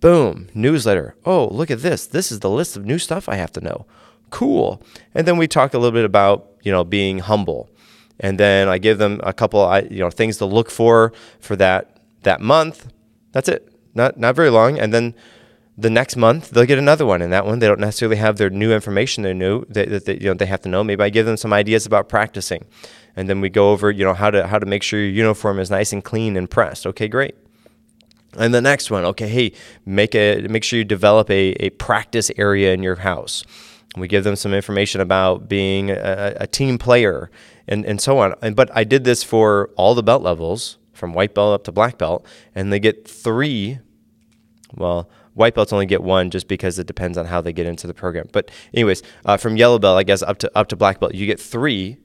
Boom, 0.00 0.48
newsletter. 0.54 1.16
Oh, 1.26 1.48
look 1.48 1.70
at 1.70 1.82
this. 1.82 2.06
This 2.06 2.30
is 2.30 2.40
the 2.40 2.48
list 2.48 2.76
of 2.76 2.86
new 2.86 2.98
stuff 2.98 3.28
I 3.28 3.34
have 3.34 3.52
to 3.52 3.60
know. 3.60 3.86
Cool. 4.30 4.80
And 5.12 5.26
then 5.26 5.36
we 5.36 5.48
talk 5.48 5.74
a 5.74 5.78
little 5.78 5.92
bit 5.92 6.04
about, 6.04 6.48
you 6.62 6.70
know, 6.70 6.84
being 6.84 7.18
humble. 7.18 7.68
And 8.20 8.38
then 8.38 8.68
I 8.68 8.78
give 8.78 8.98
them 8.98 9.20
a 9.24 9.32
couple, 9.32 9.78
you 9.90 9.98
know, 9.98 10.10
things 10.10 10.38
to 10.38 10.46
look 10.46 10.70
for 10.70 11.12
for 11.40 11.56
that 11.56 11.98
that 12.22 12.40
month. 12.40 12.92
That's 13.32 13.48
it. 13.48 13.72
Not 13.94 14.18
not 14.18 14.36
very 14.36 14.50
long. 14.50 14.78
And 14.78 14.92
then 14.94 15.14
the 15.80 15.90
next 15.90 16.16
month 16.16 16.50
they'll 16.50 16.66
get 16.66 16.78
another 16.78 17.06
one 17.06 17.22
and 17.22 17.32
that 17.32 17.46
one 17.46 17.58
they 17.58 17.66
don't 17.66 17.80
necessarily 17.80 18.16
have 18.16 18.36
their 18.36 18.50
new 18.50 18.72
information 18.72 19.22
they 19.22 19.32
knew 19.32 19.64
that, 19.68 19.88
that, 19.88 20.04
that, 20.04 20.20
you 20.20 20.28
know 20.28 20.34
they 20.34 20.46
have 20.46 20.60
to 20.60 20.68
know. 20.68 20.84
Maybe 20.84 21.02
i 21.02 21.08
give 21.08 21.26
them 21.26 21.36
some 21.36 21.52
ideas 21.52 21.86
about 21.86 22.08
practicing 22.08 22.64
and 23.16 23.28
then 23.28 23.40
we 23.40 23.48
go 23.48 23.70
over 23.70 23.90
you 23.90 24.04
know 24.04 24.14
how 24.14 24.30
to 24.30 24.46
how 24.46 24.58
to 24.58 24.66
make 24.66 24.82
sure 24.82 25.00
your 25.00 25.08
uniform 25.08 25.58
is 25.58 25.70
nice 25.70 25.92
and 25.92 26.04
clean 26.04 26.36
and 26.36 26.50
pressed. 26.50 26.86
Okay 26.86 27.08
great. 27.08 27.34
And 28.36 28.54
the 28.54 28.60
next 28.60 28.90
one 28.90 29.04
okay 29.06 29.28
hey 29.28 29.52
make 29.86 30.14
a 30.14 30.46
make 30.48 30.64
sure 30.64 30.78
you 30.78 30.84
develop 30.84 31.30
a, 31.30 31.52
a 31.60 31.70
practice 31.70 32.30
area 32.36 32.74
in 32.74 32.82
your 32.82 32.96
house. 32.96 33.44
We 33.96 34.06
give 34.06 34.22
them 34.22 34.36
some 34.36 34.54
information 34.54 35.00
about 35.00 35.48
being 35.48 35.90
a, 35.90 36.36
a 36.36 36.46
team 36.46 36.78
player 36.78 37.28
and, 37.66 37.84
and 37.84 38.00
so 38.00 38.18
on. 38.18 38.34
And, 38.42 38.54
but 38.54 38.70
i 38.76 38.84
did 38.84 39.04
this 39.04 39.22
for 39.22 39.70
all 39.76 39.94
the 39.94 40.02
belt 40.02 40.22
levels 40.22 40.76
from 41.00 41.12
white 41.14 41.34
belt 41.34 41.52
up 41.52 41.64
to 41.64 41.72
black 41.72 41.98
belt 41.98 42.24
and 42.54 42.72
they 42.72 42.78
get 42.78 43.08
three 43.08 43.80
well 44.76 45.10
White 45.34 45.54
belts 45.54 45.72
only 45.72 45.86
get 45.86 46.02
one 46.02 46.30
just 46.30 46.48
because 46.48 46.78
it 46.78 46.86
depends 46.86 47.16
on 47.16 47.26
how 47.26 47.40
they 47.40 47.52
get 47.52 47.66
into 47.66 47.86
the 47.86 47.94
program. 47.94 48.28
But 48.32 48.50
anyways, 48.74 49.02
uh, 49.24 49.36
from 49.36 49.56
yellow 49.56 49.78
belt, 49.78 49.98
I 49.98 50.02
guess 50.02 50.22
up 50.22 50.38
to 50.38 50.50
up 50.54 50.68
to 50.68 50.76
black 50.76 51.00
belt, 51.00 51.14
you 51.14 51.26
get 51.26 51.40
three 51.40 51.98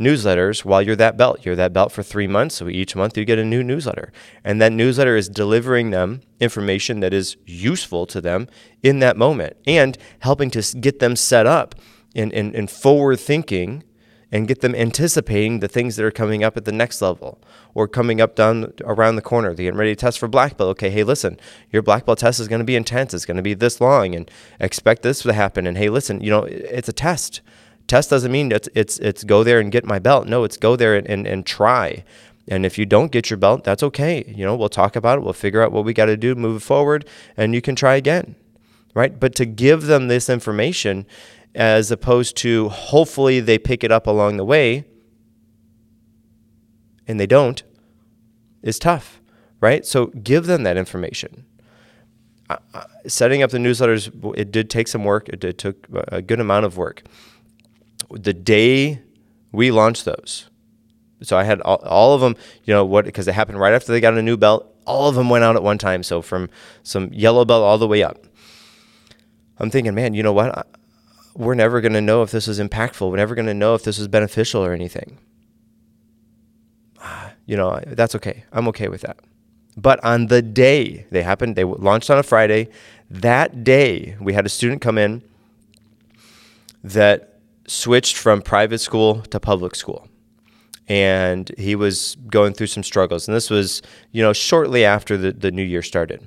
newsletters 0.00 0.64
while 0.64 0.80
you're 0.80 0.96
that 0.96 1.16
belt. 1.16 1.44
You're 1.44 1.56
that 1.56 1.72
belt 1.72 1.90
for 1.90 2.02
three 2.02 2.28
months, 2.28 2.56
so 2.56 2.68
each 2.68 2.94
month 2.94 3.18
you 3.18 3.24
get 3.24 3.38
a 3.38 3.44
new 3.44 3.64
newsletter, 3.64 4.12
and 4.44 4.60
that 4.62 4.72
newsletter 4.72 5.16
is 5.16 5.28
delivering 5.28 5.90
them 5.90 6.20
information 6.38 7.00
that 7.00 7.12
is 7.12 7.36
useful 7.46 8.06
to 8.06 8.20
them 8.20 8.46
in 8.82 9.00
that 9.00 9.16
moment 9.16 9.56
and 9.66 9.98
helping 10.20 10.50
to 10.50 10.62
get 10.78 11.00
them 11.00 11.16
set 11.16 11.46
up 11.46 11.74
in 12.14 12.30
in, 12.30 12.54
in 12.54 12.68
forward 12.68 13.18
thinking 13.18 13.82
and 14.30 14.46
get 14.46 14.60
them 14.60 14.74
anticipating 14.74 15.60
the 15.60 15.68
things 15.68 15.96
that 15.96 16.04
are 16.04 16.10
coming 16.10 16.44
up 16.44 16.56
at 16.56 16.64
the 16.64 16.72
next 16.72 17.00
level 17.00 17.38
or 17.74 17.88
coming 17.88 18.20
up 18.20 18.34
down 18.36 18.72
around 18.84 19.16
the 19.16 19.22
corner. 19.22 19.54
They're 19.54 19.64
getting 19.64 19.78
ready 19.78 19.94
to 19.94 20.00
test 20.00 20.18
for 20.18 20.28
black 20.28 20.56
belt. 20.56 20.70
Okay, 20.70 20.90
hey, 20.90 21.02
listen, 21.02 21.38
your 21.70 21.82
black 21.82 22.04
belt 22.04 22.18
test 22.18 22.40
is 22.40 22.48
going 22.48 22.60
to 22.60 22.64
be 22.64 22.76
intense. 22.76 23.14
It's 23.14 23.24
going 23.24 23.36
to 23.36 23.42
be 23.42 23.54
this 23.54 23.80
long, 23.80 24.14
and 24.14 24.30
expect 24.60 25.02
this 25.02 25.22
to 25.22 25.32
happen. 25.32 25.66
And 25.66 25.78
hey, 25.78 25.88
listen, 25.88 26.20
you 26.20 26.30
know, 26.30 26.44
it's 26.44 26.88
a 26.88 26.92
test. 26.92 27.40
Test 27.86 28.10
doesn't 28.10 28.30
mean 28.30 28.52
it's 28.52 28.68
it's 28.74 28.98
it's 28.98 29.24
go 29.24 29.42
there 29.42 29.60
and 29.60 29.72
get 29.72 29.86
my 29.86 29.98
belt. 29.98 30.28
No, 30.28 30.44
it's 30.44 30.58
go 30.58 30.76
there 30.76 30.94
and, 30.94 31.06
and, 31.06 31.26
and 31.26 31.46
try. 31.46 32.04
And 32.46 32.64
if 32.64 32.78
you 32.78 32.86
don't 32.86 33.12
get 33.12 33.30
your 33.30 33.36
belt, 33.36 33.64
that's 33.64 33.82
okay. 33.82 34.24
You 34.26 34.44
know, 34.44 34.56
we'll 34.56 34.68
talk 34.68 34.96
about 34.96 35.18
it. 35.18 35.20
We'll 35.22 35.34
figure 35.34 35.62
out 35.62 35.72
what 35.72 35.84
we 35.84 35.92
got 35.92 36.06
to 36.06 36.16
do, 36.16 36.34
move 36.34 36.62
forward, 36.62 37.06
and 37.36 37.54
you 37.54 37.60
can 37.60 37.74
try 37.74 37.96
again. 37.96 38.36
Right? 38.94 39.18
But 39.18 39.34
to 39.36 39.46
give 39.46 39.82
them 39.82 40.08
this 40.08 40.28
information 40.28 41.06
as 41.54 41.90
opposed 41.90 42.36
to 42.36 42.68
hopefully 42.68 43.40
they 43.40 43.58
pick 43.58 43.82
it 43.82 43.90
up 43.90 44.06
along 44.06 44.36
the 44.36 44.44
way 44.44 44.84
and 47.06 47.18
they 47.18 47.26
don't 47.26 47.62
is 48.62 48.78
tough, 48.78 49.20
right? 49.60 49.84
So 49.86 50.06
give 50.06 50.46
them 50.46 50.62
that 50.64 50.76
information. 50.76 51.44
Uh, 52.50 52.56
setting 53.06 53.42
up 53.42 53.50
the 53.50 53.58
newsletters, 53.58 54.10
it 54.36 54.50
did 54.50 54.70
take 54.70 54.88
some 54.88 55.04
work. 55.04 55.28
It, 55.28 55.44
it 55.44 55.58
took 55.58 55.86
a 56.08 56.22
good 56.22 56.40
amount 56.40 56.64
of 56.64 56.76
work. 56.76 57.02
The 58.10 58.32
day 58.32 59.02
we 59.52 59.70
launched 59.70 60.04
those, 60.04 60.48
so 61.22 61.36
I 61.36 61.44
had 61.44 61.60
all, 61.62 61.76
all 61.84 62.14
of 62.14 62.20
them, 62.20 62.36
you 62.64 62.72
know, 62.72 62.84
what 62.84 63.04
because 63.04 63.28
it 63.28 63.34
happened 63.34 63.58
right 63.58 63.72
after 63.74 63.92
they 63.92 64.00
got 64.00 64.16
a 64.16 64.22
new 64.22 64.36
belt. 64.36 64.74
All 64.86 65.08
of 65.08 65.14
them 65.14 65.28
went 65.28 65.44
out 65.44 65.56
at 65.56 65.62
one 65.62 65.78
time. 65.78 66.02
So 66.02 66.22
from 66.22 66.48
some 66.82 67.12
yellow 67.12 67.44
belt 67.44 67.62
all 67.62 67.78
the 67.78 67.88
way 67.88 68.02
up. 68.02 68.24
I'm 69.58 69.70
thinking, 69.70 69.94
man, 69.94 70.14
you 70.14 70.22
know 70.22 70.32
what? 70.32 70.66
We're 71.38 71.54
never 71.54 71.80
going 71.80 71.92
to 71.92 72.00
know 72.00 72.22
if 72.22 72.32
this 72.32 72.48
is 72.48 72.58
impactful. 72.58 73.08
We're 73.08 73.16
never 73.16 73.36
going 73.36 73.46
to 73.46 73.54
know 73.54 73.74
if 73.76 73.84
this 73.84 73.98
is 73.98 74.08
beneficial 74.08 74.62
or 74.62 74.72
anything. 74.72 75.18
Ah, 77.00 77.32
you 77.46 77.56
know, 77.56 77.80
that's 77.86 78.16
okay. 78.16 78.44
I'm 78.52 78.66
okay 78.68 78.88
with 78.88 79.02
that. 79.02 79.20
But 79.76 80.02
on 80.04 80.26
the 80.26 80.42
day 80.42 81.06
they 81.10 81.22
happened, 81.22 81.54
they 81.54 81.62
launched 81.62 82.10
on 82.10 82.18
a 82.18 82.24
Friday. 82.24 82.68
That 83.08 83.62
day, 83.62 84.16
we 84.20 84.32
had 84.32 84.46
a 84.46 84.48
student 84.48 84.82
come 84.82 84.98
in 84.98 85.22
that 86.82 87.38
switched 87.68 88.16
from 88.16 88.42
private 88.42 88.80
school 88.80 89.22
to 89.22 89.38
public 89.38 89.76
school. 89.76 90.08
And 90.88 91.52
he 91.56 91.76
was 91.76 92.16
going 92.28 92.54
through 92.54 92.66
some 92.66 92.82
struggles. 92.82 93.28
And 93.28 93.36
this 93.36 93.48
was, 93.48 93.80
you 94.10 94.22
know, 94.22 94.32
shortly 94.32 94.84
after 94.84 95.16
the, 95.16 95.32
the 95.32 95.52
new 95.52 95.62
year 95.62 95.82
started 95.82 96.26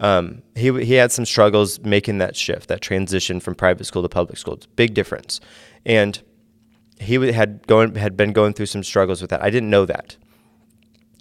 um, 0.00 0.42
he 0.54 0.72
he 0.82 0.94
had 0.94 1.12
some 1.12 1.26
struggles 1.26 1.78
making 1.80 2.18
that 2.18 2.34
shift, 2.34 2.68
that 2.68 2.80
transition 2.80 3.38
from 3.38 3.54
private 3.54 3.84
school 3.84 4.02
to 4.02 4.08
public 4.08 4.38
school. 4.38 4.54
It's 4.54 4.66
a 4.66 4.70
big 4.70 4.94
difference, 4.94 5.40
and 5.84 6.20
he 6.98 7.14
had 7.32 7.66
going 7.66 7.94
had 7.94 8.16
been 8.16 8.32
going 8.32 8.54
through 8.54 8.66
some 8.66 8.82
struggles 8.82 9.20
with 9.20 9.30
that. 9.30 9.42
I 9.42 9.50
didn't 9.50 9.70
know 9.70 9.84
that, 9.84 10.16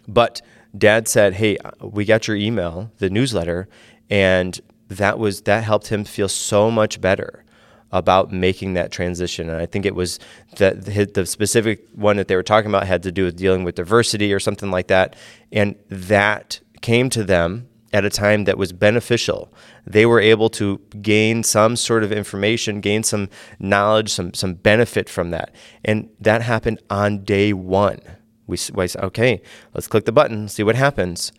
but 0.08 0.42
Dad 0.78 1.10
said, 1.10 1.34
"Hey, 1.34 1.58
we 1.82 2.06
got 2.06 2.28
your 2.28 2.38
email, 2.38 2.90
the 3.00 3.10
newsletter, 3.10 3.68
and 4.10 4.60
that 4.88 5.20
was 5.20 5.42
that 5.42 5.66
helped 5.66 5.88
him 5.88 6.06
feel 6.06 6.30
so 6.30 6.72
much 6.72 7.00
better." 7.02 7.44
about 7.92 8.32
making 8.32 8.74
that 8.74 8.92
transition. 8.92 9.50
And 9.50 9.60
I 9.60 9.66
think 9.66 9.84
it 9.84 9.96
was 9.96 10.20
that 10.58 10.86
the 10.86 11.26
specific 11.26 11.88
one 11.94 12.18
that 12.18 12.28
they 12.28 12.36
were 12.36 12.44
talking 12.44 12.70
about 12.70 12.86
had 12.86 13.02
to 13.02 13.12
do 13.12 13.24
with 13.24 13.36
dealing 13.36 13.64
with 13.64 13.74
diversity 13.74 14.32
or 14.32 14.40
something 14.40 14.70
like 14.70 14.90
that. 14.90 15.16
And 15.52 15.76
that 15.90 16.60
came 16.82 17.10
to 17.10 17.24
them 17.24 17.68
at 17.92 18.06
a 18.06 18.10
time 18.10 18.44
that 18.46 18.58
was 18.58 18.72
beneficial. 18.72 19.52
They 19.86 20.06
were 20.06 20.20
able 20.20 20.50
to 20.52 20.80
gain 21.02 21.44
some 21.44 21.76
sort 21.76 22.04
of 22.04 22.12
information, 22.12 22.82
gain 22.82 23.04
some 23.04 23.30
knowledge, 23.60 24.10
some 24.10 24.34
some 24.34 24.54
benefit 24.54 25.10
from 25.10 25.32
that, 25.32 25.54
and 25.84 26.10
that 26.20 26.42
happened 26.42 26.82
on 26.90 27.24
day 27.24 27.54
one. 27.54 28.00
We, 28.48 28.58
we 28.74 28.88
said, 28.88 29.04
okay, 29.04 29.42
let's 29.74 29.88
click 29.88 30.06
the 30.06 30.12
button, 30.12 30.48
see 30.48 30.64
what 30.64 30.76
happens, 30.76 31.32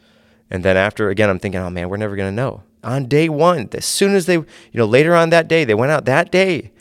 and 0.50 0.64
then 0.64 0.76
after 0.76 1.08
again, 1.10 1.30
I'm 1.30 1.38
thinking, 1.38 1.60
oh 1.60 1.70
man, 1.70 1.88
we're 1.88 1.96
never 1.96 2.16
gonna 2.16 2.32
know. 2.32 2.62
On 2.82 3.06
day 3.06 3.28
one, 3.28 3.68
as 3.72 3.84
soon 3.84 4.14
as 4.14 4.26
they, 4.26 4.34
you 4.34 4.46
know, 4.74 4.86
later 4.86 5.14
on 5.14 5.30
that 5.30 5.48
day, 5.48 5.64
they 5.64 5.74
went 5.74 5.92
out 5.92 6.06
that 6.06 6.30
day 6.30 6.72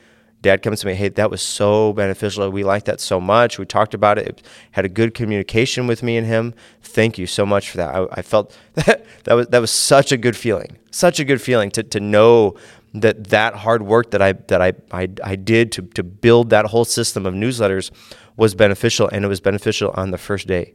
dad 0.42 0.62
comes 0.62 0.82
to 0.82 0.88
me, 0.88 0.94
hey, 0.94 1.10
that 1.10 1.30
was 1.30 1.42
so 1.42 1.94
beneficial. 1.94 2.50
We 2.50 2.64
liked 2.64 2.86
that 2.86 3.00
so 3.00 3.20
much. 3.20 3.60
We 3.60 3.66
talked 3.66 3.94
about 3.94 4.18
it. 4.18 4.28
it 4.28 4.42
had 4.72 4.86
a 4.86 4.90
good 4.90 5.14
communication 5.14 5.88
with 5.88 6.02
me 6.02 6.18
and 6.18 6.26
him. 6.26 6.54
Thank 6.82 7.18
you 7.18 7.28
so 7.28 7.46
much 7.46 7.70
for 7.70 7.78
that. 7.78 7.94
I, 7.94 8.08
I 8.12 8.22
felt 8.22 8.58
that, 8.76 9.06
that 9.26 9.34
was 9.34 9.48
that 9.48 9.60
was 9.60 9.72
such 9.72 10.12
a 10.12 10.18
good 10.18 10.38
feeling. 10.38 10.78
Such 10.92 11.20
a 11.20 11.26
good 11.26 11.42
feeling 11.42 11.72
to, 11.72 11.84
to 11.84 12.00
know 12.00 12.56
that 12.94 13.26
that 13.28 13.56
hard 13.56 13.84
work 13.84 14.12
that 14.12 14.22
I 14.22 14.34
that 14.34 14.62
I, 14.62 14.74
I, 14.92 15.10
I 15.24 15.36
did 15.36 15.72
to, 15.74 15.82
to 15.82 16.04
build 16.04 16.50
that 16.50 16.66
whole 16.68 16.86
system 16.86 17.26
of 17.26 17.34
newsletters 17.34 17.92
was 18.38 18.56
beneficial 18.56 19.10
and 19.12 19.26
it 19.26 19.28
was 19.28 19.42
beneficial 19.42 19.92
on 19.96 20.12
the 20.12 20.18
first 20.18 20.48
day. 20.48 20.74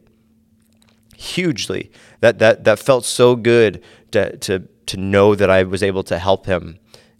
Hugely. 1.17 1.91
That 2.19 2.39
that 2.39 2.65
that 2.65 2.79
felt 2.79 3.03
so 3.03 3.35
good 3.35 3.83
to 4.11 4.37
to 4.37 4.67
to 4.85 4.97
know 4.97 5.33
that 5.33 5.49
I 5.49 5.63
was 5.63 5.81
able 5.81 6.03
to 6.03 6.19
help 6.19 6.45
him 6.45 6.77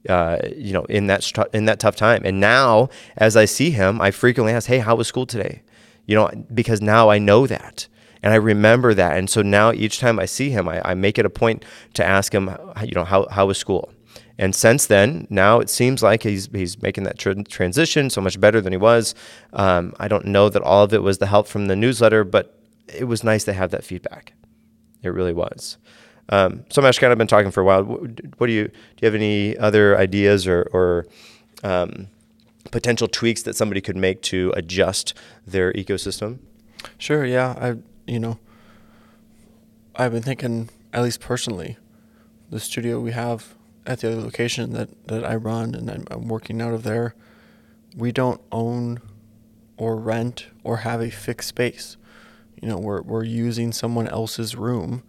uh, 0.10 0.40
you 0.56 0.74
know, 0.74 0.86
in 0.86 1.08
that 1.08 1.32
in 1.54 1.66
that 1.66 1.80
tough 1.80 1.96
time. 1.96 2.24
And 2.26 2.40
now, 2.40 2.90
as 3.18 3.36
I 3.36 3.46
see 3.46 3.72
him, 3.72 4.02
I 4.02 4.12
frequently 4.12 4.54
ask, 4.54 4.68
"Hey, 4.68 4.80
how 4.80 4.96
was 4.96 5.08
school 5.08 5.26
today?" 5.26 5.62
You 6.06 6.16
know, 6.16 6.30
because 6.54 6.82
now 6.82 7.10
I 7.10 7.18
know 7.18 7.48
that 7.48 7.88
and 8.26 8.34
I 8.34 8.38
remember 8.38 8.96
that. 8.96 9.18
And 9.18 9.30
so 9.30 9.44
now 9.44 9.72
each 9.72 10.00
time 10.00 10.20
I 10.20 10.26
see 10.26 10.50
him, 10.50 10.68
I, 10.68 10.82
I 10.84 10.94
make 10.96 11.20
it 11.20 11.28
a 11.28 11.30
point 11.30 11.64
to 11.94 12.04
ask 12.04 12.34
him, 12.34 12.50
you 12.84 12.96
know, 12.96 13.06
how 13.06 13.28
how 13.30 13.46
was 13.46 13.60
school? 13.60 13.94
And 14.38 14.54
since 14.54 14.88
then, 14.88 15.28
now 15.30 15.60
it 15.60 15.70
seems 15.70 16.02
like 16.02 16.24
he's 16.24 16.50
he's 16.52 16.82
making 16.82 17.04
that 17.04 17.20
tr- 17.20 17.44
transition 17.48 18.10
so 18.10 18.22
much 18.22 18.40
better 18.40 18.60
than 18.62 18.74
he 18.74 18.78
was. 18.78 19.14
Um, 19.54 19.94
I 20.00 20.08
don't 20.08 20.26
know 20.26 20.50
that 20.50 20.64
all 20.64 20.84
of 20.84 20.92
it 20.92 21.04
was 21.04 21.20
the 21.20 21.28
help 21.28 21.48
from 21.48 21.68
the 21.68 21.76
newsletter, 21.76 22.24
but 22.24 22.60
it 22.88 23.06
was 23.06 23.24
nice 23.24 23.44
to 23.46 23.54
have 23.54 23.70
that 23.70 23.84
feedback. 23.84 24.34
It 25.04 25.10
really 25.10 25.34
was. 25.34 25.78
Um, 26.30 26.66
so 26.70 26.82
Mash, 26.82 27.00
kind 27.00 27.12
of 27.14 27.18
been 27.18 27.28
talking 27.28 27.52
for 27.52 27.62
a 27.62 27.66
while. 27.66 27.84
What 27.84 28.48
do 28.48 28.54
you 28.54 28.66
do? 28.66 28.72
You 29.02 29.06
have 29.06 29.16
any 29.16 29.58
other 29.58 29.98
ideas 29.98 30.48
or, 30.48 30.68
or 30.74 31.06
um, 31.64 32.08
potential 32.72 33.08
tweaks 33.08 33.44
that 33.44 33.56
somebody 33.56 33.82
could 33.82 33.96
make 33.96 34.22
to 34.24 34.52
adjust 34.56 35.14
their 35.46 35.72
ecosystem? 35.74 36.40
Sure. 36.98 37.26
Yeah. 37.26 37.56
I 37.60 37.76
you 38.12 38.20
know 38.20 38.40
I've 39.96 40.12
been 40.12 40.24
thinking 40.24 40.70
at 40.94 41.04
least 41.04 41.20
personally, 41.20 41.78
the 42.50 42.60
studio 42.60 43.00
we 43.00 43.12
have 43.12 43.54
at 43.86 44.00
the 44.00 44.12
other 44.12 44.22
location 44.22 44.74
that 44.74 45.08
that 45.08 45.24
I 45.24 45.36
run 45.36 45.76
and 45.76 45.90
I'm, 45.90 46.06
I'm 46.10 46.28
working 46.28 46.62
out 46.62 46.74
of 46.74 46.84
there, 46.84 47.16
we 47.96 48.12
don't 48.12 48.42
own 48.52 49.00
or 49.78 49.96
rent 49.98 50.48
or 50.64 50.78
have 50.78 51.02
a 51.02 51.10
fixed 51.10 51.50
space. 51.50 51.98
You 52.62 52.70
know, 52.70 52.78
we're 52.78 53.02
we're 53.02 53.24
using 53.24 53.72
someone 53.72 54.08
else's 54.08 54.56
room 54.56 55.04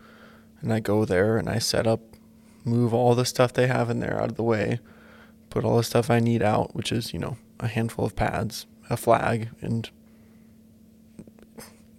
and 0.67 0.73
I 0.73 0.81
go 0.81 1.05
there 1.05 1.39
and 1.39 1.49
I 1.49 1.61
set 1.61 1.87
up, 1.87 2.01
move 2.65 2.93
all 2.93 3.15
the 3.15 3.25
stuff 3.25 3.53
they 3.53 3.69
have 3.69 3.89
in 3.89 4.01
there 4.01 4.21
out 4.21 4.31
of 4.31 4.35
the 4.35 4.43
way, 4.43 4.81
put 5.49 5.65
all 5.65 5.77
the 5.77 5.85
stuff 5.85 6.11
I 6.11 6.19
need 6.19 6.43
out, 6.43 6.75
which 6.75 6.91
is, 6.91 7.13
you 7.13 7.21
know, 7.21 7.37
a 7.61 7.69
handful 7.69 8.05
of 8.05 8.17
pads, 8.17 8.67
a 8.91 8.97
flag, 8.97 9.51
and 9.61 9.89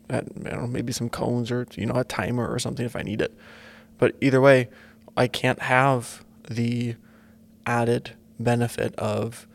I 0.09 0.19
don't 0.19 0.43
know, 0.43 0.67
maybe 0.67 0.91
some 0.91 1.07
cones 1.07 1.49
or, 1.49 1.65
you 1.75 1.85
know, 1.85 1.95
a 1.95 2.03
timer 2.03 2.45
or 2.45 2.59
something 2.59 2.85
if 2.85 2.97
I 2.97 3.03
need 3.03 3.21
it. 3.21 3.33
But 3.97 4.17
either 4.19 4.41
way, 4.41 4.67
I 5.15 5.27
can't 5.27 5.61
have 5.61 6.25
the 6.49 6.95
added 7.65 8.17
benefit 8.37 8.93
of, 8.95 9.47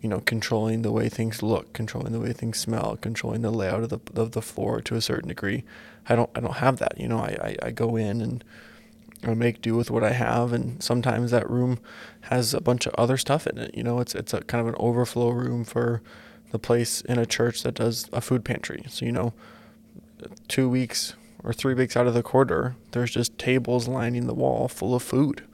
you 0.00 0.08
know, 0.08 0.18
controlling 0.18 0.82
the 0.82 0.90
way 0.90 1.08
things 1.08 1.44
look, 1.44 1.72
controlling 1.74 2.12
the 2.12 2.18
way 2.18 2.32
things 2.32 2.58
smell, 2.58 2.96
controlling 2.96 3.42
the 3.42 3.52
layout 3.52 3.84
of 3.84 3.90
the 3.90 4.00
of 4.20 4.32
the 4.32 4.42
floor 4.42 4.80
to 4.80 4.96
a 4.96 5.00
certain 5.00 5.28
degree. 5.28 5.62
I 6.08 6.16
don't 6.16 6.30
I 6.34 6.40
don't 6.40 6.56
have 6.56 6.78
that. 6.78 6.98
You 6.98 7.08
know, 7.08 7.18
I, 7.18 7.56
I, 7.62 7.66
I 7.68 7.70
go 7.70 7.96
in 7.96 8.20
and 8.20 8.44
I 9.24 9.34
make 9.34 9.60
do 9.60 9.74
with 9.74 9.90
what 9.90 10.04
I 10.04 10.12
have, 10.12 10.52
and 10.52 10.82
sometimes 10.82 11.30
that 11.32 11.48
room 11.50 11.78
has 12.22 12.54
a 12.54 12.60
bunch 12.60 12.86
of 12.86 12.94
other 12.94 13.16
stuff 13.16 13.46
in 13.46 13.58
it. 13.58 13.74
You 13.74 13.82
know, 13.82 13.98
it's 14.00 14.14
it's 14.14 14.32
a 14.32 14.40
kind 14.42 14.60
of 14.60 14.68
an 14.68 14.76
overflow 14.78 15.30
room 15.30 15.64
for 15.64 16.02
the 16.50 16.58
place 16.58 17.00
in 17.02 17.18
a 17.18 17.26
church 17.26 17.62
that 17.62 17.74
does 17.74 18.08
a 18.12 18.20
food 18.20 18.44
pantry. 18.44 18.84
So 18.88 19.04
you 19.04 19.12
know, 19.12 19.32
two 20.46 20.68
weeks 20.68 21.14
or 21.42 21.52
three 21.52 21.74
weeks 21.74 21.96
out 21.96 22.06
of 22.06 22.14
the 22.14 22.22
quarter, 22.22 22.76
there's 22.92 23.10
just 23.10 23.36
tables 23.38 23.88
lining 23.88 24.26
the 24.26 24.34
wall 24.34 24.68
full 24.68 24.94
of 24.94 25.02
food, 25.02 25.44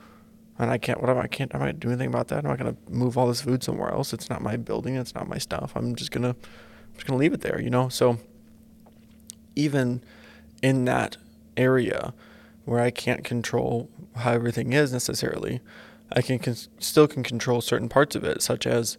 and 0.58 0.70
I 0.70 0.76
can't. 0.76 1.00
What 1.00 1.10
am 1.10 1.18
I? 1.18 1.26
Can't. 1.26 1.54
Am 1.54 1.62
I 1.62 1.72
do 1.72 1.88
anything 1.88 2.08
about 2.08 2.28
that? 2.28 2.44
I'm 2.44 2.50
not 2.50 2.58
gonna 2.58 2.76
move 2.88 3.16
all 3.16 3.28
this 3.28 3.40
food 3.40 3.62
somewhere 3.64 3.90
else. 3.90 4.12
It's 4.12 4.28
not 4.28 4.42
my 4.42 4.56
building. 4.56 4.96
It's 4.96 5.14
not 5.14 5.26
my 5.26 5.38
stuff. 5.38 5.72
I'm 5.74 5.94
just 5.94 6.10
gonna, 6.10 6.30
I'm 6.30 6.94
just 6.94 7.06
gonna 7.06 7.18
leave 7.18 7.32
it 7.32 7.40
there. 7.40 7.60
You 7.60 7.70
know. 7.70 7.88
So 7.88 8.18
even 9.56 10.02
in 10.64 10.86
that 10.86 11.18
area 11.58 12.14
where 12.64 12.80
I 12.80 12.90
can't 12.90 13.22
control 13.22 13.90
how 14.16 14.32
everything 14.32 14.72
is 14.72 14.94
necessarily, 14.94 15.60
I 16.10 16.22
can 16.22 16.38
con- 16.38 16.56
still 16.78 17.06
can 17.06 17.22
control 17.22 17.60
certain 17.60 17.90
parts 17.90 18.16
of 18.16 18.24
it, 18.24 18.40
such 18.40 18.66
as, 18.66 18.96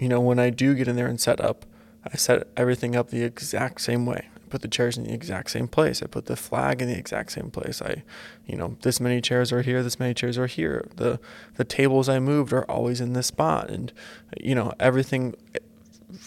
you 0.00 0.08
know, 0.08 0.20
when 0.20 0.38
I 0.38 0.48
do 0.48 0.74
get 0.74 0.88
in 0.88 0.96
there 0.96 1.06
and 1.06 1.20
set 1.20 1.38
up, 1.38 1.66
I 2.10 2.16
set 2.16 2.48
everything 2.56 2.96
up 2.96 3.10
the 3.10 3.24
exact 3.24 3.82
same 3.82 4.06
way. 4.06 4.28
I 4.34 4.48
put 4.48 4.62
the 4.62 4.68
chairs 4.68 4.96
in 4.96 5.04
the 5.04 5.12
exact 5.12 5.50
same 5.50 5.68
place. 5.68 6.02
I 6.02 6.06
put 6.06 6.26
the 6.26 6.36
flag 6.36 6.80
in 6.80 6.88
the 6.88 6.96
exact 6.96 7.32
same 7.32 7.50
place. 7.50 7.82
I, 7.82 8.02
you 8.46 8.56
know, 8.56 8.78
this 8.80 8.98
many 8.98 9.20
chairs 9.20 9.52
are 9.52 9.60
here. 9.60 9.82
This 9.82 10.00
many 10.00 10.14
chairs 10.14 10.38
are 10.38 10.46
here. 10.46 10.88
The 10.96 11.20
the 11.56 11.64
tables 11.64 12.08
I 12.08 12.20
moved 12.20 12.54
are 12.54 12.64
always 12.70 13.02
in 13.02 13.12
this 13.12 13.26
spot, 13.26 13.68
and 13.70 13.92
you 14.40 14.54
know 14.54 14.72
everything, 14.80 15.34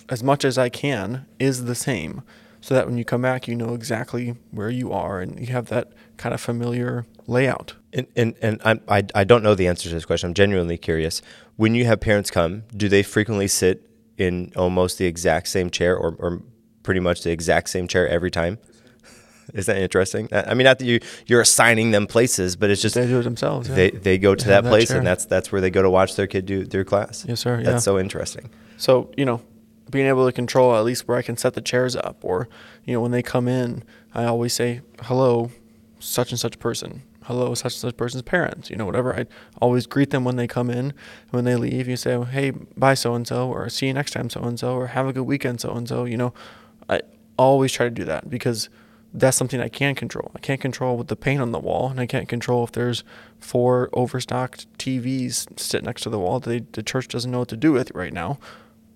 as 0.10 0.22
much 0.22 0.46
as 0.46 0.58
I 0.58 0.70
can, 0.70 1.26
is 1.40 1.66
the 1.66 1.76
same 1.76 2.22
so 2.62 2.74
that 2.76 2.88
when 2.88 2.98
you 2.98 3.06
come 3.06 3.22
back, 3.22 3.48
you 3.48 3.56
know 3.56 3.74
exactly 3.74 4.36
where 4.52 4.70
you 4.70 4.92
are 4.92 5.22
and 5.22 5.40
you 5.40 5.48
have 5.54 5.68
that 5.70 5.92
kind 6.18 6.34
of 6.34 6.42
familiar 6.42 7.06
layout. 7.28 7.76
And 7.94 8.08
and, 8.16 8.36
and 8.42 8.62
I, 8.64 8.80
I 8.88 9.04
I 9.16 9.24
don't 9.24 9.44
know 9.44 9.56
the 9.56 9.68
answer 9.68 9.90
to 9.90 9.96
this 9.96 10.06
question. 10.06 10.28
I'm 10.30 10.34
genuinely 10.34 10.78
curious. 10.78 11.22
When 11.56 11.76
you 11.76 11.86
have 11.86 12.00
parents 12.00 12.30
come, 12.32 12.64
do 12.76 12.90
they 12.90 13.04
frequently 13.04 13.48
sit 13.48 13.90
in 14.18 14.52
almost 14.56 14.98
the 14.98 15.06
exact 15.06 15.48
same 15.48 15.70
chair 15.70 15.96
or, 15.98 16.16
or 16.20 16.42
pretty 16.84 17.00
much 17.00 17.24
the 17.24 17.32
exact 17.32 17.70
same 17.70 17.88
chair 17.88 18.08
every 18.08 18.32
time? 18.32 18.60
Is 19.54 19.66
that 19.66 19.78
interesting? 19.78 20.30
I 20.32 20.54
mean, 20.54 20.66
not 20.66 20.80
that 20.80 20.86
you 20.86 21.00
you're 21.26 21.42
assigning 21.42 21.92
them 21.92 22.06
places, 22.06 22.56
but 22.56 22.70
it's 22.70 22.82
just 22.82 22.96
they 22.96 23.08
do 23.08 23.20
it 23.20 23.24
themselves. 23.24 23.70
Yeah. 23.70 23.76
They 23.76 23.90
they 23.92 24.18
go 24.18 24.36
to 24.36 24.46
They 24.46 24.52
that 24.52 24.64
that 24.64 24.70
place, 24.70 24.90
chair. 24.90 24.98
and 24.98 25.08
that's 25.08 25.26
that's 25.26 25.52
where 25.52 25.62
they 25.62 25.70
go 25.72 25.82
to 25.82 25.90
watch 25.90 26.16
their 26.16 26.28
kid 26.28 26.46
do 26.46 26.66
their 26.66 26.84
class. 26.84 27.26
Yes, 27.28 27.40
sir. 27.40 27.58
That's 27.58 27.68
yeah. 27.68 27.78
so 27.78 27.98
interesting. 27.98 28.50
So, 28.78 29.12
you 29.18 29.26
know, 29.26 29.42
being 29.90 30.08
able 30.08 30.26
to 30.26 30.32
control 30.32 30.76
at 30.76 30.84
least 30.84 31.08
where 31.08 31.18
I 31.18 31.22
can 31.22 31.38
set 31.38 31.54
the 31.54 31.62
chairs 31.62 31.96
up 31.96 32.18
or, 32.22 32.48
you 32.86 32.94
know, 32.94 33.02
when 33.02 33.12
they 33.12 33.22
come 33.22 33.48
in, 33.48 33.84
I 34.14 34.26
always 34.26 34.54
say, 34.54 34.82
hello, 35.04 35.52
such 36.00 36.32
and 36.32 36.40
such 36.40 36.60
person. 36.60 37.04
Hello, 37.24 37.54
such 37.54 37.74
and 37.74 37.82
such 37.82 37.98
person's 37.98 38.24
parents. 38.24 38.70
You 38.70 38.76
know, 38.76 38.86
whatever. 38.86 39.16
I 39.16 39.26
always 39.62 39.86
greet 39.86 40.10
them 40.10 40.24
when 40.24 40.36
they 40.36 40.48
come 40.48 40.70
in. 40.70 40.94
When 41.30 41.46
they 41.46 41.56
leave, 41.56 41.88
you 41.88 41.96
say, 41.96 42.20
hey, 42.24 42.52
bye, 42.52 42.96
so 42.96 43.14
and 43.14 43.28
so, 43.28 43.50
or 43.50 43.70
see 43.70 43.88
you 43.88 43.94
next 43.94 44.12
time, 44.12 44.30
so 44.30 44.42
and 44.42 44.60
so, 44.60 44.76
or 44.76 44.88
have 44.88 45.08
a 45.08 45.14
good 45.14 45.24
weekend, 45.24 45.62
so 45.62 45.72
and 45.72 45.88
so. 45.88 46.06
You 46.06 46.18
know, 46.18 46.34
I 46.90 47.02
always 47.38 47.72
try 47.72 47.86
to 47.86 47.92
do 47.92 48.04
that 48.06 48.30
because 48.30 48.70
that's 49.14 49.38
something 49.38 49.60
I 49.60 49.70
can 49.70 49.96
control. 49.96 50.32
I 50.36 50.40
can't 50.40 50.62
control 50.62 50.98
with 50.98 51.08
the 51.08 51.16
paint 51.16 51.42
on 51.42 51.52
the 51.52 51.60
wall, 51.60 51.90
and 51.90 52.00
I 52.00 52.06
can't 52.06 52.28
control 52.28 52.64
if 52.64 52.72
there's 52.72 53.04
four 53.40 53.90
overstocked 53.94 54.68
TVs 54.78 55.60
sitting 55.60 55.86
next 55.86 56.02
to 56.04 56.10
the 56.10 56.20
wall 56.20 56.40
that 56.40 56.50
they, 56.50 56.60
the 56.72 56.84
church 56.84 57.08
doesn't 57.08 57.30
know 57.30 57.40
what 57.40 57.48
to 57.50 57.58
do 57.58 57.72
with 57.72 57.92
right 57.92 58.14
now. 58.14 58.40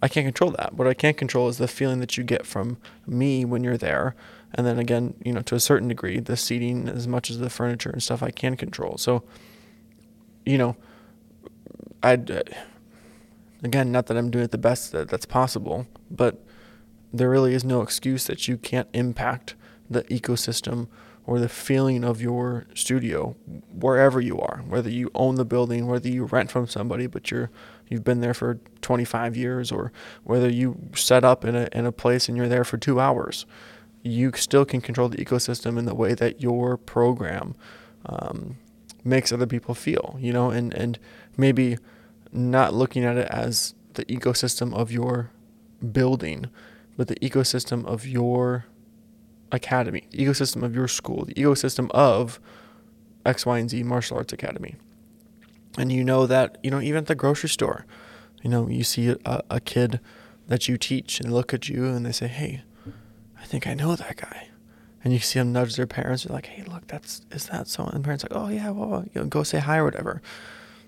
I 0.03 0.09
can't 0.09 0.25
control 0.25 0.51
that. 0.51 0.73
What 0.73 0.85
I 0.85 0.93
can't 0.93 1.15
control 1.15 1.47
is 1.47 1.59
the 1.59 1.67
feeling 1.67 2.01
that 2.01 2.17
you 2.17 2.25
get 2.25 2.45
from 2.45 2.77
me 3.07 3.45
when 3.45 3.63
you're 3.63 3.77
there. 3.77 4.15
And 4.53 4.67
then 4.67 4.77
again, 4.77 5.13
you 5.23 5.31
know, 5.31 5.41
to 5.43 5.55
a 5.55 5.61
certain 5.61 5.87
degree, 5.87 6.19
the 6.19 6.35
seating 6.35 6.89
as 6.89 7.07
much 7.07 7.29
as 7.29 7.39
the 7.39 7.49
furniture 7.49 7.89
and 7.89 8.03
stuff 8.03 8.21
I 8.21 8.29
can 8.29 8.57
control. 8.57 8.97
So, 8.97 9.23
you 10.45 10.57
know, 10.57 10.75
I'd, 12.03 12.29
uh, 12.29 12.43
again, 13.63 13.93
not 13.93 14.07
that 14.07 14.17
I'm 14.17 14.29
doing 14.29 14.43
it 14.43 14.51
the 14.51 14.57
best 14.57 14.91
that 14.91 15.07
that's 15.07 15.25
possible, 15.25 15.87
but 16.11 16.43
there 17.13 17.29
really 17.29 17.53
is 17.53 17.63
no 17.63 17.81
excuse 17.81 18.25
that 18.25 18.45
you 18.45 18.57
can't 18.57 18.89
impact 18.91 19.55
the 19.89 20.03
ecosystem 20.03 20.89
or 21.25 21.39
the 21.39 21.47
feeling 21.47 22.03
of 22.03 22.21
your 22.21 22.67
studio 22.73 23.37
wherever 23.71 24.19
you 24.19 24.37
are 24.39 24.61
whether 24.67 24.89
you 24.89 25.09
own 25.15 25.35
the 25.35 25.45
building 25.45 25.87
whether 25.87 26.09
you 26.09 26.25
rent 26.25 26.51
from 26.51 26.67
somebody 26.67 27.07
but 27.07 27.31
you're 27.31 27.49
you've 27.93 28.03
been 28.03 28.21
there 28.21 28.33
for 28.33 28.59
25 28.81 29.37
years 29.37 29.71
or 29.71 29.91
whether 30.23 30.49
you 30.49 30.77
set 30.95 31.23
up 31.23 31.45
in 31.45 31.55
a, 31.55 31.69
in 31.71 31.85
a 31.85 31.91
place 31.91 32.27
and 32.27 32.37
you're 32.37 32.49
there 32.49 32.63
for 32.63 32.77
two 32.77 32.99
hours 32.99 33.45
you 34.01 34.31
still 34.35 34.65
can 34.65 34.81
control 34.81 35.07
the 35.07 35.23
ecosystem 35.23 35.79
in 35.79 35.85
the 35.85 35.95
way 35.95 36.13
that 36.13 36.41
your 36.41 36.75
program 36.75 37.55
um, 38.07 38.57
makes 39.03 39.31
other 39.31 39.47
people 39.47 39.73
feel 39.73 40.17
you 40.19 40.33
know 40.33 40.49
and 40.49 40.73
and 40.73 40.99
maybe 41.37 41.77
not 42.31 42.73
looking 42.73 43.05
at 43.05 43.15
it 43.15 43.27
as 43.29 43.75
the 43.93 44.03
ecosystem 44.05 44.73
of 44.73 44.91
your 44.91 45.29
building 45.91 46.49
but 46.97 47.07
the 47.07 47.15
ecosystem 47.15 47.85
of 47.85 48.05
your 48.05 48.65
academy, 49.53 50.07
ecosystem 50.11 50.63
of 50.63 50.75
your 50.75 50.87
school, 50.87 51.25
the 51.25 51.33
ecosystem 51.35 51.89
of 51.91 52.39
X, 53.25 53.45
Y, 53.45 53.59
and 53.59 53.69
Z 53.69 53.83
martial 53.83 54.17
arts 54.17 54.33
academy. 54.33 54.75
And 55.77 55.91
you 55.91 56.03
know 56.03 56.27
that, 56.27 56.57
you 56.63 56.69
know, 56.69 56.79
even 56.79 56.99
at 56.99 57.07
the 57.07 57.15
grocery 57.15 57.49
store, 57.49 57.85
you 58.41 58.49
know, 58.49 58.67
you 58.67 58.83
see 58.83 59.15
a, 59.25 59.41
a 59.49 59.59
kid 59.59 59.99
that 60.47 60.67
you 60.67 60.77
teach 60.77 61.19
and 61.19 61.33
look 61.33 61.53
at 61.53 61.69
you 61.69 61.85
and 61.85 62.05
they 62.05 62.11
say, 62.11 62.27
Hey, 62.27 62.63
I 63.39 63.45
think 63.45 63.65
I 63.65 63.73
know 63.73 63.95
that 63.95 64.17
guy. 64.17 64.49
And 65.03 65.11
you 65.11 65.19
see 65.19 65.39
them 65.39 65.51
nudge 65.51 65.75
their 65.75 65.87
parents. 65.87 66.25
You're 66.25 66.35
like, 66.35 66.45
Hey, 66.45 66.63
look, 66.63 66.87
that's, 66.87 67.21
is 67.31 67.47
that 67.47 67.67
so? 67.67 67.85
And 67.85 68.03
the 68.03 68.05
parents 68.05 68.23
are 68.23 68.27
like, 68.29 68.43
Oh 68.43 68.49
yeah, 68.49 68.69
well, 68.69 68.89
well, 68.89 69.05
you 69.13 69.21
know, 69.21 69.27
go 69.27 69.43
say 69.43 69.59
hi 69.59 69.77
or 69.77 69.85
whatever. 69.85 70.21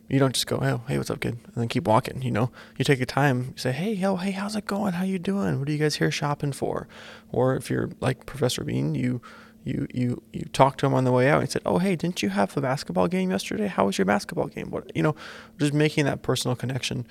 You 0.08 0.20
don't 0.20 0.34
just 0.34 0.46
go, 0.46 0.58
oh, 0.62 0.82
hey, 0.88 0.98
what's 0.98 1.10
up, 1.10 1.20
kid? 1.20 1.34
And 1.46 1.56
then 1.56 1.68
keep 1.68 1.88
walking, 1.88 2.22
you 2.22 2.30
know? 2.30 2.52
You 2.78 2.86
take 2.86 3.00
your 3.00 3.08
time, 3.08 3.46
you 3.56 3.58
say, 3.58 3.72
hey, 3.72 3.92
yo, 3.92 4.18
hey, 4.18 4.32
how's 4.32 4.56
it 4.56 4.68
going? 4.68 4.94
How 4.94 5.04
you 5.04 5.18
doing? 5.18 5.58
What 5.58 5.68
are 5.68 5.72
you 5.72 5.80
guys 5.80 5.96
here 5.96 6.12
shopping 6.12 6.52
for? 6.52 6.88
Or 7.32 7.56
if 7.56 7.72
you're 7.72 7.90
like 8.02 8.28
Professor 8.28 8.64
Bean, 8.64 8.94
you 8.94 9.20
you 9.66 9.88
you 9.94 10.22
you 10.32 10.46
talk 10.54 10.78
to 10.78 10.86
him 10.86 10.94
on 10.94 11.04
the 11.04 11.12
way 11.12 11.28
out 11.28 11.42
and 11.42 11.50
said, 11.50 11.64
"Oh, 11.66 11.80
hey, 11.80 11.96
didn't 11.96 12.22
you 12.22 12.30
have 12.30 12.56
a 12.56 12.62
basketball 12.62 13.08
game 13.08 13.32
yesterday? 13.32 13.68
How 13.68 13.88
was 13.88 13.98
your 13.98 14.06
basketball 14.06 14.48
game?" 14.48 14.70
What 14.70 14.92
you 14.96 15.02
know, 15.02 15.16
just 15.60 15.74
making 15.74 16.06
that 16.06 16.22
personal 16.22 16.56
connection 16.56 17.06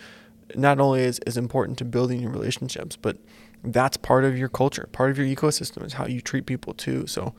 not 0.54 0.78
only 0.78 1.02
is, 1.02 1.20
is 1.26 1.36
important 1.36 1.78
to 1.78 1.84
building 1.84 2.20
your 2.20 2.30
relationships, 2.30 2.96
but 2.96 3.16
that's 3.62 3.96
part 3.96 4.24
of 4.24 4.38
your 4.38 4.48
culture, 4.48 4.88
part 4.92 5.10
of 5.10 5.18
your 5.18 5.26
ecosystem 5.26 5.84
is 5.84 5.94
how 5.94 6.06
you 6.06 6.20
treat 6.20 6.46
people 6.46 6.74
too. 6.74 7.06
So, 7.06 7.34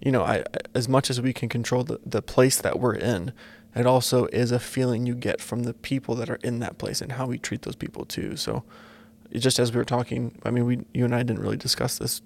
you 0.00 0.10
know, 0.10 0.22
I 0.22 0.42
as 0.74 0.88
much 0.88 1.10
as 1.10 1.20
we 1.20 1.32
can 1.32 1.48
control 1.48 1.84
the, 1.84 2.00
the 2.04 2.22
place 2.22 2.60
that 2.60 2.80
we're 2.80 2.96
in, 2.96 3.32
it 3.76 3.86
also 3.86 4.26
is 4.26 4.50
a 4.50 4.58
feeling 4.58 5.06
you 5.06 5.14
get 5.14 5.40
from 5.40 5.62
the 5.62 5.74
people 5.74 6.16
that 6.16 6.28
are 6.28 6.40
in 6.42 6.58
that 6.58 6.78
place 6.78 7.00
and 7.00 7.12
how 7.12 7.26
we 7.26 7.38
treat 7.38 7.62
those 7.62 7.76
people 7.76 8.04
too. 8.04 8.36
So, 8.36 8.64
just 9.32 9.60
as 9.60 9.70
we 9.70 9.78
were 9.78 9.84
talking, 9.84 10.36
I 10.42 10.50
mean, 10.50 10.64
we 10.64 10.84
you 10.92 11.04
and 11.04 11.14
I 11.14 11.22
didn't 11.22 11.42
really 11.42 11.56
discuss 11.56 11.98
this 11.98 12.20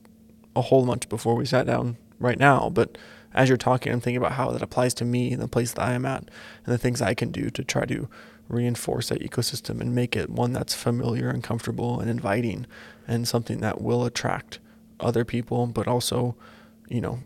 a 0.57 0.63
whole 0.63 0.87
bunch 0.87 1.09
before 1.11 1.35
we 1.35 1.45
sat 1.45 1.67
down 1.67 1.99
right 2.21 2.39
now, 2.39 2.71
but 2.71 2.97
as 3.33 3.49
you're 3.49 3.59
talking, 3.59 3.93
I'm 3.93 4.01
thinking 4.01 4.19
about 4.19 4.33
how 4.33 4.51
that 4.51 4.63
applies 4.63 4.95
to 4.95 5.05
me 5.05 5.33
and 5.33 5.41
the 5.41 5.49
place 5.49 5.73
that 5.73 5.83
I 5.83 5.93
am 5.93 6.05
at 6.05 6.23
and 6.65 6.75
the 6.75 6.79
things 6.79 7.01
I 7.01 7.15
can 7.15 7.31
do 7.31 7.51
to 7.51 7.65
try 7.65 7.85
to 7.87 8.09
reinforce 8.49 9.09
that 9.09 9.21
ecosystem 9.21 9.81
and 9.81 9.95
make 9.95 10.17
it 10.17 10.29
one 10.29 10.53
that's 10.53 10.75
familiar 10.75 11.31
and 11.31 11.43
comfortable 11.43 12.01
and 12.01 12.11
inviting 12.11 12.67
and 13.07 13.27
something 13.27 13.61
that 13.61 13.81
will 13.81 14.05
attract 14.05 14.59
other 14.99 15.25
people, 15.25 15.67
but 15.67 15.87
also, 15.87 16.35
you 16.89 17.01
know, 17.01 17.21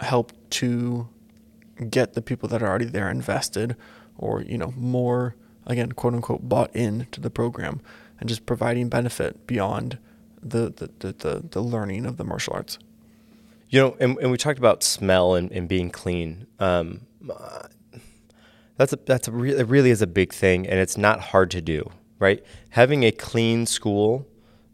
help 0.00 0.32
to 0.50 1.08
get 1.88 2.14
the 2.14 2.22
people 2.22 2.48
that 2.48 2.62
are 2.62 2.68
already 2.68 2.84
there 2.84 3.08
invested 3.08 3.76
or, 4.18 4.42
you 4.42 4.58
know, 4.58 4.74
more, 4.76 5.36
again, 5.66 5.92
quote 5.92 6.14
unquote, 6.14 6.48
bought 6.48 6.74
in 6.74 7.06
to 7.12 7.20
the 7.20 7.30
program 7.30 7.80
and 8.18 8.28
just 8.28 8.44
providing 8.44 8.88
benefit 8.88 9.46
beyond 9.46 9.98
the, 10.42 10.72
the, 10.76 10.90
the, 10.98 11.12
the, 11.12 11.42
the 11.50 11.60
learning 11.62 12.04
of 12.04 12.16
the 12.16 12.24
martial 12.24 12.54
arts. 12.54 12.78
You 13.70 13.80
know, 13.80 13.96
and, 14.00 14.18
and 14.18 14.30
we 14.32 14.36
talked 14.36 14.58
about 14.58 14.82
smell 14.82 15.34
and, 15.34 15.50
and 15.52 15.68
being 15.68 15.90
clean. 15.90 16.46
Um, 16.58 17.06
that's 18.76 18.92
a 18.92 18.98
that's 19.06 19.28
a 19.28 19.32
re- 19.32 19.54
it 19.54 19.68
really 19.68 19.90
is 19.90 20.02
a 20.02 20.06
big 20.06 20.32
thing, 20.32 20.66
and 20.66 20.80
it's 20.80 20.98
not 20.98 21.20
hard 21.20 21.50
to 21.52 21.60
do. 21.60 21.90
Right, 22.18 22.44
having 22.70 23.04
a 23.04 23.12
clean 23.12 23.64
school 23.64 24.26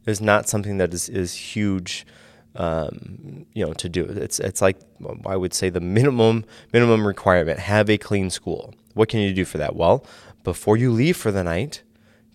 is 0.06 0.20
not 0.20 0.48
something 0.48 0.78
that 0.78 0.94
is 0.94 1.08
is 1.08 1.34
huge. 1.34 2.06
Um, 2.54 3.44
you 3.52 3.66
know, 3.66 3.74
to 3.74 3.88
do 3.88 4.04
it's 4.04 4.38
it's 4.40 4.62
like 4.62 4.78
I 5.26 5.36
would 5.36 5.52
say 5.52 5.68
the 5.68 5.80
minimum 5.80 6.46
minimum 6.72 7.06
requirement. 7.06 7.58
Have 7.58 7.90
a 7.90 7.98
clean 7.98 8.30
school. 8.30 8.74
What 8.94 9.10
can 9.10 9.20
you 9.20 9.34
do 9.34 9.44
for 9.44 9.58
that? 9.58 9.76
Well, 9.76 10.06
before 10.42 10.78
you 10.78 10.90
leave 10.90 11.18
for 11.18 11.30
the 11.30 11.44
night, 11.44 11.82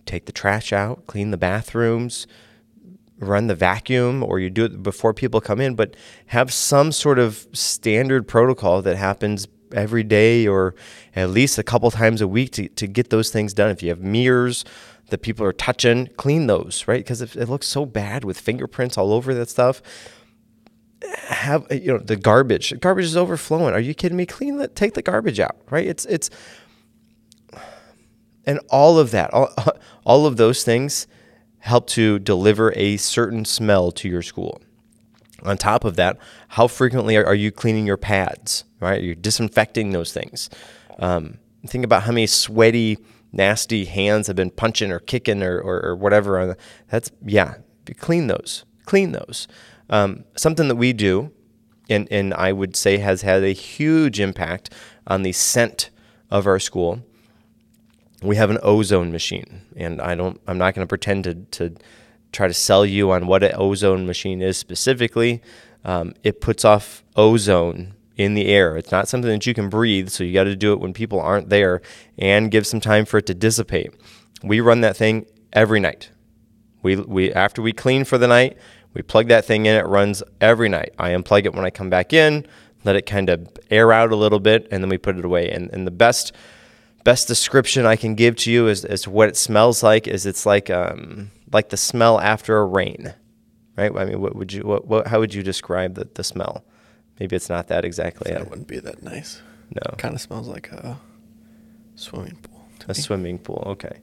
take 0.06 0.26
the 0.26 0.32
trash 0.32 0.72
out, 0.72 1.06
clean 1.08 1.32
the 1.32 1.36
bathrooms, 1.36 2.28
run 3.22 3.46
the 3.46 3.54
vacuum 3.54 4.22
or 4.22 4.38
you 4.40 4.50
do 4.50 4.64
it 4.64 4.82
before 4.82 5.14
people 5.14 5.40
come 5.40 5.60
in, 5.60 5.74
but 5.74 5.96
have 6.26 6.52
some 6.52 6.92
sort 6.92 7.18
of 7.18 7.46
standard 7.52 8.26
protocol 8.26 8.82
that 8.82 8.96
happens 8.96 9.46
every 9.72 10.02
day 10.02 10.46
or 10.46 10.74
at 11.16 11.30
least 11.30 11.58
a 11.58 11.62
couple 11.62 11.90
times 11.90 12.20
a 12.20 12.28
week 12.28 12.52
to, 12.52 12.68
to 12.68 12.86
get 12.86 13.10
those 13.10 13.30
things 13.30 13.54
done. 13.54 13.70
If 13.70 13.82
you 13.82 13.88
have 13.90 14.00
mirrors 14.00 14.64
that 15.08 15.18
people 15.18 15.46
are 15.46 15.52
touching, 15.52 16.08
clean 16.16 16.46
those, 16.46 16.86
right? 16.86 17.00
Because 17.00 17.22
it, 17.22 17.48
looks 17.48 17.66
so 17.66 17.86
bad 17.86 18.24
with 18.24 18.38
fingerprints 18.38 18.98
all 18.98 19.12
over 19.12 19.34
that 19.34 19.48
stuff. 19.48 19.82
have 21.28 21.66
you 21.70 21.92
know 21.92 21.98
the 21.98 22.16
garbage. 22.16 22.78
Garbage 22.80 23.06
is 23.06 23.16
overflowing. 23.16 23.74
Are 23.74 23.80
you 23.80 23.94
kidding 23.94 24.16
me? 24.16 24.26
Clean 24.26 24.56
the 24.56 24.68
take 24.68 24.94
the 24.94 25.02
garbage 25.02 25.40
out. 25.40 25.56
Right? 25.70 25.86
It's 25.86 26.04
it's 26.06 26.30
and 28.44 28.58
all 28.70 28.98
of 28.98 29.10
that, 29.12 29.32
all, 29.32 29.54
all 30.04 30.26
of 30.26 30.36
those 30.36 30.64
things 30.64 31.06
help 31.62 31.86
to 31.86 32.18
deliver 32.18 32.72
a 32.76 32.96
certain 32.96 33.44
smell 33.44 33.92
to 33.92 34.08
your 34.08 34.22
school. 34.22 34.60
On 35.44 35.56
top 35.56 35.84
of 35.84 35.96
that, 35.96 36.18
how 36.48 36.66
frequently 36.66 37.16
are, 37.16 37.24
are 37.24 37.34
you 37.34 37.50
cleaning 37.50 37.86
your 37.86 37.96
pads? 37.96 38.64
Right? 38.80 39.02
You're 39.02 39.14
disinfecting 39.14 39.92
those 39.92 40.12
things. 40.12 40.50
Um, 40.98 41.38
think 41.66 41.84
about 41.84 42.02
how 42.02 42.12
many 42.12 42.26
sweaty, 42.26 42.98
nasty 43.32 43.84
hands 43.84 44.26
have 44.26 44.36
been 44.36 44.50
punching 44.50 44.90
or 44.90 44.98
kicking 44.98 45.42
or, 45.42 45.58
or, 45.60 45.84
or 45.84 45.96
whatever. 45.96 46.56
That's 46.90 47.10
yeah. 47.24 47.54
Clean 47.98 48.26
those. 48.26 48.64
Clean 48.84 49.12
those. 49.12 49.46
Um, 49.88 50.24
something 50.36 50.68
that 50.68 50.76
we 50.76 50.92
do, 50.92 51.30
and 51.88 52.08
and 52.10 52.34
I 52.34 52.52
would 52.52 52.74
say 52.74 52.98
has 52.98 53.22
had 53.22 53.42
a 53.44 53.52
huge 53.52 54.18
impact 54.18 54.70
on 55.06 55.22
the 55.22 55.32
scent 55.32 55.90
of 56.30 56.46
our 56.46 56.58
school. 56.58 57.04
We 58.22 58.36
have 58.36 58.50
an 58.50 58.58
ozone 58.62 59.12
machine, 59.12 59.62
and 59.76 60.00
I 60.00 60.14
don't. 60.14 60.40
I'm 60.46 60.58
not 60.58 60.74
going 60.74 60.86
to 60.86 60.88
pretend 60.88 61.24
to 61.24 61.34
to 61.34 61.74
try 62.32 62.48
to 62.48 62.54
sell 62.54 62.86
you 62.86 63.10
on 63.10 63.26
what 63.26 63.42
an 63.42 63.52
ozone 63.54 64.06
machine 64.06 64.40
is 64.40 64.56
specifically. 64.56 65.42
Um, 65.84 66.14
it 66.22 66.40
puts 66.40 66.64
off 66.64 67.04
ozone 67.16 67.94
in 68.16 68.34
the 68.34 68.46
air. 68.46 68.76
It's 68.76 68.92
not 68.92 69.08
something 69.08 69.30
that 69.30 69.46
you 69.46 69.54
can 69.54 69.68
breathe, 69.68 70.08
so 70.08 70.24
you 70.24 70.32
got 70.32 70.44
to 70.44 70.56
do 70.56 70.72
it 70.72 70.80
when 70.80 70.92
people 70.92 71.20
aren't 71.20 71.48
there 71.48 71.82
and 72.18 72.50
give 72.50 72.66
some 72.66 72.80
time 72.80 73.04
for 73.04 73.18
it 73.18 73.26
to 73.26 73.34
dissipate. 73.34 73.92
We 74.42 74.60
run 74.60 74.80
that 74.82 74.96
thing 74.96 75.26
every 75.52 75.80
night. 75.80 76.10
We, 76.82 76.96
we 76.96 77.32
after 77.32 77.62
we 77.62 77.72
clean 77.72 78.04
for 78.04 78.18
the 78.18 78.28
night, 78.28 78.56
we 78.94 79.02
plug 79.02 79.28
that 79.28 79.44
thing 79.44 79.66
in. 79.66 79.76
It 79.76 79.86
runs 79.86 80.22
every 80.40 80.68
night. 80.68 80.94
I 80.98 81.10
unplug 81.10 81.46
it 81.46 81.54
when 81.54 81.64
I 81.64 81.70
come 81.70 81.90
back 81.90 82.12
in, 82.12 82.46
let 82.84 82.96
it 82.96 83.06
kind 83.06 83.28
of 83.28 83.48
air 83.70 83.92
out 83.92 84.12
a 84.12 84.16
little 84.16 84.40
bit, 84.40 84.68
and 84.70 84.82
then 84.82 84.88
we 84.88 84.98
put 84.98 85.16
it 85.16 85.24
away. 85.24 85.50
And, 85.50 85.70
and 85.70 85.86
the 85.86 85.92
best 85.92 86.32
best 87.04 87.28
description 87.28 87.86
I 87.86 87.96
can 87.96 88.14
give 88.14 88.36
to 88.36 88.50
you 88.50 88.68
is 88.68 88.84
as 88.84 89.08
what 89.08 89.28
it 89.28 89.36
smells 89.36 89.82
like 89.82 90.06
is 90.06 90.26
it's 90.26 90.46
like 90.46 90.70
um, 90.70 91.30
like 91.52 91.68
the 91.70 91.76
smell 91.76 92.20
after 92.20 92.58
a 92.58 92.64
rain, 92.64 93.14
right? 93.76 93.94
I 93.96 94.04
mean, 94.04 94.20
what 94.20 94.36
would 94.36 94.52
you 94.52 94.62
what, 94.62 94.86
what 94.86 95.06
how 95.08 95.20
would 95.20 95.34
you 95.34 95.42
describe 95.42 95.94
the, 95.94 96.08
the 96.14 96.24
smell? 96.24 96.64
Maybe 97.20 97.36
it's 97.36 97.48
not 97.48 97.68
that 97.68 97.84
exactly. 97.84 98.32
That 98.32 98.48
wouldn't 98.48 98.68
be 98.68 98.78
that 98.80 99.02
nice. 99.02 99.42
No. 99.74 99.96
Kind 99.96 100.14
of 100.14 100.20
smells 100.20 100.48
like 100.48 100.70
a 100.72 100.98
swimming 101.94 102.36
pool. 102.42 102.66
A 102.84 102.88
me. 102.88 102.94
swimming 102.94 103.38
pool. 103.38 103.62
Okay. 103.66 103.98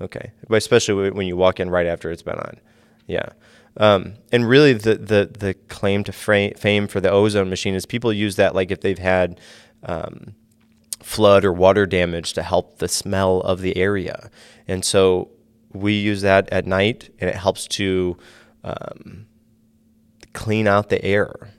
Okay. 0.00 0.32
But 0.48 0.56
especially 0.56 1.10
when 1.10 1.26
you 1.26 1.36
walk 1.36 1.60
in 1.60 1.70
right 1.70 1.86
after 1.86 2.10
it's 2.10 2.22
been 2.22 2.38
on. 2.38 2.58
Yeah. 3.06 3.28
Um, 3.76 4.14
and 4.30 4.48
really, 4.48 4.74
the, 4.74 4.96
the, 4.96 5.30
the 5.38 5.54
claim 5.68 6.04
to 6.04 6.12
fame 6.12 6.88
for 6.88 7.00
the 7.00 7.10
ozone 7.10 7.48
machine 7.48 7.74
is 7.74 7.86
people 7.86 8.12
use 8.12 8.36
that 8.36 8.54
like 8.54 8.70
if 8.70 8.80
they've 8.80 8.98
had 8.98 9.40
um, 9.84 10.34
flood 11.02 11.44
or 11.44 11.52
water 11.52 11.86
damage 11.86 12.32
to 12.34 12.42
help 12.42 12.78
the 12.78 12.88
smell 12.88 13.40
of 13.40 13.60
the 13.60 13.76
area. 13.76 14.30
And 14.66 14.84
so 14.84 15.30
we 15.72 15.94
use 15.94 16.22
that 16.22 16.48
at 16.52 16.66
night, 16.66 17.10
and 17.18 17.28
it 17.28 17.36
helps 17.36 17.66
to 17.66 18.16
um, 18.64 19.26
clean 20.32 20.66
out 20.66 20.88
the 20.88 21.02
air. 21.04 21.50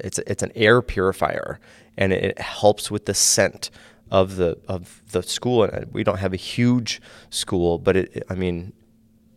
It's 0.00 0.18
it's 0.20 0.42
an 0.42 0.52
air 0.54 0.82
purifier, 0.82 1.60
and 1.96 2.12
it 2.12 2.38
helps 2.38 2.90
with 2.90 3.06
the 3.06 3.14
scent 3.14 3.70
of 4.10 4.36
the 4.36 4.58
of 4.68 5.02
the 5.10 5.22
school. 5.22 5.64
And 5.64 5.92
we 5.92 6.04
don't 6.04 6.18
have 6.18 6.32
a 6.32 6.36
huge 6.36 7.00
school, 7.30 7.78
but 7.78 7.96
it 7.96 8.24
I 8.30 8.34
mean, 8.34 8.72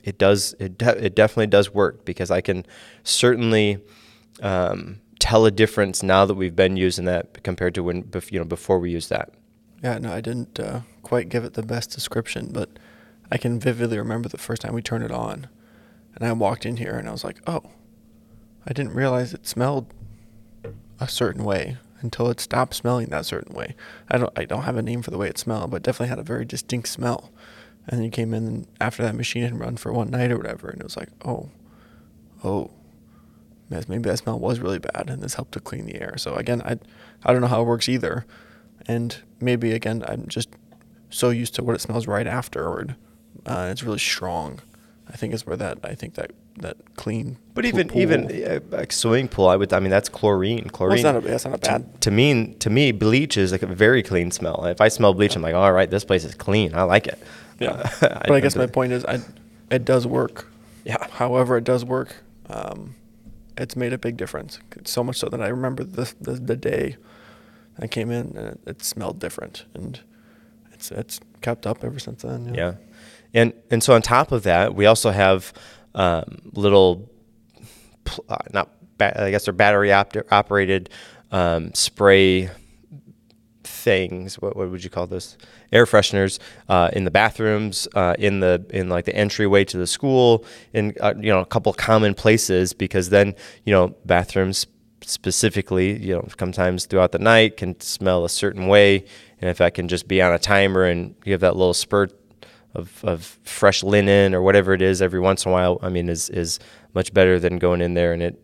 it 0.03 0.17
does 0.17 0.55
it 0.59 0.77
de- 0.77 1.05
it 1.05 1.15
definitely 1.15 1.47
does 1.47 1.73
work 1.73 2.05
because 2.05 2.31
I 2.31 2.41
can 2.41 2.65
certainly 3.03 3.79
um, 4.41 5.01
tell 5.19 5.45
a 5.45 5.51
difference 5.51 6.01
now 6.01 6.25
that 6.25 6.35
we've 6.35 6.55
been 6.55 6.77
using 6.77 7.05
that 7.05 7.43
compared 7.43 7.75
to 7.75 7.83
when 7.83 8.09
you 8.29 8.39
know 8.39 8.45
before 8.45 8.79
we 8.79 8.91
used 8.91 9.09
that. 9.09 9.33
Yeah, 9.81 9.97
no, 9.97 10.11
I 10.11 10.21
didn't 10.21 10.59
uh, 10.59 10.81
quite 11.03 11.29
give 11.29 11.43
it 11.45 11.53
the 11.53 11.63
best 11.63 11.91
description, 11.91 12.49
but 12.51 12.69
I 13.31 13.37
can 13.37 13.59
vividly 13.59 13.97
remember 13.97 14.27
the 14.27 14.37
first 14.37 14.61
time 14.61 14.73
we 14.73 14.81
turned 14.81 15.03
it 15.03 15.11
on, 15.11 15.47
and 16.15 16.27
I 16.27 16.31
walked 16.33 16.65
in 16.65 16.77
here 16.77 16.97
and 16.97 17.07
I 17.07 17.11
was 17.11 17.23
like, 17.23 17.39
oh, 17.47 17.63
I 18.65 18.73
didn't 18.73 18.93
realize 18.93 19.33
it 19.33 19.47
smelled 19.47 19.93
a 20.99 21.07
certain 21.07 21.45
way 21.45 21.77
until 22.01 22.29
it 22.29 22.39
stopped 22.39 22.75
smelling 22.75 23.07
that 23.07 23.25
certain 23.25 23.55
way. 23.55 23.75
I 24.09 24.17
don't 24.17 24.37
I 24.37 24.45
don't 24.45 24.63
have 24.63 24.77
a 24.77 24.81
name 24.81 25.01
for 25.01 25.11
the 25.11 25.17
way 25.17 25.27
it 25.27 25.37
smelled, 25.37 25.71
but 25.71 25.83
definitely 25.83 26.09
had 26.09 26.19
a 26.19 26.23
very 26.23 26.45
distinct 26.45 26.89
smell. 26.89 27.31
And 27.87 27.97
then 27.97 28.05
you 28.05 28.11
came 28.11 28.33
in 28.33 28.67
after 28.79 29.01
that 29.03 29.15
machine 29.15 29.43
had 29.43 29.59
run 29.59 29.77
for 29.77 29.91
one 29.91 30.09
night 30.09 30.31
or 30.31 30.37
whatever, 30.37 30.69
and 30.69 30.79
it 30.81 30.83
was 30.83 30.97
like, 30.97 31.09
oh, 31.25 31.49
oh, 32.43 32.69
maybe 33.69 34.09
that 34.09 34.17
smell 34.17 34.39
was 34.39 34.59
really 34.59 34.79
bad, 34.79 35.09
and 35.09 35.21
this 35.23 35.35
helped 35.35 35.53
to 35.53 35.59
clean 35.59 35.85
the 35.85 36.01
air. 36.01 36.15
So 36.17 36.35
again, 36.35 36.61
I 36.63 36.77
I 37.23 37.31
don't 37.31 37.41
know 37.41 37.47
how 37.47 37.61
it 37.61 37.67
works 37.67 37.89
either, 37.89 38.25
and 38.89 39.17
maybe 39.39 39.71
again 39.71 40.03
I'm 40.07 40.27
just 40.27 40.49
so 41.09 41.29
used 41.29 41.55
to 41.55 41.63
what 41.63 41.75
it 41.75 41.81
smells 41.81 42.07
right 42.07 42.27
afterward. 42.27 42.95
Uh, 43.45 43.69
it's 43.71 43.83
really 43.83 43.99
strong. 43.99 44.59
I 45.07 45.13
think 45.13 45.33
is 45.33 45.45
where 45.45 45.57
that 45.57 45.79
I 45.83 45.95
think 45.95 46.15
that 46.15 46.31
that 46.57 46.77
clean. 46.95 47.37
But 47.53 47.65
even 47.65 47.87
pool. 47.87 48.01
even 48.01 48.43
uh, 48.43 48.59
like 48.69 48.91
swimming 48.91 49.27
pool, 49.27 49.47
I 49.47 49.55
would. 49.55 49.71
I 49.73 49.79
mean, 49.79 49.89
that's 49.89 50.09
chlorine. 50.09 50.69
Chlorine. 50.69 51.03
Well, 51.03 51.13
not 51.13 51.23
a, 51.23 51.27
that's 51.27 51.45
not 51.45 51.55
a 51.55 51.57
bad. 51.57 51.93
To, 51.93 51.99
to, 52.01 52.11
me, 52.11 52.53
to 52.59 52.69
me, 52.69 52.91
bleach 52.91 53.37
is 53.37 53.51
like 53.51 53.63
a 53.63 53.67
very 53.67 54.03
clean 54.03 54.31
smell. 54.31 54.65
If 54.65 54.81
I 54.81 54.87
smell 54.87 55.13
bleach, 55.13 55.35
I'm 55.35 55.41
like, 55.41 55.55
all 55.55 55.71
right, 55.71 55.89
this 55.89 56.03
place 56.03 56.23
is 56.23 56.35
clean. 56.35 56.75
I 56.75 56.83
like 56.83 57.07
it. 57.07 57.19
Yeah. 57.59 57.71
Uh, 57.71 57.89
but 58.01 58.31
I, 58.31 58.35
I 58.35 58.39
guess 58.39 58.55
my 58.55 58.67
point 58.67 58.91
is, 58.91 59.05
I, 59.05 59.19
it 59.71 59.85
does 59.85 60.05
work. 60.05 60.47
Yeah. 60.83 61.07
However, 61.11 61.57
it 61.57 61.63
does 61.63 61.83
work. 61.85 62.15
Um, 62.47 62.95
it's 63.57 63.75
made 63.75 63.93
a 63.93 63.97
big 63.97 64.15
difference. 64.15 64.59
So 64.85 65.03
much 65.03 65.17
so 65.17 65.27
that 65.29 65.41
I 65.41 65.47
remember 65.47 65.83
the 65.83 66.13
the, 66.21 66.33
the 66.33 66.55
day 66.55 66.97
I 67.79 67.87
came 67.87 68.11
in 68.11 68.35
and 68.35 68.47
it, 68.47 68.59
it, 68.67 68.83
smelled 68.83 69.19
different, 69.19 69.65
and 69.73 69.99
it's 70.73 70.91
it's 70.91 71.19
kept 71.41 71.65
up 71.65 71.83
ever 71.83 71.99
since 71.99 72.23
then. 72.23 72.53
yeah. 72.53 72.53
yeah. 72.53 72.73
And 73.33 73.53
and 73.69 73.83
so 73.83 73.93
on 73.93 74.01
top 74.01 74.31
of 74.31 74.43
that, 74.43 74.75
we 74.75 74.85
also 74.85 75.11
have 75.11 75.53
um, 75.95 76.39
little, 76.53 77.09
uh, 78.27 78.37
not 78.51 78.69
ba- 78.97 79.21
I 79.21 79.31
guess 79.31 79.45
they're 79.45 79.53
battery 79.53 79.93
op- 79.93 80.15
operated 80.31 80.89
um, 81.31 81.73
spray 81.73 82.49
things. 83.63 84.35
What, 84.39 84.55
what 84.55 84.69
would 84.69 84.83
you 84.83 84.89
call 84.89 85.07
this? 85.07 85.37
Air 85.71 85.85
fresheners 85.85 86.39
uh, 86.67 86.89
in 86.93 87.03
the 87.03 87.11
bathrooms, 87.11 87.87
uh, 87.93 88.15
in 88.17 88.39
the 88.39 88.65
in 88.71 88.89
like 88.89 89.05
the 89.05 89.15
entryway 89.15 89.63
to 89.65 89.77
the 89.77 89.87
school, 89.87 90.45
in 90.73 90.95
uh, 90.99 91.13
you 91.17 91.29
know 91.29 91.39
a 91.39 91.45
couple 91.45 91.71
common 91.73 92.13
places 92.13 92.73
because 92.73 93.09
then 93.09 93.35
you 93.63 93.73
know 93.73 93.95
bathrooms 94.05 94.65
specifically, 95.01 95.97
you 96.01 96.15
know, 96.15 96.27
sometimes 96.37 96.85
throughout 96.85 97.11
the 97.11 97.19
night 97.19 97.57
can 97.57 97.79
smell 97.79 98.25
a 98.25 98.29
certain 98.29 98.67
way, 98.67 99.05
and 99.39 99.49
if 99.49 99.61
I 99.61 99.69
can 99.69 99.87
just 99.87 100.07
be 100.07 100.21
on 100.21 100.33
a 100.33 100.39
timer 100.39 100.83
and 100.83 101.15
have 101.25 101.39
that 101.41 101.55
little 101.55 101.73
spurt 101.73 102.11
of, 102.73 103.03
of 103.03 103.39
fresh 103.43 103.83
linen 103.83 104.35
or 104.35 104.41
whatever 104.41 104.73
it 104.73 104.81
is 104.81 105.01
every 105.01 105.19
once 105.19 105.45
in 105.45 105.51
a 105.51 105.53
while, 105.53 105.79
I 105.81 105.89
mean, 105.89 106.09
is 106.09 106.29
is 106.29 106.59
much 106.93 107.13
better 107.13 107.39
than 107.39 107.57
going 107.57 107.81
in 107.81 107.93
there 107.93 108.13
and 108.13 108.21
it 108.21 108.43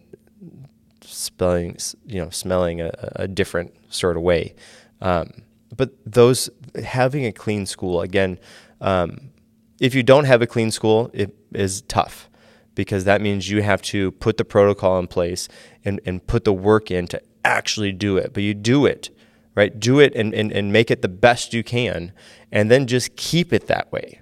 spelling, 1.01 1.77
you 2.05 2.21
know, 2.21 2.29
smelling 2.29 2.81
a, 2.81 2.91
a 3.15 3.27
different 3.27 3.73
sort 3.89 4.17
of 4.17 4.23
way. 4.23 4.55
Um, 5.01 5.43
but 5.75 5.91
those 6.05 6.49
having 6.83 7.25
a 7.25 7.31
clean 7.31 7.65
school 7.65 8.01
again, 8.01 8.39
um, 8.81 9.31
if 9.79 9.93
you 9.93 10.03
don't 10.03 10.25
have 10.25 10.41
a 10.41 10.47
clean 10.47 10.71
school, 10.71 11.09
it 11.13 11.35
is 11.53 11.81
tough 11.83 12.29
because 12.75 13.05
that 13.05 13.21
means 13.21 13.49
you 13.49 13.61
have 13.61 13.81
to 13.81 14.11
put 14.11 14.37
the 14.37 14.45
protocol 14.45 14.99
in 14.99 15.07
place 15.07 15.47
and, 15.85 16.01
and 16.05 16.25
put 16.25 16.43
the 16.43 16.53
work 16.53 16.91
in 16.91 17.07
to 17.07 17.21
actually 17.43 17.91
do 17.91 18.17
it. 18.17 18.33
But 18.33 18.43
you 18.43 18.53
do 18.53 18.85
it 18.85 19.09
right? 19.55 19.79
Do 19.79 19.99
it 19.99 20.13
and, 20.15 20.33
and, 20.33 20.51
and 20.51 20.71
make 20.71 20.91
it 20.91 21.01
the 21.01 21.07
best 21.07 21.53
you 21.53 21.63
can, 21.63 22.11
and 22.51 22.69
then 22.69 22.85
just 22.85 23.15
keep 23.15 23.53
it 23.53 23.67
that 23.67 23.91
way, 23.91 24.21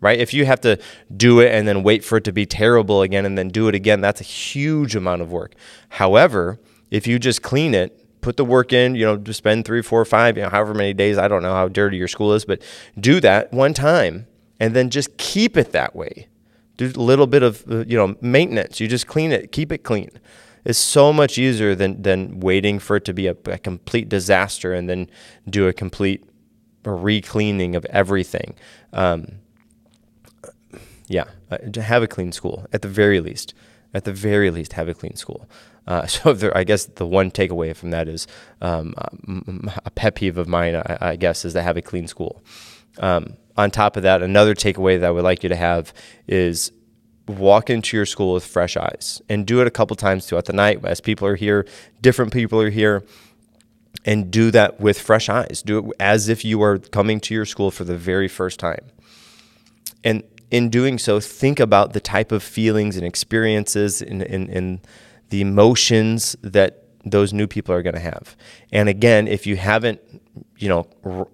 right? 0.00 0.18
If 0.18 0.32
you 0.32 0.44
have 0.44 0.60
to 0.60 0.78
do 1.14 1.40
it 1.40 1.52
and 1.52 1.66
then 1.66 1.82
wait 1.82 2.04
for 2.04 2.18
it 2.18 2.24
to 2.24 2.32
be 2.32 2.46
terrible 2.46 3.02
again 3.02 3.24
and 3.26 3.36
then 3.36 3.48
do 3.48 3.68
it 3.68 3.74
again, 3.74 4.00
that's 4.00 4.20
a 4.20 4.24
huge 4.24 4.94
amount 4.94 5.22
of 5.22 5.32
work. 5.32 5.54
However, 5.88 6.60
if 6.90 7.06
you 7.06 7.18
just 7.18 7.42
clean 7.42 7.74
it, 7.74 8.20
put 8.20 8.36
the 8.36 8.44
work 8.44 8.72
in, 8.72 8.94
you 8.94 9.04
know, 9.04 9.16
to 9.16 9.32
spend 9.32 9.64
three, 9.64 9.82
four, 9.82 10.04
five, 10.04 10.36
you 10.36 10.42
know, 10.42 10.50
however 10.50 10.74
many 10.74 10.92
days, 10.92 11.16
I 11.18 11.28
don't 11.28 11.42
know 11.42 11.54
how 11.54 11.68
dirty 11.68 11.96
your 11.96 12.08
school 12.08 12.34
is, 12.34 12.44
but 12.44 12.62
do 13.00 13.20
that 13.20 13.52
one 13.52 13.74
time 13.74 14.26
and 14.60 14.74
then 14.74 14.90
just 14.90 15.16
keep 15.16 15.56
it 15.56 15.72
that 15.72 15.96
way. 15.96 16.28
Do 16.76 16.86
a 16.94 17.00
little 17.00 17.26
bit 17.26 17.42
of, 17.42 17.64
uh, 17.70 17.84
you 17.86 17.96
know, 17.96 18.16
maintenance. 18.20 18.80
You 18.80 18.86
just 18.86 19.06
clean 19.06 19.32
it, 19.32 19.50
keep 19.50 19.72
it 19.72 19.78
clean 19.78 20.10
is 20.64 20.78
so 20.78 21.12
much 21.12 21.38
easier 21.38 21.74
than 21.74 22.02
than 22.02 22.40
waiting 22.40 22.78
for 22.78 22.96
it 22.96 23.04
to 23.04 23.12
be 23.12 23.26
a, 23.26 23.36
a 23.46 23.58
complete 23.58 24.08
disaster 24.08 24.72
and 24.72 24.88
then 24.88 25.08
do 25.48 25.68
a 25.68 25.72
complete 25.72 26.24
re-cleaning 26.84 27.76
of 27.76 27.84
everything. 27.86 28.54
Um, 28.92 29.40
yeah, 31.06 31.24
uh, 31.50 31.58
have 31.80 32.02
a 32.02 32.06
clean 32.06 32.32
school 32.32 32.66
at 32.72 32.82
the 32.82 32.88
very 32.88 33.20
least. 33.20 33.54
At 33.94 34.04
the 34.04 34.12
very 34.12 34.50
least, 34.50 34.74
have 34.74 34.88
a 34.88 34.94
clean 34.94 35.16
school. 35.16 35.48
Uh, 35.86 36.06
so 36.14 36.32
there, 36.32 36.56
I 36.56 36.64
guess 36.64 36.84
the 36.84 37.06
one 37.06 37.30
takeaway 37.30 37.74
from 37.74 37.90
that 37.90 38.08
is 38.08 38.26
um, 38.60 38.94
a 39.84 39.90
pet 39.90 40.14
peeve 40.14 40.38
of 40.38 40.46
mine. 40.46 40.76
I, 40.76 40.98
I, 41.00 41.16
guess 41.16 41.44
is 41.44 41.54
to 41.54 41.62
have 41.62 41.76
a 41.76 41.82
clean 41.82 42.06
school. 42.06 42.42
Um, 42.98 43.36
on 43.56 43.70
top 43.70 43.96
of 43.96 44.02
that, 44.02 44.22
another 44.22 44.54
takeaway 44.54 45.00
that 45.00 45.06
I 45.06 45.10
would 45.10 45.24
like 45.24 45.42
you 45.42 45.48
to 45.48 45.56
have 45.56 45.92
is 46.26 46.70
walk 47.28 47.70
into 47.70 47.96
your 47.96 48.06
school 48.06 48.34
with 48.34 48.44
fresh 48.44 48.76
eyes 48.76 49.20
and 49.28 49.46
do 49.46 49.60
it 49.60 49.66
a 49.66 49.70
couple 49.70 49.96
times 49.96 50.26
throughout 50.26 50.46
the 50.46 50.52
night 50.52 50.84
as 50.84 51.00
people 51.00 51.26
are 51.26 51.36
here, 51.36 51.66
different 52.00 52.32
people 52.32 52.60
are 52.60 52.70
here, 52.70 53.04
and 54.04 54.30
do 54.30 54.50
that 54.50 54.80
with 54.80 54.98
fresh 54.98 55.28
eyes. 55.28 55.62
Do 55.64 55.78
it 55.78 55.96
as 56.00 56.28
if 56.28 56.44
you 56.44 56.62
are 56.62 56.78
coming 56.78 57.20
to 57.20 57.34
your 57.34 57.44
school 57.44 57.70
for 57.70 57.84
the 57.84 57.96
very 57.96 58.28
first 58.28 58.58
time. 58.58 58.84
And 60.04 60.22
in 60.50 60.70
doing 60.70 60.98
so, 60.98 61.20
think 61.20 61.60
about 61.60 61.92
the 61.92 62.00
type 62.00 62.32
of 62.32 62.42
feelings 62.42 62.96
and 62.96 63.04
experiences 63.04 64.00
and, 64.00 64.22
and, 64.22 64.48
and 64.48 64.80
the 65.28 65.40
emotions 65.40 66.36
that 66.42 66.84
those 67.04 67.32
new 67.32 67.46
people 67.46 67.74
are 67.74 67.82
going 67.82 67.94
to 67.94 68.00
have. 68.00 68.36
And 68.72 68.88
again, 68.88 69.28
if 69.28 69.46
you 69.46 69.56
haven't, 69.56 70.00
you 70.56 70.68
know, 70.68 70.86
r- 71.04 71.28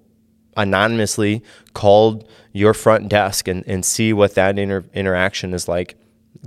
anonymously 0.57 1.43
called 1.73 2.29
your 2.55 2.73
front 2.73 3.11
desk 3.11 3.49
and, 3.49 3.63
and 3.67 3.85
see 3.85 4.15
what 4.15 4.35
that 4.37 4.59
inter- 4.59 4.85
interaction 4.95 5.53
is 5.53 5.69
like, 5.69 5.97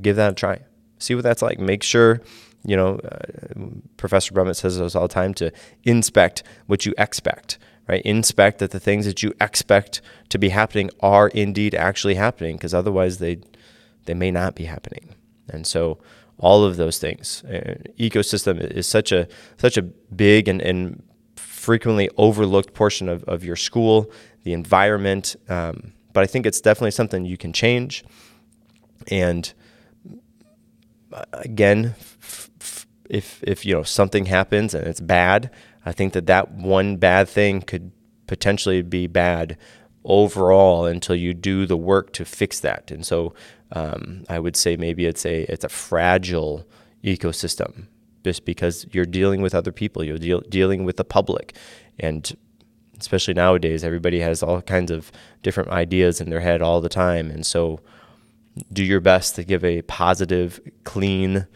give 0.01 0.15
that 0.15 0.31
a 0.31 0.35
try. 0.35 0.59
See 0.97 1.13
what 1.13 1.23
that's 1.23 1.43
like. 1.43 1.59
Make 1.59 1.83
sure, 1.83 2.21
you 2.65 2.75
know, 2.75 2.95
uh, 2.99 3.65
Professor 3.97 4.33
Brummett 4.33 4.55
says 4.55 4.79
this 4.79 4.95
all 4.95 5.07
the 5.07 5.13
time 5.13 5.35
to 5.35 5.51
inspect 5.83 6.41
what 6.65 6.85
you 6.85 6.93
expect, 6.97 7.59
right? 7.87 8.01
Inspect 8.03 8.57
that 8.59 8.71
the 8.71 8.79
things 8.79 9.05
that 9.05 9.21
you 9.21 9.33
expect 9.39 10.01
to 10.29 10.39
be 10.39 10.49
happening 10.49 10.89
are 11.01 11.27
indeed 11.27 11.75
actually 11.75 12.15
happening, 12.15 12.55
because 12.55 12.73
otherwise 12.73 13.19
they 13.19 13.37
they 14.05 14.13
may 14.15 14.31
not 14.31 14.55
be 14.55 14.63
happening. 14.63 15.13
And 15.49 15.67
so 15.67 15.99
all 16.39 16.63
of 16.63 16.77
those 16.77 16.99
things, 16.99 17.43
uh, 17.43 17.75
ecosystem 17.99 18.59
is 18.59 18.87
such 18.87 19.11
a 19.11 19.27
such 19.57 19.77
a 19.77 19.81
big 19.81 20.47
and, 20.47 20.61
and 20.61 21.03
frequently 21.35 22.09
overlooked 22.15 22.73
portion 22.73 23.09
of, 23.09 23.23
of 23.25 23.43
your 23.43 23.57
school, 23.57 24.09
the 24.43 24.53
environment. 24.53 25.35
Um, 25.49 25.93
but 26.17 26.23
I 26.23 26.25
think 26.25 26.47
it's 26.47 26.61
definitely 26.61 26.89
something 26.89 27.25
you 27.25 27.37
can 27.37 27.53
change. 27.53 28.03
And 29.11 29.53
uh, 31.13 31.25
again, 31.33 31.93
if 33.07 33.43
if 33.43 33.67
you 33.67 33.75
know 33.75 33.83
something 33.83 34.25
happens 34.25 34.73
and 34.73 34.87
it's 34.87 34.99
bad, 34.99 35.51
I 35.85 35.91
think 35.91 36.13
that 36.13 36.25
that 36.25 36.53
one 36.53 36.97
bad 36.97 37.29
thing 37.29 37.61
could 37.61 37.91
potentially 38.25 38.81
be 38.81 39.05
bad 39.05 39.59
overall 40.03 40.87
until 40.87 41.15
you 41.15 41.35
do 41.35 41.67
the 41.67 41.77
work 41.77 42.13
to 42.13 42.25
fix 42.25 42.59
that. 42.61 42.89
And 42.89 43.05
so 43.05 43.35
um, 43.71 44.23
I 44.27 44.39
would 44.39 44.55
say 44.55 44.75
maybe 44.75 45.05
it's 45.05 45.23
a 45.23 45.43
it's 45.43 45.65
a 45.65 45.69
fragile 45.69 46.65
ecosystem 47.03 47.89
just 48.23 48.43
because 48.43 48.87
you're 48.91 49.05
dealing 49.05 49.43
with 49.43 49.53
other 49.53 49.71
people, 49.71 50.03
you're 50.03 50.17
deal, 50.17 50.41
dealing 50.49 50.83
with 50.83 50.97
the 50.97 51.05
public, 51.05 51.55
and 51.99 52.35
especially 52.99 53.33
nowadays, 53.33 53.83
everybody 53.83 54.19
has 54.19 54.43
all 54.43 54.61
kinds 54.61 54.91
of 54.91 55.11
different 55.43 55.69
ideas 55.69 56.21
in 56.21 56.29
their 56.29 56.41
head 56.41 56.61
all 56.61 56.81
the 56.81 56.89
time, 56.89 57.29
and 57.29 57.45
so 57.45 57.79
do 58.71 58.83
your 58.83 58.99
best 58.99 59.35
to 59.35 59.43
give 59.43 59.63
a 59.63 59.81
positive, 59.83 60.59
clean, 60.83 61.47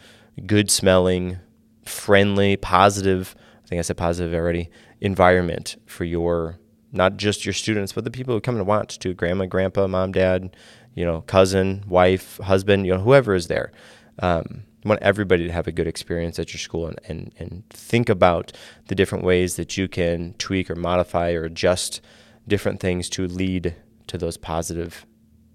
good 0.46 0.70
smelling, 0.70 1.38
friendly, 1.84 2.56
positive. 2.56 3.34
I 3.64 3.68
think 3.68 3.78
I 3.78 3.82
said 3.82 3.96
positive 3.96 4.34
already. 4.34 4.70
Environment 5.00 5.76
for 5.86 6.04
your 6.04 6.58
not 6.92 7.16
just 7.16 7.46
your 7.46 7.54
students, 7.54 7.92
but 7.92 8.04
the 8.04 8.10
people 8.10 8.34
who 8.34 8.40
come 8.40 8.58
to 8.58 8.64
watch 8.64 8.98
too. 8.98 9.14
Grandma, 9.14 9.46
grandpa, 9.46 9.86
mom, 9.86 10.12
dad, 10.12 10.54
you 10.94 11.04
know, 11.04 11.22
cousin, 11.22 11.82
wife, 11.88 12.36
husband, 12.38 12.86
you 12.86 12.94
know, 12.94 13.00
whoever 13.00 13.34
is 13.34 13.48
there. 13.48 13.72
Um, 14.18 14.64
you 14.84 14.88
want 14.88 15.02
everybody 15.02 15.46
to 15.46 15.52
have 15.52 15.66
a 15.66 15.72
good 15.72 15.86
experience 15.86 16.38
at 16.38 16.52
your 16.52 16.58
school 16.58 16.86
and, 16.86 17.00
and, 17.08 17.34
and 17.38 17.70
think 17.70 18.08
about 18.08 18.52
the 18.88 18.94
different 18.94 19.24
ways 19.24 19.56
that 19.56 19.76
you 19.76 19.88
can 19.88 20.34
tweak 20.38 20.70
or 20.70 20.74
modify 20.74 21.32
or 21.32 21.44
adjust 21.44 22.00
different 22.48 22.80
things 22.80 23.08
to 23.10 23.26
lead 23.26 23.74
to 24.08 24.18
those 24.18 24.36
positive 24.36 25.06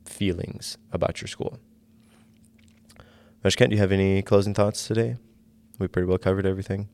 feelings 0.06 0.78
about 0.92 1.22
your 1.22 1.28
school. 1.28 1.60
Kent, 3.56 3.70
do 3.70 3.76
you 3.76 3.82
have 3.82 3.94
any 3.94 4.22
closing 4.22 4.54
thoughts 4.54 4.88
today? 4.88 5.16
We 5.80 5.88
pretty 5.88 6.06
well 6.06 6.18
covered 6.18 6.46
everything. 6.46 6.90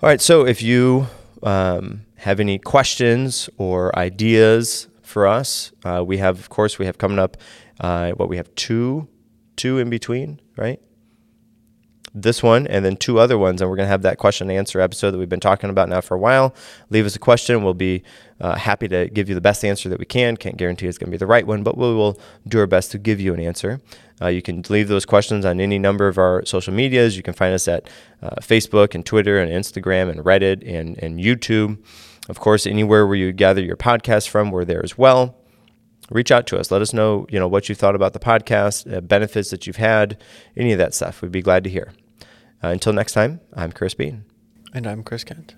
All 0.00 0.08
right, 0.08 0.20
so 0.20 0.46
if 0.46 0.62
you 0.62 1.08
um, 1.42 2.02
have 2.16 2.38
any 2.38 2.58
questions 2.58 3.50
or 3.56 3.96
ideas 3.98 4.86
for 5.02 5.26
us, 5.26 5.72
uh, 5.84 6.04
we 6.06 6.18
have, 6.18 6.38
of 6.38 6.48
course, 6.48 6.78
we 6.78 6.86
have 6.86 6.98
coming 6.98 7.18
up 7.18 7.36
uh, 7.80 8.12
what 8.12 8.28
we 8.28 8.36
have 8.36 8.54
two, 8.54 9.08
two 9.56 9.78
in 9.78 9.90
between, 9.90 10.40
right? 10.56 10.80
this 12.14 12.42
one 12.42 12.66
and 12.68 12.84
then 12.84 12.96
two 12.96 13.18
other 13.18 13.36
ones, 13.36 13.60
and 13.60 13.68
we're 13.68 13.76
going 13.76 13.86
to 13.86 13.90
have 13.90 14.02
that 14.02 14.18
question 14.18 14.48
and 14.48 14.56
answer 14.56 14.80
episode 14.80 15.10
that 15.10 15.18
we've 15.18 15.28
been 15.28 15.40
talking 15.40 15.68
about 15.68 15.88
now 15.88 16.00
for 16.00 16.14
a 16.14 16.18
while. 16.18 16.54
Leave 16.90 17.04
us 17.04 17.16
a 17.16 17.18
question. 17.18 17.64
We'll 17.64 17.74
be 17.74 18.04
uh, 18.40 18.54
happy 18.54 18.86
to 18.88 19.08
give 19.08 19.28
you 19.28 19.34
the 19.34 19.40
best 19.40 19.64
answer 19.64 19.88
that 19.88 19.98
we 19.98 20.04
can. 20.04 20.36
Can't 20.36 20.56
guarantee 20.56 20.86
it's 20.86 20.96
going 20.96 21.08
to 21.08 21.10
be 21.10 21.16
the 21.16 21.26
right 21.26 21.44
one, 21.44 21.64
but 21.64 21.76
we 21.76 21.92
will 21.92 22.18
do 22.46 22.60
our 22.60 22.68
best 22.68 22.92
to 22.92 22.98
give 22.98 23.20
you 23.20 23.34
an 23.34 23.40
answer. 23.40 23.80
Uh, 24.22 24.28
you 24.28 24.42
can 24.42 24.62
leave 24.68 24.86
those 24.86 25.04
questions 25.04 25.44
on 25.44 25.60
any 25.60 25.78
number 25.78 26.06
of 26.06 26.16
our 26.16 26.44
social 26.46 26.72
medias. 26.72 27.16
You 27.16 27.24
can 27.24 27.34
find 27.34 27.52
us 27.52 27.66
at 27.66 27.88
uh, 28.22 28.36
Facebook 28.40 28.94
and 28.94 29.04
Twitter 29.04 29.40
and 29.40 29.50
Instagram 29.50 30.08
and 30.08 30.20
Reddit 30.20 30.62
and, 30.72 30.96
and 31.02 31.18
YouTube. 31.18 31.84
Of 32.28 32.38
course, 32.38 32.64
anywhere 32.64 33.06
where 33.06 33.16
you 33.16 33.32
gather 33.32 33.60
your 33.60 33.76
podcast 33.76 34.28
from, 34.28 34.52
we're 34.52 34.64
there 34.64 34.84
as 34.84 34.96
well 34.96 35.36
reach 36.10 36.30
out 36.30 36.46
to 36.48 36.58
us. 36.58 36.70
Let 36.70 36.82
us 36.82 36.92
know, 36.92 37.26
you 37.30 37.38
know, 37.38 37.48
what 37.48 37.68
you 37.68 37.74
thought 37.74 37.94
about 37.94 38.12
the 38.12 38.18
podcast, 38.18 38.92
uh, 38.92 39.00
benefits 39.00 39.50
that 39.50 39.66
you've 39.66 39.76
had, 39.76 40.18
any 40.56 40.72
of 40.72 40.78
that 40.78 40.94
stuff. 40.94 41.22
We'd 41.22 41.32
be 41.32 41.42
glad 41.42 41.64
to 41.64 41.70
hear. 41.70 41.92
Uh, 42.62 42.68
until 42.68 42.92
next 42.92 43.12
time, 43.12 43.40
I'm 43.54 43.72
Chris 43.72 43.94
Bean. 43.94 44.24
And 44.72 44.86
I'm 44.86 45.02
Chris 45.02 45.24
Kent. 45.24 45.54